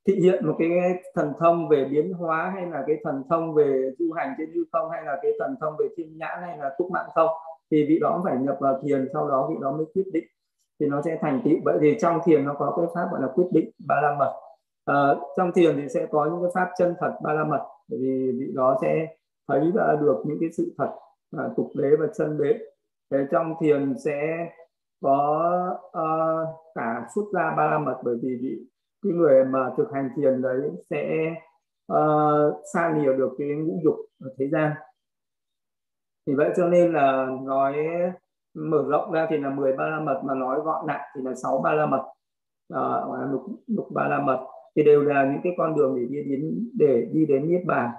thị 0.07 0.15
hiện 0.15 0.47
một 0.47 0.57
cái 0.59 0.71
thần 1.15 1.33
thông 1.39 1.69
về 1.69 1.85
biến 1.85 2.13
hóa 2.13 2.53
hay 2.55 2.67
là 2.67 2.85
cái 2.87 2.97
thần 3.05 3.23
thông 3.31 3.55
về 3.55 3.91
du 3.99 4.13
hành 4.13 4.35
trên 4.39 4.51
hư 4.55 4.65
không 4.73 4.91
hay 4.91 5.05
là 5.05 5.19
cái 5.23 5.33
thần 5.39 5.57
thông 5.61 5.75
về 5.79 5.87
thiên 5.97 6.19
nhãn 6.19 6.39
hay 6.41 6.59
là 6.59 6.75
túc 6.79 6.91
mạng 6.91 7.09
không 7.15 7.31
thì 7.71 7.87
vị 7.89 7.99
đó 7.99 8.21
phải 8.25 8.37
nhập 8.37 8.57
vào 8.61 8.81
thiền 8.83 9.09
sau 9.13 9.29
đó 9.29 9.47
vị 9.51 9.57
đó 9.61 9.73
mới 9.73 9.87
quyết 9.95 10.07
định. 10.13 10.25
Thì 10.81 10.87
nó 10.87 11.03
sẽ 11.03 11.19
thành 11.21 11.43
tựu. 11.45 11.55
Vậy 11.65 11.79
thì 11.81 11.97
trong 12.01 12.19
thiền 12.25 12.45
nó 12.45 12.55
có 12.55 12.75
cái 12.77 12.87
pháp 12.95 13.09
gọi 13.13 13.21
là 13.23 13.29
quyết 13.35 13.47
định 13.53 13.71
ba 13.87 14.01
la 14.03 14.17
mật. 14.19 14.33
À, 14.85 15.15
trong 15.37 15.53
thiền 15.53 15.77
thì 15.77 15.89
sẽ 15.89 16.07
có 16.11 16.25
những 16.25 16.43
cái 16.43 16.51
pháp 16.55 16.71
chân 16.79 16.95
thật 17.01 17.13
ba 17.23 17.33
la 17.33 17.45
mật. 17.45 17.67
Bởi 17.89 17.99
vì 18.03 18.33
vị 18.39 18.53
đó 18.55 18.79
sẽ 18.83 19.07
thấy 19.49 19.71
và 19.75 19.97
được 20.01 20.23
những 20.27 20.37
cái 20.41 20.49
sự 20.53 20.75
thật 20.79 20.91
à, 21.37 21.49
tục 21.57 21.71
đế 21.75 21.91
và 21.99 22.07
chân 22.15 22.39
đế. 22.39 22.59
Thế 23.11 23.27
trong 23.31 23.55
thiền 23.61 23.95
sẽ 24.05 24.49
có 25.03 25.79
uh, 25.87 26.49
cả 26.75 27.07
xuất 27.15 27.25
ra 27.35 27.55
ba 27.57 27.71
la 27.71 27.79
mật. 27.79 28.01
Bởi 28.05 28.17
vì 28.23 28.39
vị 28.43 28.59
cái 29.05 29.13
người 29.13 29.45
mà 29.45 29.71
thực 29.77 29.93
hành 29.93 30.11
thiền 30.17 30.43
đấy 30.43 30.71
sẽ 30.91 31.35
uh, 31.93 32.55
xa 32.75 32.95
lìa 32.99 33.13
được 33.13 33.35
cái 33.39 33.49
ngũ 33.49 33.81
dục 33.85 33.97
ở 34.21 34.35
thế 34.39 34.49
gian 34.53 34.73
thì 36.27 36.35
vậy 36.35 36.51
cho 36.57 36.69
nên 36.69 36.93
là 36.93 37.27
nói 37.43 37.77
mở 38.55 38.85
rộng 38.89 39.13
ra 39.13 39.27
thì 39.31 39.37
là 39.37 39.51
10 39.51 39.73
ba 39.77 39.87
la 39.87 40.01
mật 40.01 40.21
mà 40.25 40.35
nói 40.35 40.61
gọn 40.65 40.87
lại 40.87 41.09
thì 41.15 41.23
là 41.25 41.35
6 41.35 41.61
ba 41.65 41.73
la 41.73 41.87
mật. 41.87 42.05
Uh, 42.75 43.33
lục, 43.33 43.43
lục 43.67 43.89
ba 43.95 44.09
la 44.09 44.21
mật. 44.21 44.47
Thì 44.77 44.85
đều 44.85 45.03
là 45.03 45.25
những 45.33 45.41
cái 45.45 45.53
con 45.59 45.77
đường 45.77 45.97
để 45.97 46.07
đi 46.11 46.23
đến 46.31 46.71
để 46.75 47.09
đi 47.13 47.27
đến 47.27 47.49
niết 47.49 47.63
bàn. 47.67 47.91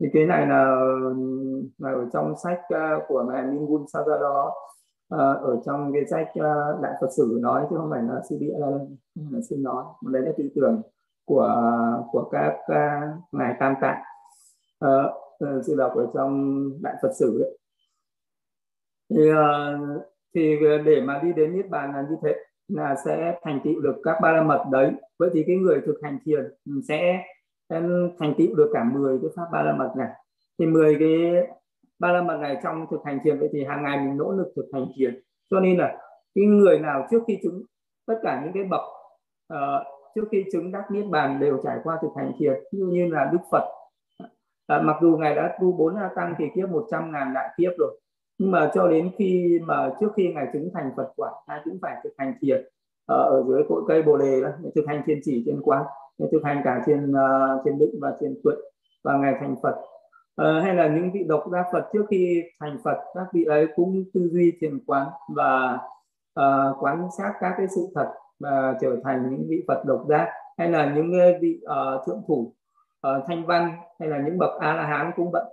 Thì 0.00 0.06
cái 0.12 0.26
này 0.26 0.46
là, 0.46 0.64
là 1.78 1.90
ở 1.90 2.08
trong 2.12 2.34
sách 2.42 2.60
à, 2.68 2.98
của 3.08 3.22
ngài 3.22 3.42
Mingun 3.46 3.84
Sajado 3.84 4.20
đó 4.20 4.54
à, 5.08 5.32
ở 5.32 5.60
trong 5.66 5.92
cái 5.92 6.06
sách 6.06 6.28
à, 6.34 6.54
đại 6.82 6.92
Phật 7.00 7.08
sử 7.16 7.38
nói 7.42 7.66
chứ 7.70 7.76
không 7.76 7.90
phải 7.90 8.02
là 8.02 8.20
sư 8.28 8.36
địa 8.40 8.54
là 8.58 9.40
sư 9.48 9.56
nói. 9.58 9.84
Mà 10.02 10.10
đấy 10.12 10.22
là 10.22 10.32
tư 10.38 10.48
tưởng 10.54 10.82
của 11.24 11.72
của 12.12 12.28
các 12.32 12.56
ngài 13.32 13.54
tam 13.60 13.74
tạng. 13.80 14.02
Ờ, 14.80 15.12
ờ, 15.38 15.56
uh, 15.58 15.64
sư 15.64 15.74
đọc 15.78 15.92
ở 15.96 16.06
trong 16.14 16.62
đại 16.82 16.94
Phật 17.02 17.10
sử 17.18 17.42
ấy. 17.42 17.58
thì 19.10 19.30
uh, 19.30 20.02
thì 20.34 20.58
để 20.84 21.00
mà 21.00 21.20
đi 21.22 21.32
đến 21.36 21.56
niết 21.56 21.68
bàn 21.70 21.92
là 21.92 22.04
như 22.10 22.16
thế 22.22 22.34
là 22.68 22.94
sẽ 23.04 23.38
thành 23.42 23.60
tựu 23.64 23.80
được 23.80 23.94
các 24.04 24.16
ba 24.22 24.32
la 24.32 24.42
mật 24.42 24.64
đấy. 24.72 24.92
Vậy 25.18 25.30
thì 25.32 25.44
cái 25.46 25.56
người 25.56 25.80
thực 25.86 25.94
hành 26.02 26.18
thiền 26.24 26.54
sẽ 26.88 27.22
thành 28.18 28.34
tựu 28.38 28.54
được 28.56 28.70
cả 28.72 28.84
10 28.84 29.18
cái 29.22 29.30
pháp 29.36 29.46
ba 29.52 29.62
la 29.62 29.72
mật 29.72 29.92
này. 29.96 30.08
Thì 30.58 30.66
10 30.66 30.96
cái 30.98 31.48
ba 31.98 32.12
la 32.12 32.22
mật 32.22 32.36
này 32.36 32.60
trong 32.62 32.86
thực 32.90 33.00
hành 33.04 33.18
thiền 33.24 33.38
vậy 33.38 33.48
thì 33.52 33.64
hàng 33.64 33.82
ngày 33.82 33.96
mình 33.96 34.16
nỗ 34.16 34.32
lực 34.32 34.52
thực 34.56 34.66
hành 34.72 34.86
thiền. 34.96 35.22
Cho 35.50 35.60
nên 35.60 35.78
là 35.78 35.98
cái 36.34 36.44
người 36.44 36.78
nào 36.78 37.06
trước 37.10 37.22
khi 37.26 37.38
chứng 37.42 37.62
tất 38.06 38.18
cả 38.22 38.42
những 38.44 38.52
cái 38.52 38.64
bậc 38.64 38.82
uh, 39.52 39.86
trước 40.14 40.24
khi 40.30 40.44
chứng 40.52 40.72
đắc 40.72 40.90
niết 40.90 41.04
bàn 41.10 41.40
đều 41.40 41.60
trải 41.64 41.78
qua 41.84 41.98
thực 42.02 42.10
hành 42.16 42.32
thiền 42.38 42.52
như 42.72 42.86
như 42.86 43.06
là 43.06 43.30
đức 43.32 43.38
phật 43.50 43.79
à, 44.70 44.82
mặc 44.82 44.96
dù 45.02 45.16
ngài 45.16 45.34
đã 45.34 45.56
tu 45.60 45.72
bốn 45.72 45.96
a 45.96 46.10
tăng 46.16 46.34
thì 46.38 46.44
kiếp 46.54 46.68
100 46.68 47.12
ngàn 47.12 47.34
đại 47.34 47.48
kiếp 47.56 47.72
rồi. 47.78 48.00
Nhưng 48.38 48.50
mà 48.50 48.70
cho 48.74 48.88
đến 48.88 49.10
khi 49.18 49.60
mà 49.62 49.90
trước 50.00 50.08
khi 50.16 50.32
ngài 50.34 50.46
chứng 50.52 50.70
thành 50.74 50.90
Phật 50.96 51.12
quả 51.16 51.30
ngài 51.48 51.60
cũng 51.64 51.78
phải 51.82 51.96
thực 52.04 52.10
hành 52.18 52.34
thiền 52.40 52.64
ở, 53.06 53.16
ở 53.16 53.44
dưới 53.48 53.62
cội 53.68 53.82
cây 53.88 54.02
bồ 54.02 54.16
đề 54.16 54.40
đó 54.42 54.48
thực 54.74 54.84
hành 54.86 55.02
thiền 55.06 55.20
chỉ 55.24 55.42
thiền 55.46 55.60
quán 55.62 55.84
thực 56.32 56.44
hành 56.44 56.60
cả 56.64 56.82
trên 56.86 57.10
uh, 57.10 57.16
ờ, 57.16 57.62
thiên 57.64 57.78
định 57.78 57.94
và 58.00 58.16
trên 58.20 58.40
tuệ 58.44 58.52
và 59.04 59.16
ngài 59.16 59.34
thành 59.40 59.54
Phật. 59.62 59.76
Uh, 60.42 60.64
hay 60.64 60.74
là 60.74 60.88
những 60.88 61.12
vị 61.12 61.24
độc 61.28 61.44
giác 61.52 61.66
Phật 61.72 61.88
trước 61.92 62.06
khi 62.10 62.42
thành 62.60 62.78
Phật 62.84 62.98
các 63.14 63.26
vị 63.32 63.44
ấy 63.44 63.66
cũng 63.76 64.04
tư 64.14 64.28
duy 64.32 64.52
thiền 64.60 64.78
quán 64.86 65.06
và 65.36 65.78
uh, 66.40 66.84
quán 66.84 67.08
sát 67.18 67.32
các 67.40 67.54
cái 67.56 67.66
sự 67.68 67.88
thật 67.94 68.12
và 68.40 68.76
trở 68.80 68.96
thành 69.04 69.30
những 69.30 69.46
vị 69.48 69.64
Phật 69.68 69.84
độc 69.84 70.04
giác 70.08 70.28
hay 70.58 70.70
là 70.70 70.94
những 70.94 71.12
vị 71.40 71.60
uh, 71.64 72.06
thượng 72.06 72.22
thủ 72.28 72.52
uh, 73.08 73.24
thanh 73.26 73.46
văn 73.46 73.76
hay 74.00 74.08
là 74.08 74.18
những 74.18 74.38
bậc 74.38 74.50
a 74.60 74.74
la 74.74 74.86
hán 74.86 75.10
cũng 75.16 75.30
vậy. 75.32 75.44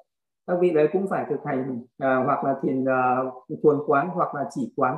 Các 0.47 0.57
vị 0.61 0.71
đấy 0.73 0.89
cũng 0.93 1.07
phải 1.09 1.25
thực 1.29 1.39
hành 1.45 1.79
uh, 1.81 2.25
hoặc 2.25 2.43
là 2.43 2.55
thiền 2.63 2.85
à, 2.85 3.17
uh, 3.53 3.59
thuần 3.63 3.77
quán 3.87 4.09
hoặc 4.09 4.35
là 4.35 4.45
chỉ 4.49 4.73
quán 4.75 4.97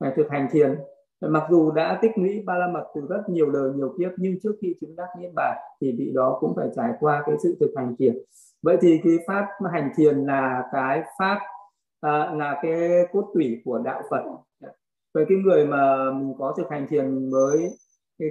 phải 0.00 0.12
thực 0.16 0.30
hành 0.30 0.48
thiền. 0.50 0.78
Mặc 1.20 1.46
dù 1.50 1.70
đã 1.70 1.98
tích 2.02 2.10
lũy 2.16 2.42
ba 2.46 2.54
la 2.58 2.68
mật 2.68 2.84
từ 2.94 3.06
rất 3.08 3.22
nhiều 3.28 3.50
đời 3.50 3.72
nhiều 3.74 3.94
kiếp 3.98 4.10
nhưng 4.16 4.40
trước 4.42 4.52
khi 4.60 4.74
chứng 4.80 4.96
đắc 4.96 5.08
niết 5.18 5.30
bàn 5.34 5.56
thì 5.80 5.94
vị 5.98 6.12
đó 6.14 6.38
cũng 6.40 6.56
phải 6.56 6.68
trải 6.76 6.92
qua 7.00 7.22
cái 7.26 7.36
sự 7.42 7.56
thực 7.60 7.70
hành 7.76 7.96
thiền. 7.98 8.18
Vậy 8.62 8.78
thì 8.80 9.00
cái 9.04 9.18
pháp 9.26 9.46
hành 9.72 9.90
thiền 9.96 10.18
là 10.26 10.68
cái 10.72 11.02
pháp 11.18 11.38
uh, 12.06 12.38
là 12.38 12.60
cái 12.62 13.06
cốt 13.12 13.30
tủy 13.34 13.62
của 13.64 13.78
đạo 13.78 14.02
phật. 14.10 14.22
Với 15.14 15.24
cái 15.28 15.38
người 15.44 15.66
mà 15.66 16.10
mình 16.12 16.34
có 16.38 16.54
thực 16.56 16.70
hành 16.70 16.86
thiền 16.88 17.30
mới 17.30 17.70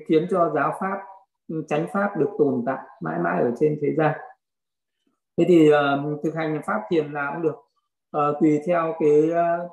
khiến 0.08 0.28
cho 0.30 0.52
giáo 0.56 0.74
pháp 0.80 1.00
chánh 1.68 1.88
pháp 1.94 2.18
được 2.18 2.30
tồn 2.38 2.64
tại 2.66 2.80
mãi 3.02 3.20
mãi 3.20 3.42
ở 3.42 3.52
trên 3.60 3.80
thế 3.82 3.88
gian. 3.98 4.18
Thế 5.38 5.46
thì 5.48 5.70
uh, 5.70 6.24
thực 6.24 6.36
hành 6.36 6.62
pháp 6.66 6.82
thiền 6.90 7.14
nào 7.14 7.32
cũng 7.34 7.42
được. 7.44 7.56
Uh, 8.18 8.42
tùy 8.42 8.60
theo 8.66 8.96
cái 9.00 9.30
uh, 9.30 9.72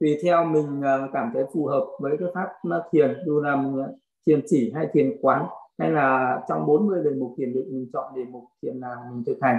tùy 0.00 0.18
theo 0.22 0.44
mình 0.44 0.80
uh, 0.80 1.10
cảm 1.12 1.30
thấy 1.34 1.44
phù 1.54 1.66
hợp 1.66 1.86
với 2.00 2.16
cái 2.18 2.28
pháp 2.34 2.48
thiền 2.92 3.22
dù 3.26 3.40
làm 3.40 3.76
thiền 4.26 4.42
chỉ 4.46 4.72
hay 4.74 4.88
thiền 4.92 5.16
quán 5.22 5.46
hay 5.78 5.90
là 5.90 6.40
trong 6.48 6.66
40 6.66 7.04
đề 7.04 7.10
mục 7.10 7.34
thiền 7.38 7.52
định 7.52 7.68
mình 7.70 7.90
chọn 7.92 8.14
đề 8.16 8.24
mục 8.24 8.44
thiền 8.62 8.80
nào 8.80 8.96
mình 9.10 9.24
thực 9.26 9.38
hành. 9.42 9.58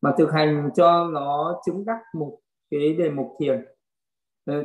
Mà 0.00 0.14
thực 0.18 0.32
hành 0.32 0.70
cho 0.76 1.04
nó 1.04 1.60
chứng 1.66 1.84
đắc 1.84 1.98
một 2.14 2.38
cái 2.70 2.94
đề 2.94 3.10
mục 3.10 3.36
thiền 3.40 3.64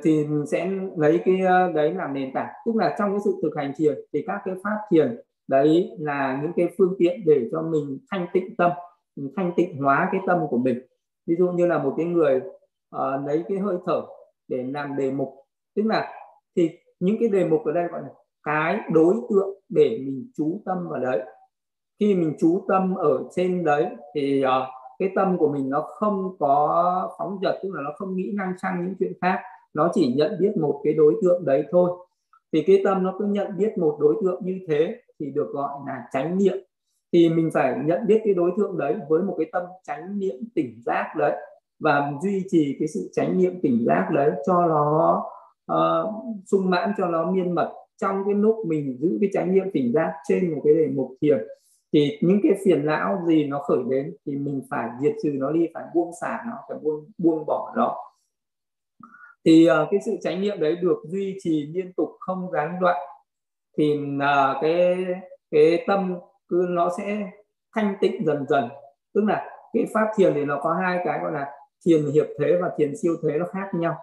thì 0.03 0.27
mình 0.27 0.45
sẽ 0.47 0.71
lấy 0.97 1.21
cái 1.25 1.35
đấy 1.73 1.93
làm 1.93 2.13
nền 2.13 2.33
tảng. 2.33 2.53
Tức 2.65 2.75
là 2.75 2.95
trong 2.99 3.11
cái 3.11 3.19
sự 3.25 3.39
thực 3.41 3.51
hành 3.55 3.73
thiền 3.77 3.95
thì 4.13 4.23
các 4.27 4.41
cái 4.45 4.55
pháp 4.63 4.77
thiền 4.91 5.21
đấy 5.47 5.91
là 5.99 6.39
những 6.41 6.51
cái 6.55 6.67
phương 6.77 6.95
tiện 6.99 7.21
để 7.25 7.49
cho 7.51 7.61
mình 7.61 7.99
thanh 8.11 8.27
tịnh 8.33 8.55
tâm 8.55 8.71
thanh 9.35 9.51
tịnh 9.55 9.81
hóa 9.81 10.09
cái 10.11 10.21
tâm 10.27 10.37
của 10.49 10.57
mình. 10.57 10.79
Ví 11.27 11.35
dụ 11.39 11.47
như 11.47 11.65
là 11.65 11.83
một 11.83 11.93
cái 11.97 12.05
người 12.05 12.41
uh, 12.95 13.27
lấy 13.27 13.43
cái 13.47 13.57
hơi 13.57 13.77
thở 13.85 14.01
để 14.47 14.63
làm 14.63 14.95
đề 14.95 15.11
mục 15.11 15.33
tức 15.75 15.85
là 15.85 16.13
thì 16.55 16.69
những 16.99 17.15
cái 17.19 17.29
đề 17.29 17.45
mục 17.45 17.65
ở 17.65 17.71
đây 17.71 17.87
gọi 17.87 18.01
là 18.01 18.09
cái 18.43 18.79
đối 18.91 19.15
tượng 19.29 19.59
để 19.69 19.99
mình 20.05 20.31
chú 20.37 20.61
tâm 20.65 20.89
vào 20.89 20.99
đấy. 20.99 21.21
Khi 21.99 22.15
mình 22.15 22.35
chú 22.39 22.65
tâm 22.67 22.95
ở 22.95 23.23
trên 23.35 23.63
đấy 23.63 23.87
thì 24.15 24.43
uh, 24.45 24.49
cái 24.99 25.09
tâm 25.15 25.37
của 25.37 25.51
mình 25.53 25.69
nó 25.69 25.81
không 25.81 26.35
có 26.39 27.15
phóng 27.17 27.39
dật 27.43 27.55
tức 27.63 27.69
là 27.73 27.81
nó 27.81 27.91
không 27.97 28.15
nghĩ 28.15 28.31
năng 28.35 28.53
sang 28.61 28.85
những 28.85 28.95
chuyện 28.99 29.13
khác. 29.21 29.39
Nó 29.73 29.91
chỉ 29.93 30.13
nhận 30.13 30.31
biết 30.39 30.57
một 30.61 30.81
cái 30.83 30.93
đối 30.93 31.15
tượng 31.21 31.45
đấy 31.45 31.63
thôi 31.71 32.06
thì 32.53 32.63
cái 32.67 32.81
tâm 32.83 33.03
nó 33.03 33.15
cứ 33.19 33.25
nhận 33.25 33.57
biết 33.57 33.77
một 33.77 33.97
đối 33.99 34.15
tượng 34.21 34.41
như 34.45 34.59
thế 34.67 35.01
thì 35.19 35.31
được 35.31 35.49
gọi 35.51 35.69
là 35.87 36.03
chánh 36.11 36.37
niệm. 36.37 36.57
Thì 37.13 37.29
mình 37.29 37.49
phải 37.53 37.75
nhận 37.85 38.07
biết 38.07 38.21
cái 38.25 38.33
đối 38.33 38.51
tượng 38.57 38.77
đấy 38.77 38.95
với 39.09 39.23
một 39.23 39.35
cái 39.37 39.49
tâm 39.51 39.63
chánh 39.83 40.19
niệm 40.19 40.35
tỉnh 40.55 40.81
giác 40.85 41.13
đấy 41.17 41.35
và 41.79 42.11
duy 42.23 42.43
trì 42.49 42.75
cái 42.79 42.87
sự 42.87 43.09
chánh 43.13 43.37
niệm 43.37 43.59
tỉnh 43.61 43.83
giác 43.87 44.07
đấy 44.13 44.31
cho 44.47 44.65
nó 44.67 45.23
uh, 45.73 46.13
sung 46.45 46.69
mãn 46.69 46.91
cho 46.97 47.07
nó 47.07 47.31
miên 47.31 47.55
mật. 47.55 47.73
Trong 48.01 48.23
cái 48.25 48.33
lúc 48.33 48.55
mình 48.67 48.97
giữ 48.99 49.17
cái 49.21 49.29
chánh 49.33 49.53
niệm 49.53 49.65
tỉnh 49.73 49.93
giác 49.93 50.13
trên 50.27 50.55
một 50.55 50.61
cái 50.63 50.73
đề 50.73 50.87
mục 50.87 51.11
thiền 51.21 51.47
thì 51.93 52.17
những 52.21 52.39
cái 52.43 52.51
phiền 52.65 52.85
não 52.85 53.19
gì 53.27 53.47
nó 53.47 53.59
khởi 53.59 53.79
đến 53.89 54.15
thì 54.25 54.35
mình 54.35 54.61
phải 54.69 54.89
diệt 55.01 55.13
trừ 55.23 55.29
nó 55.33 55.51
đi 55.51 55.67
phải 55.73 55.83
buông 55.93 56.11
xả 56.21 56.39
nó 56.47 56.57
phải 56.69 56.77
buông 56.81 57.05
buông 57.17 57.45
bỏ 57.45 57.73
nó 57.75 57.95
thì 59.47 59.67
uh, 59.69 59.87
cái 59.91 59.99
sự 60.05 60.11
chánh 60.21 60.41
niệm 60.41 60.59
đấy 60.59 60.75
được 60.75 60.97
duy 61.03 61.37
trì 61.39 61.67
liên 61.73 61.93
tục 61.93 62.09
không 62.19 62.51
gián 62.51 62.77
đoạn 62.81 62.97
thì 63.77 63.93
uh, 64.15 64.61
cái 64.61 65.05
cái 65.51 65.83
tâm 65.87 66.15
cứ 66.47 66.65
nó 66.69 66.91
sẽ 66.97 67.31
thanh 67.75 67.95
tịnh 68.01 68.25
dần 68.25 68.45
dần. 68.49 68.69
Tức 69.13 69.21
là 69.27 69.49
cái 69.73 69.85
pháp 69.93 70.07
thiền 70.17 70.33
thì 70.33 70.45
nó 70.45 70.59
có 70.61 70.73
hai 70.73 70.99
cái 71.05 71.19
gọi 71.19 71.31
là 71.31 71.51
thiền 71.85 72.11
hiệp 72.13 72.25
thế 72.39 72.57
và 72.61 72.71
thiền 72.77 72.97
siêu 72.97 73.13
thế 73.23 73.37
nó 73.39 73.45
khác 73.45 73.69
nhau. 73.73 73.95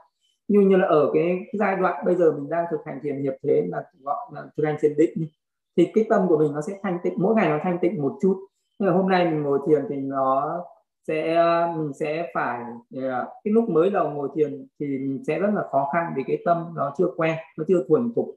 Như 0.48 0.60
như 0.60 0.76
là 0.76 0.86
ở 0.86 1.10
cái 1.14 1.38
giai 1.58 1.76
đoạn 1.76 2.04
bây 2.04 2.14
giờ 2.14 2.32
mình 2.32 2.50
đang 2.50 2.64
thực 2.70 2.80
hành 2.86 2.98
thiền 3.02 3.22
hiệp 3.22 3.34
thế 3.42 3.62
là 3.68 3.82
gọi 4.02 4.16
là 4.32 4.42
thực 4.56 4.64
hành 4.64 4.76
thiền 4.80 4.96
định 4.96 5.28
thì 5.76 5.90
cái 5.94 6.04
tâm 6.08 6.28
của 6.28 6.38
mình 6.38 6.52
nó 6.52 6.60
sẽ 6.60 6.78
thanh 6.82 6.98
tịnh 7.02 7.14
mỗi 7.16 7.34
ngày 7.34 7.48
nó 7.48 7.58
thanh 7.62 7.78
tịnh 7.78 8.02
một 8.02 8.18
chút. 8.22 8.36
Nhưng 8.78 8.88
mà 8.88 8.96
hôm 8.96 9.08
nay 9.08 9.24
mình 9.24 9.42
ngồi 9.42 9.58
thiền 9.68 9.84
thì 9.88 9.96
nó 9.96 10.60
sẽ 11.08 11.34
ờ, 11.34 11.72
mình 11.76 11.92
sẽ 11.92 12.30
phải 12.34 12.60
ờ, 12.94 13.26
cái 13.44 13.52
lúc 13.54 13.70
mới 13.70 13.90
đầu 13.90 14.10
ngồi 14.10 14.28
thiền 14.34 14.66
thì 14.80 14.86
mình 14.86 15.24
sẽ 15.26 15.38
rất 15.38 15.50
là 15.54 15.62
khó 15.70 15.90
khăn 15.92 16.12
vì 16.16 16.22
cái 16.26 16.38
tâm 16.44 16.64
nó 16.74 16.94
chưa 16.98 17.08
quen, 17.16 17.36
nó 17.58 17.64
chưa 17.68 17.84
thuần 17.88 18.12
thục. 18.14 18.36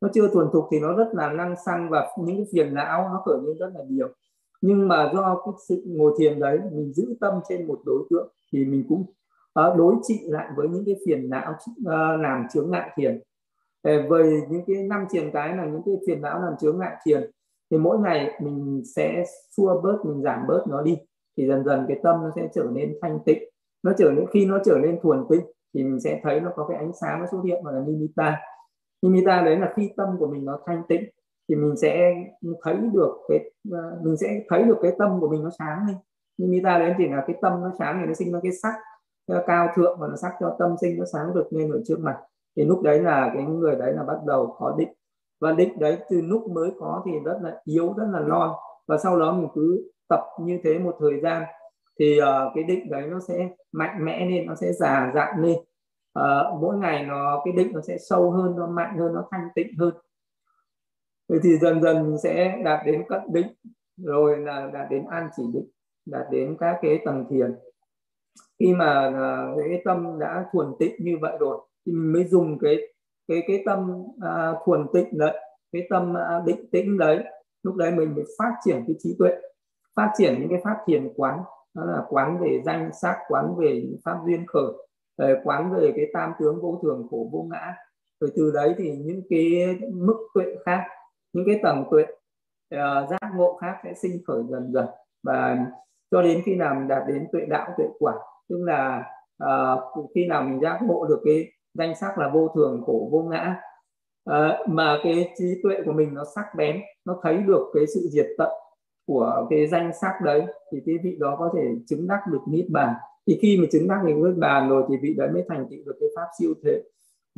Nó 0.00 0.08
chưa 0.14 0.28
thuần 0.28 0.48
thục 0.52 0.64
thì 0.70 0.80
nó 0.80 0.92
rất 0.92 1.08
là 1.12 1.32
năng 1.32 1.54
xăng 1.66 1.90
và 1.90 2.08
những 2.18 2.36
cái 2.36 2.46
phiền 2.52 2.74
não 2.74 3.08
nó 3.12 3.22
khởi 3.24 3.38
lên 3.46 3.58
rất 3.58 3.70
là 3.74 3.84
nhiều. 3.88 4.08
Nhưng 4.60 4.88
mà 4.88 5.10
do 5.14 5.42
cái 5.44 5.54
sự 5.68 5.82
ngồi 5.86 6.14
thiền 6.18 6.40
đấy, 6.40 6.58
mình 6.72 6.92
giữ 6.92 7.16
tâm 7.20 7.34
trên 7.48 7.66
một 7.66 7.80
đối 7.84 8.04
tượng 8.10 8.28
thì 8.52 8.64
mình 8.64 8.84
cũng 8.88 9.04
ờ, 9.52 9.74
đối 9.78 9.94
trị 10.02 10.20
lại 10.24 10.48
với 10.56 10.68
những 10.68 10.84
cái 10.86 10.96
phiền 11.06 11.30
não 11.30 11.54
làm 12.18 12.46
chướng 12.52 12.70
ngại 12.70 12.90
thiền. 12.96 13.20
Về 13.82 14.40
những 14.50 14.62
cái 14.66 14.82
năm 14.82 15.04
thiền 15.10 15.30
cái 15.30 15.56
là 15.56 15.64
những 15.64 15.82
cái 15.86 15.94
phiền 16.06 16.22
não 16.22 16.42
làm 16.42 16.52
chướng 16.60 16.78
ngại 16.78 16.96
thiền 17.04 17.30
thì 17.70 17.78
mỗi 17.78 17.98
ngày 17.98 18.40
mình 18.42 18.82
sẽ 18.96 19.24
xua 19.56 19.80
bớt, 19.80 19.96
mình 20.04 20.22
giảm 20.22 20.46
bớt 20.48 20.64
nó 20.68 20.82
đi 20.82 20.98
thì 21.38 21.46
dần 21.46 21.64
dần 21.64 21.84
cái 21.88 22.00
tâm 22.02 22.22
nó 22.22 22.30
sẽ 22.36 22.48
trở 22.54 22.64
nên 22.72 22.98
thanh 23.02 23.18
tịnh. 23.26 23.42
Nó 23.82 23.92
trở 23.98 24.10
nên, 24.10 24.26
khi 24.32 24.46
nó 24.46 24.58
trở 24.64 24.78
nên 24.82 24.98
thuần 25.02 25.24
tịnh 25.30 25.46
thì 25.74 25.84
mình 25.84 26.00
sẽ 26.00 26.20
thấy 26.22 26.40
nó 26.40 26.50
có 26.56 26.66
cái 26.68 26.78
ánh 26.78 26.92
sáng 27.00 27.20
nó 27.20 27.26
xuất 27.30 27.38
hiện 27.44 27.64
gọi 27.64 27.74
là 27.74 27.80
nimitta. 27.86 28.36
Nimitta 29.02 29.42
đấy 29.42 29.56
là 29.56 29.72
khi 29.76 29.90
tâm 29.96 30.08
của 30.18 30.26
mình 30.26 30.44
nó 30.44 30.58
thanh 30.66 30.82
tịnh 30.88 31.04
thì 31.48 31.54
mình 31.54 31.76
sẽ 31.76 32.14
thấy 32.62 32.76
được 32.92 33.16
cái 33.28 33.50
à, 33.72 33.82
mình 34.02 34.16
sẽ 34.16 34.40
thấy 34.48 34.62
được 34.62 34.76
cái 34.82 34.92
tâm 34.98 35.20
của 35.20 35.28
mình 35.28 35.44
nó 35.44 35.50
sáng 35.58 35.86
lên. 35.86 35.96
Nimitta 36.38 36.78
đấy 36.78 36.94
chỉ 36.98 37.08
là 37.08 37.24
cái 37.26 37.36
tâm 37.42 37.52
nó 37.62 37.72
sáng 37.78 37.98
thì 38.00 38.06
nó 38.06 38.14
sinh 38.14 38.32
ra 38.32 38.40
cái 38.42 38.52
sắc 38.52 38.74
à, 39.26 39.42
cao 39.46 39.68
thượng 39.74 39.98
và 40.00 40.08
nó 40.08 40.16
sắc 40.16 40.32
cho 40.40 40.56
tâm 40.58 40.74
sinh 40.80 40.98
nó 40.98 41.04
sáng 41.12 41.34
được 41.34 41.46
lên 41.50 41.70
ở 41.70 41.80
trước 41.84 42.00
mặt. 42.00 42.16
Thì 42.56 42.64
lúc 42.64 42.82
đấy 42.82 43.02
là 43.02 43.30
cái 43.34 43.42
người 43.42 43.76
đấy 43.76 43.92
là 43.92 44.02
bắt 44.02 44.18
đầu 44.26 44.56
có 44.58 44.74
định. 44.78 44.92
Và 45.40 45.52
định 45.52 45.78
đấy 45.78 45.98
từ 46.10 46.20
lúc 46.20 46.50
mới 46.50 46.70
có 46.80 47.02
thì 47.06 47.12
rất 47.24 47.38
là 47.42 47.60
yếu, 47.64 47.94
rất 47.96 48.06
là 48.12 48.20
non. 48.20 48.50
Và 48.88 48.98
sau 48.98 49.18
đó 49.18 49.32
mình 49.32 49.48
cứ 49.54 49.90
tập 50.08 50.20
như 50.40 50.58
thế 50.64 50.78
một 50.78 50.96
thời 51.00 51.20
gian 51.20 51.44
thì 52.00 52.20
uh, 52.20 52.52
cái 52.54 52.64
định 52.64 52.90
đấy 52.90 53.06
nó 53.06 53.20
sẽ 53.20 53.48
mạnh 53.72 54.04
mẽ 54.04 54.26
lên 54.26 54.46
nó 54.46 54.54
sẽ 54.54 54.72
già 54.72 55.10
dặn 55.14 55.42
lên. 55.42 55.56
Uh, 56.18 56.60
mỗi 56.60 56.76
ngày 56.76 57.04
nó 57.06 57.42
cái 57.44 57.52
định 57.52 57.72
nó 57.72 57.80
sẽ 57.80 57.98
sâu 57.98 58.30
hơn 58.30 58.56
nó 58.56 58.66
mạnh 58.66 58.98
hơn 58.98 59.14
nó 59.14 59.28
thanh 59.30 59.48
tịnh 59.54 59.78
hơn. 59.78 59.94
Vậy 61.28 61.38
thì 61.42 61.58
dần 61.58 61.82
dần 61.82 62.16
sẽ 62.22 62.58
đạt 62.64 62.86
đến 62.86 63.02
cận 63.08 63.20
định 63.32 63.46
rồi 63.96 64.38
là 64.38 64.70
đạt 64.72 64.90
đến 64.90 65.04
an 65.10 65.28
chỉ 65.36 65.42
định 65.52 65.68
đạt 66.06 66.26
đến 66.30 66.56
các 66.60 66.78
cái 66.82 67.02
tầng 67.04 67.24
thiền. 67.30 67.54
Khi 68.58 68.74
mà 68.74 69.08
uh, 69.08 69.58
cái 69.68 69.82
tâm 69.84 70.18
đã 70.18 70.44
thuần 70.52 70.66
tịnh 70.78 70.94
như 70.98 71.18
vậy 71.20 71.36
rồi 71.40 71.58
thì 71.86 71.92
mình 71.92 72.12
mới 72.12 72.24
dùng 72.24 72.58
cái 72.58 72.76
cái 73.28 73.42
cái 73.48 73.62
tâm 73.66 73.90
uh, 74.00 74.56
thuần 74.64 74.86
tịnh 74.92 75.18
đấy 75.18 75.38
cái 75.72 75.86
tâm 75.90 76.12
uh, 76.12 76.46
định 76.46 76.70
tĩnh 76.72 76.98
đấy 76.98 77.24
lúc 77.62 77.76
đấy 77.76 77.92
mình 77.92 78.14
mới 78.14 78.24
phát 78.38 78.52
triển 78.64 78.84
cái 78.86 78.96
trí 78.98 79.16
tuệ 79.18 79.30
phát 79.98 80.12
triển 80.18 80.40
những 80.40 80.48
cái 80.50 80.60
pháp 80.64 80.76
thiền 80.86 81.12
quán 81.16 81.38
đó 81.74 81.84
là 81.84 82.04
quán 82.08 82.38
về 82.40 82.62
danh 82.64 82.90
sắc 83.02 83.16
quán 83.28 83.54
về 83.58 83.84
pháp 84.04 84.18
duyên 84.26 84.46
khởi 84.46 84.72
quán 85.44 85.74
về 85.74 85.92
cái 85.96 86.06
tam 86.12 86.32
tướng 86.40 86.62
vô 86.62 86.78
thường 86.82 87.06
khổ 87.10 87.28
vô 87.32 87.46
ngã. 87.50 87.74
Rồi 88.20 88.30
từ 88.36 88.50
đấy 88.54 88.74
thì 88.78 88.96
những 88.96 89.22
cái 89.30 89.76
mức 89.92 90.28
tuệ 90.34 90.56
khác 90.66 90.84
những 91.32 91.44
cái 91.46 91.60
tầng 91.62 91.84
tuệ 91.90 92.02
uh, 92.74 93.08
giác 93.10 93.30
ngộ 93.36 93.58
khác 93.60 93.76
sẽ 93.84 93.94
sinh 93.94 94.22
khởi 94.26 94.42
dần 94.50 94.72
dần. 94.72 94.86
Và 95.22 95.66
cho 96.10 96.22
đến 96.22 96.42
khi 96.44 96.54
nào 96.54 96.74
mình 96.74 96.88
đạt 96.88 97.02
đến 97.08 97.28
tuệ 97.32 97.40
đạo 97.48 97.74
tuệ 97.76 97.86
quả 97.98 98.14
tức 98.48 98.56
là 98.64 99.04
uh, 99.44 100.10
khi 100.14 100.26
nào 100.26 100.42
mình 100.42 100.60
giác 100.60 100.78
ngộ 100.82 101.06
được 101.06 101.20
cái 101.24 101.52
danh 101.74 101.94
sắc 101.96 102.18
là 102.18 102.28
vô 102.28 102.48
thường 102.54 102.82
khổ 102.86 103.08
vô 103.12 103.22
ngã 103.22 103.60
uh, 104.30 104.68
mà 104.68 104.98
cái 105.04 105.32
trí 105.36 105.60
tuệ 105.62 105.76
của 105.84 105.92
mình 105.92 106.14
nó 106.14 106.24
sắc 106.34 106.46
bén 106.56 106.80
nó 107.04 107.20
thấy 107.22 107.36
được 107.36 107.70
cái 107.74 107.86
sự 107.94 108.00
diệt 108.12 108.26
tận 108.38 108.50
của 109.08 109.46
cái 109.50 109.66
danh 109.66 109.90
sắc 110.00 110.12
đấy 110.24 110.46
thì 110.72 110.82
cái 110.86 110.94
vị 111.02 111.16
đó 111.20 111.36
có 111.38 111.50
thể 111.56 111.62
chứng 111.86 112.06
đắc 112.08 112.20
được 112.32 112.40
niết 112.48 112.66
bàn. 112.70 112.94
Thì 113.26 113.38
khi 113.42 113.58
mà 113.60 113.66
chứng 113.72 113.88
đắc 113.88 114.02
được 114.04 114.14
niết 114.16 114.36
bàn 114.36 114.68
rồi 114.68 114.84
thì 114.88 114.96
vị 115.02 115.14
đấy 115.18 115.28
mới 115.32 115.44
thành 115.48 115.66
tựu 115.70 115.78
được 115.86 115.96
cái 116.00 116.08
pháp 116.16 116.26
siêu 116.38 116.54
thể 116.64 116.82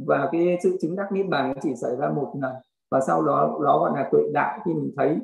và 0.06 0.28
cái 0.32 0.58
sự 0.62 0.78
chứng 0.80 0.96
đắc 0.96 1.12
niết 1.12 1.26
bàn 1.28 1.48
nó 1.48 1.60
chỉ 1.62 1.74
xảy 1.82 1.96
ra 1.96 2.10
một 2.10 2.32
lần 2.40 2.52
và 2.90 3.00
sau 3.00 3.22
đó 3.22 3.58
đó 3.64 3.78
gọi 3.78 3.90
là 3.94 4.08
tuệ 4.12 4.20
đạo 4.32 4.58
khi 4.64 4.74
mình 4.74 4.92
thấy. 4.96 5.18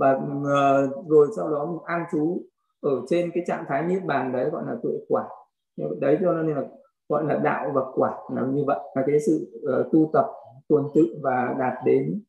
Và 0.00 0.12
uh, 0.12 1.08
rồi 1.08 1.28
sau 1.36 1.50
đó 1.50 1.66
mình 1.66 1.78
an 1.84 2.04
trú 2.12 2.42
ở 2.80 2.90
trên 3.08 3.30
cái 3.34 3.44
trạng 3.46 3.64
thái 3.68 3.82
niết 3.82 4.04
bàn 4.04 4.32
đấy 4.32 4.50
gọi 4.50 4.62
là 4.66 4.76
tuệ 4.82 4.92
quả. 5.08 5.24
Đấy 6.00 6.18
cho 6.20 6.32
nên 6.32 6.56
là 6.56 6.62
gọi 7.08 7.24
là 7.24 7.38
đạo 7.38 7.70
và 7.74 7.82
quả 7.94 8.14
là 8.34 8.42
như 8.42 8.64
vậy. 8.66 8.78
Là 8.94 9.02
cái 9.06 9.20
sự 9.26 9.62
uh, 9.80 9.92
tu 9.92 10.10
tập 10.12 10.26
tuần 10.68 10.84
tự 10.94 11.06
và 11.22 11.54
đạt 11.58 11.72
đến 11.84 12.22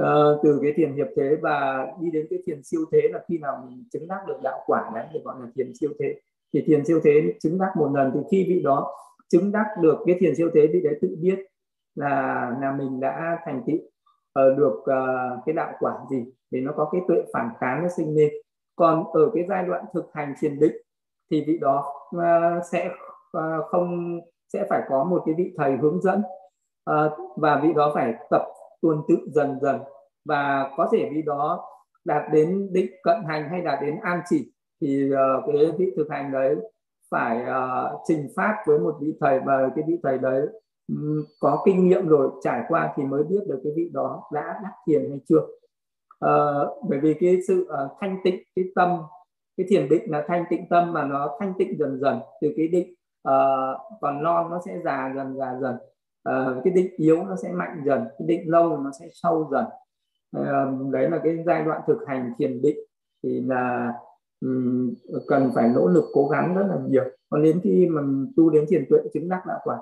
uh, 0.00 0.40
từ 0.42 0.58
cái 0.62 0.72
thiền 0.76 0.92
hiệp 0.92 1.06
thế 1.16 1.36
và 1.42 1.86
đi 2.00 2.10
đến 2.10 2.26
cái 2.30 2.38
thiền 2.46 2.62
siêu 2.62 2.80
thế 2.92 3.00
là 3.12 3.24
khi 3.28 3.38
nào 3.38 3.64
mình 3.68 3.84
chứng 3.92 4.08
đắc 4.08 4.20
được 4.26 4.36
đạo 4.42 4.60
quả 4.66 4.90
đấy 4.94 5.06
thì 5.12 5.20
gọi 5.24 5.34
là 5.40 5.46
thiền 5.54 5.72
siêu 5.80 5.90
thế. 5.98 6.20
Thì 6.52 6.62
thiền 6.66 6.84
siêu 6.84 7.00
thế 7.04 7.34
chứng 7.40 7.58
đắc 7.58 7.72
một 7.76 7.90
lần 7.94 8.10
thì 8.14 8.20
khi 8.30 8.46
vị 8.48 8.60
đó 8.64 8.94
chứng 9.28 9.52
đắc 9.52 9.66
được 9.80 9.98
cái 10.06 10.16
thiền 10.20 10.34
siêu 10.34 10.50
thế 10.54 10.66
vị 10.72 10.80
đấy 10.84 10.98
tự 11.02 11.16
biết 11.20 11.38
là 11.94 12.50
là 12.60 12.72
mình 12.72 13.00
đã 13.00 13.38
thành 13.44 13.62
tựu 13.66 13.76
uh, 13.76 14.58
được 14.58 14.74
uh, 14.78 15.44
cái 15.46 15.52
đạo 15.52 15.72
quả 15.80 15.98
gì 16.10 16.24
để 16.50 16.60
nó 16.60 16.72
có 16.76 16.88
cái 16.92 17.00
tuệ 17.08 17.22
phản 17.32 17.48
kháng 17.60 17.82
nó 17.82 17.88
sinh 17.96 18.16
lên. 18.16 18.32
Còn 18.76 19.04
ở 19.12 19.30
cái 19.34 19.44
giai 19.48 19.64
đoạn 19.64 19.84
thực 19.94 20.10
hành 20.12 20.34
thiền 20.40 20.60
định 20.60 20.76
thì 21.30 21.44
vị 21.46 21.58
đó 21.58 21.92
uh, 22.16 22.22
sẽ 22.72 22.90
uh, 23.38 23.64
không 23.66 24.20
sẽ 24.52 24.66
phải 24.70 24.82
có 24.88 25.04
một 25.04 25.22
cái 25.26 25.34
vị 25.38 25.54
thầy 25.56 25.76
hướng 25.76 26.02
dẫn 26.02 26.22
uh, 26.90 27.12
và 27.36 27.60
vị 27.62 27.72
đó 27.76 27.92
phải 27.94 28.14
tập 28.30 28.42
tuần 28.82 29.02
tự 29.08 29.16
dần 29.26 29.58
dần 29.62 29.80
và 30.24 30.70
có 30.76 30.88
thể 30.92 31.10
vì 31.14 31.22
đó 31.22 31.64
đạt 32.04 32.22
đến 32.32 32.68
định 32.72 32.90
cận 33.02 33.16
hành 33.28 33.48
hay 33.50 33.60
đạt 33.60 33.78
đến 33.82 33.96
an 34.02 34.20
chỉ 34.30 34.52
thì 34.80 35.10
uh, 35.12 35.44
cái 35.46 35.72
vị 35.78 35.92
thực 35.96 36.10
hành 36.10 36.32
đấy 36.32 36.56
phải 37.10 37.42
uh, 37.42 38.00
trình 38.08 38.28
phát 38.36 38.62
với 38.66 38.78
một 38.78 38.96
vị 39.00 39.14
thầy 39.20 39.40
và 39.40 39.70
cái 39.76 39.84
vị 39.88 39.98
thầy 40.02 40.18
đấy 40.18 40.46
um, 40.88 41.24
có 41.40 41.62
kinh 41.66 41.88
nghiệm 41.88 42.08
rồi 42.08 42.30
trải 42.42 42.62
qua 42.68 42.92
thì 42.96 43.02
mới 43.02 43.22
biết 43.22 43.40
được 43.46 43.60
cái 43.64 43.72
vị 43.76 43.90
đó 43.92 44.22
đã 44.32 44.60
đắc 44.62 44.72
thiền 44.86 45.10
hay 45.10 45.20
chưa. 45.28 45.46
Uh, 46.24 46.88
bởi 46.88 47.00
vì 47.00 47.14
cái 47.20 47.38
sự 47.48 47.68
uh, 47.84 47.90
thanh 48.00 48.16
tịnh 48.24 48.42
cái 48.56 48.64
tâm 48.74 49.02
cái 49.56 49.66
thiền 49.70 49.88
định 49.88 50.10
là 50.10 50.24
thanh 50.28 50.44
tịnh 50.50 50.68
tâm 50.68 50.92
mà 50.92 51.04
nó 51.04 51.36
thanh 51.40 51.54
tịnh 51.58 51.78
dần 51.78 52.00
dần 52.00 52.20
từ 52.40 52.48
cái 52.56 52.68
định 52.68 52.94
uh, 53.28 53.78
còn 54.00 54.22
non 54.22 54.50
nó 54.50 54.60
sẽ 54.66 54.78
già 54.84 55.12
dần 55.16 55.36
già 55.36 55.58
dần 55.60 55.76
uh, 56.28 56.64
cái 56.64 56.72
định 56.72 56.94
yếu 56.96 57.24
nó 57.24 57.36
sẽ 57.36 57.52
mạnh 57.52 57.82
dần 57.86 58.04
cái 58.18 58.26
định 58.28 58.50
lâu 58.50 58.78
nó 58.78 58.90
sẽ 59.00 59.08
sâu 59.12 59.48
dần. 59.52 59.64
Uh, 60.38 60.92
đấy 60.92 61.10
là 61.10 61.20
cái 61.24 61.42
giai 61.46 61.64
đoạn 61.64 61.80
thực 61.86 61.98
hành 62.06 62.32
thiền 62.38 62.62
định. 62.62 62.76
Thì 63.22 63.40
là 63.40 63.92
um, 64.40 64.94
cần 65.26 65.50
phải 65.54 65.68
nỗ 65.68 65.88
lực 65.88 66.04
cố 66.12 66.28
gắng 66.28 66.54
rất 66.54 66.66
là 66.68 66.78
nhiều. 66.88 67.04
Còn 67.30 67.42
đến 67.42 67.60
khi 67.62 67.88
mà 67.90 68.02
tu 68.36 68.50
đến 68.50 68.64
thiền 68.68 68.84
tuệ 68.90 68.98
chứng 69.12 69.28
đắc 69.28 69.42
đạo 69.46 69.58
quả 69.64 69.78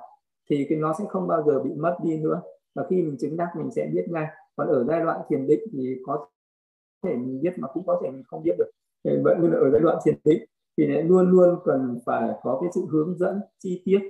thì 0.51 0.66
cái 0.68 0.78
nó 0.78 0.95
sẽ 0.99 1.05
không 1.09 1.28
bao 1.28 1.43
giờ 1.43 1.62
bị 1.62 1.70
mất 1.76 1.97
đi 2.05 2.18
nữa. 2.18 2.43
Và 2.74 2.86
khi 2.91 3.03
mình 3.03 3.16
chứng 3.20 3.36
đắc 3.36 3.49
mình 3.57 3.70
sẽ 3.70 3.91
biết 3.93 4.07
ngay. 4.09 4.26
Còn 4.57 4.68
ở 4.68 4.84
giai 4.84 5.01
đoạn 5.01 5.20
thiền 5.28 5.47
định 5.47 5.61
thì 5.72 5.97
có 6.07 6.28
thể 7.05 7.14
mình 7.16 7.41
biết 7.43 7.53
mà 7.59 7.68
cũng 7.68 7.86
có 7.86 8.01
thể 8.03 8.11
mình 8.11 8.22
không 8.26 8.43
biết 8.43 8.55
được. 8.59 8.70
Vậy 9.05 9.34
ở 9.53 9.70
giai 9.70 9.80
đoạn 9.80 9.99
thiền 10.05 10.14
định 10.24 10.45
thì 10.78 10.86
lại 10.86 11.03
luôn 11.03 11.30
luôn 11.30 11.59
cần 11.64 11.99
phải 12.07 12.30
có 12.43 12.59
cái 12.61 12.70
sự 12.74 12.80
hướng 12.91 13.18
dẫn 13.18 13.41
chi 13.59 13.82
tiết. 13.84 14.01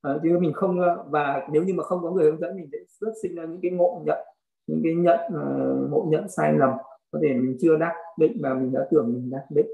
Ờ, 0.00 0.14
à, 0.14 0.18
chứ 0.22 0.38
mình 0.40 0.52
không 0.52 0.80
ờ, 0.80 1.04
và 1.08 1.48
nếu 1.52 1.62
như 1.64 1.74
mà 1.74 1.84
không 1.84 2.02
có 2.02 2.10
người 2.10 2.24
hướng 2.24 2.40
dẫn 2.40 2.56
mình 2.56 2.68
sẽ 2.72 2.78
rất 3.00 3.12
sinh 3.22 3.34
ra 3.34 3.44
những 3.44 3.60
cái 3.62 3.70
ngộ 3.70 4.02
nhận 4.06 4.18
những 4.66 4.80
cái 4.84 4.94
nhận 4.94 5.20
uh, 5.26 5.90
ngộ 5.90 6.06
nhận 6.10 6.28
sai 6.28 6.52
lầm 6.52 6.70
có 7.10 7.18
thể 7.22 7.34
mình 7.34 7.56
chưa 7.60 7.76
đắc 7.76 7.94
định 8.18 8.38
mà 8.42 8.54
mình 8.54 8.72
đã 8.72 8.88
tưởng 8.90 9.12
mình 9.12 9.30
đắc 9.30 9.46
định. 9.50 9.66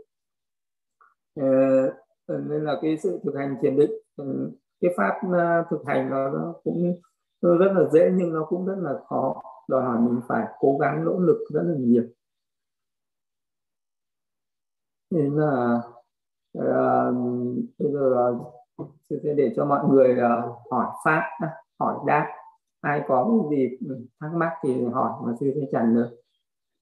Uh, 1.41 1.95
nên 2.29 2.65
là 2.65 2.79
cái 2.83 2.99
sự 2.99 3.21
thực 3.25 3.35
hành 3.37 3.57
thiền 3.63 3.77
định 3.77 3.91
uh, 4.23 4.53
cái 4.81 4.95
pháp 4.97 5.21
uh, 5.27 5.67
thực 5.71 5.87
hành 5.87 6.11
nó, 6.11 6.31
nó 6.31 6.55
cũng 6.65 7.01
rất 7.43 7.73
là 7.75 7.89
dễ 7.93 8.11
nhưng 8.15 8.33
nó 8.33 8.47
cũng 8.49 8.67
rất 8.67 8.77
là 8.79 9.01
khó. 9.09 9.43
Đòi 9.69 9.83
hỏi 9.83 9.99
mình 10.01 10.21
phải 10.29 10.47
cố 10.59 10.79
gắng 10.81 11.05
nỗ 11.05 11.19
lực 11.19 11.39
rất 11.55 11.63
là 11.67 11.75
nhiều. 11.79 12.05
Nên 15.11 15.37
là 15.37 15.81
uh, 16.59 17.15
bây 17.79 17.93
giờ 17.93 18.35
sư 19.11 19.21
sẽ 19.25 19.35
để 19.35 19.53
cho 19.57 19.65
mọi 19.65 19.89
người 19.89 20.13
uh, 20.13 20.71
hỏi 20.71 20.87
pháp 21.05 21.23
hỏi 21.81 21.95
đáp. 22.07 22.27
Ai 22.81 23.03
có 23.09 23.31
gì 23.51 23.69
thắc 24.21 24.35
mắc 24.35 24.53
thì 24.63 24.85
hỏi 24.85 25.13
mà 25.27 25.33
sư 25.41 25.53
sẽ 25.55 25.61
trả 25.73 25.83
lời 25.83 26.24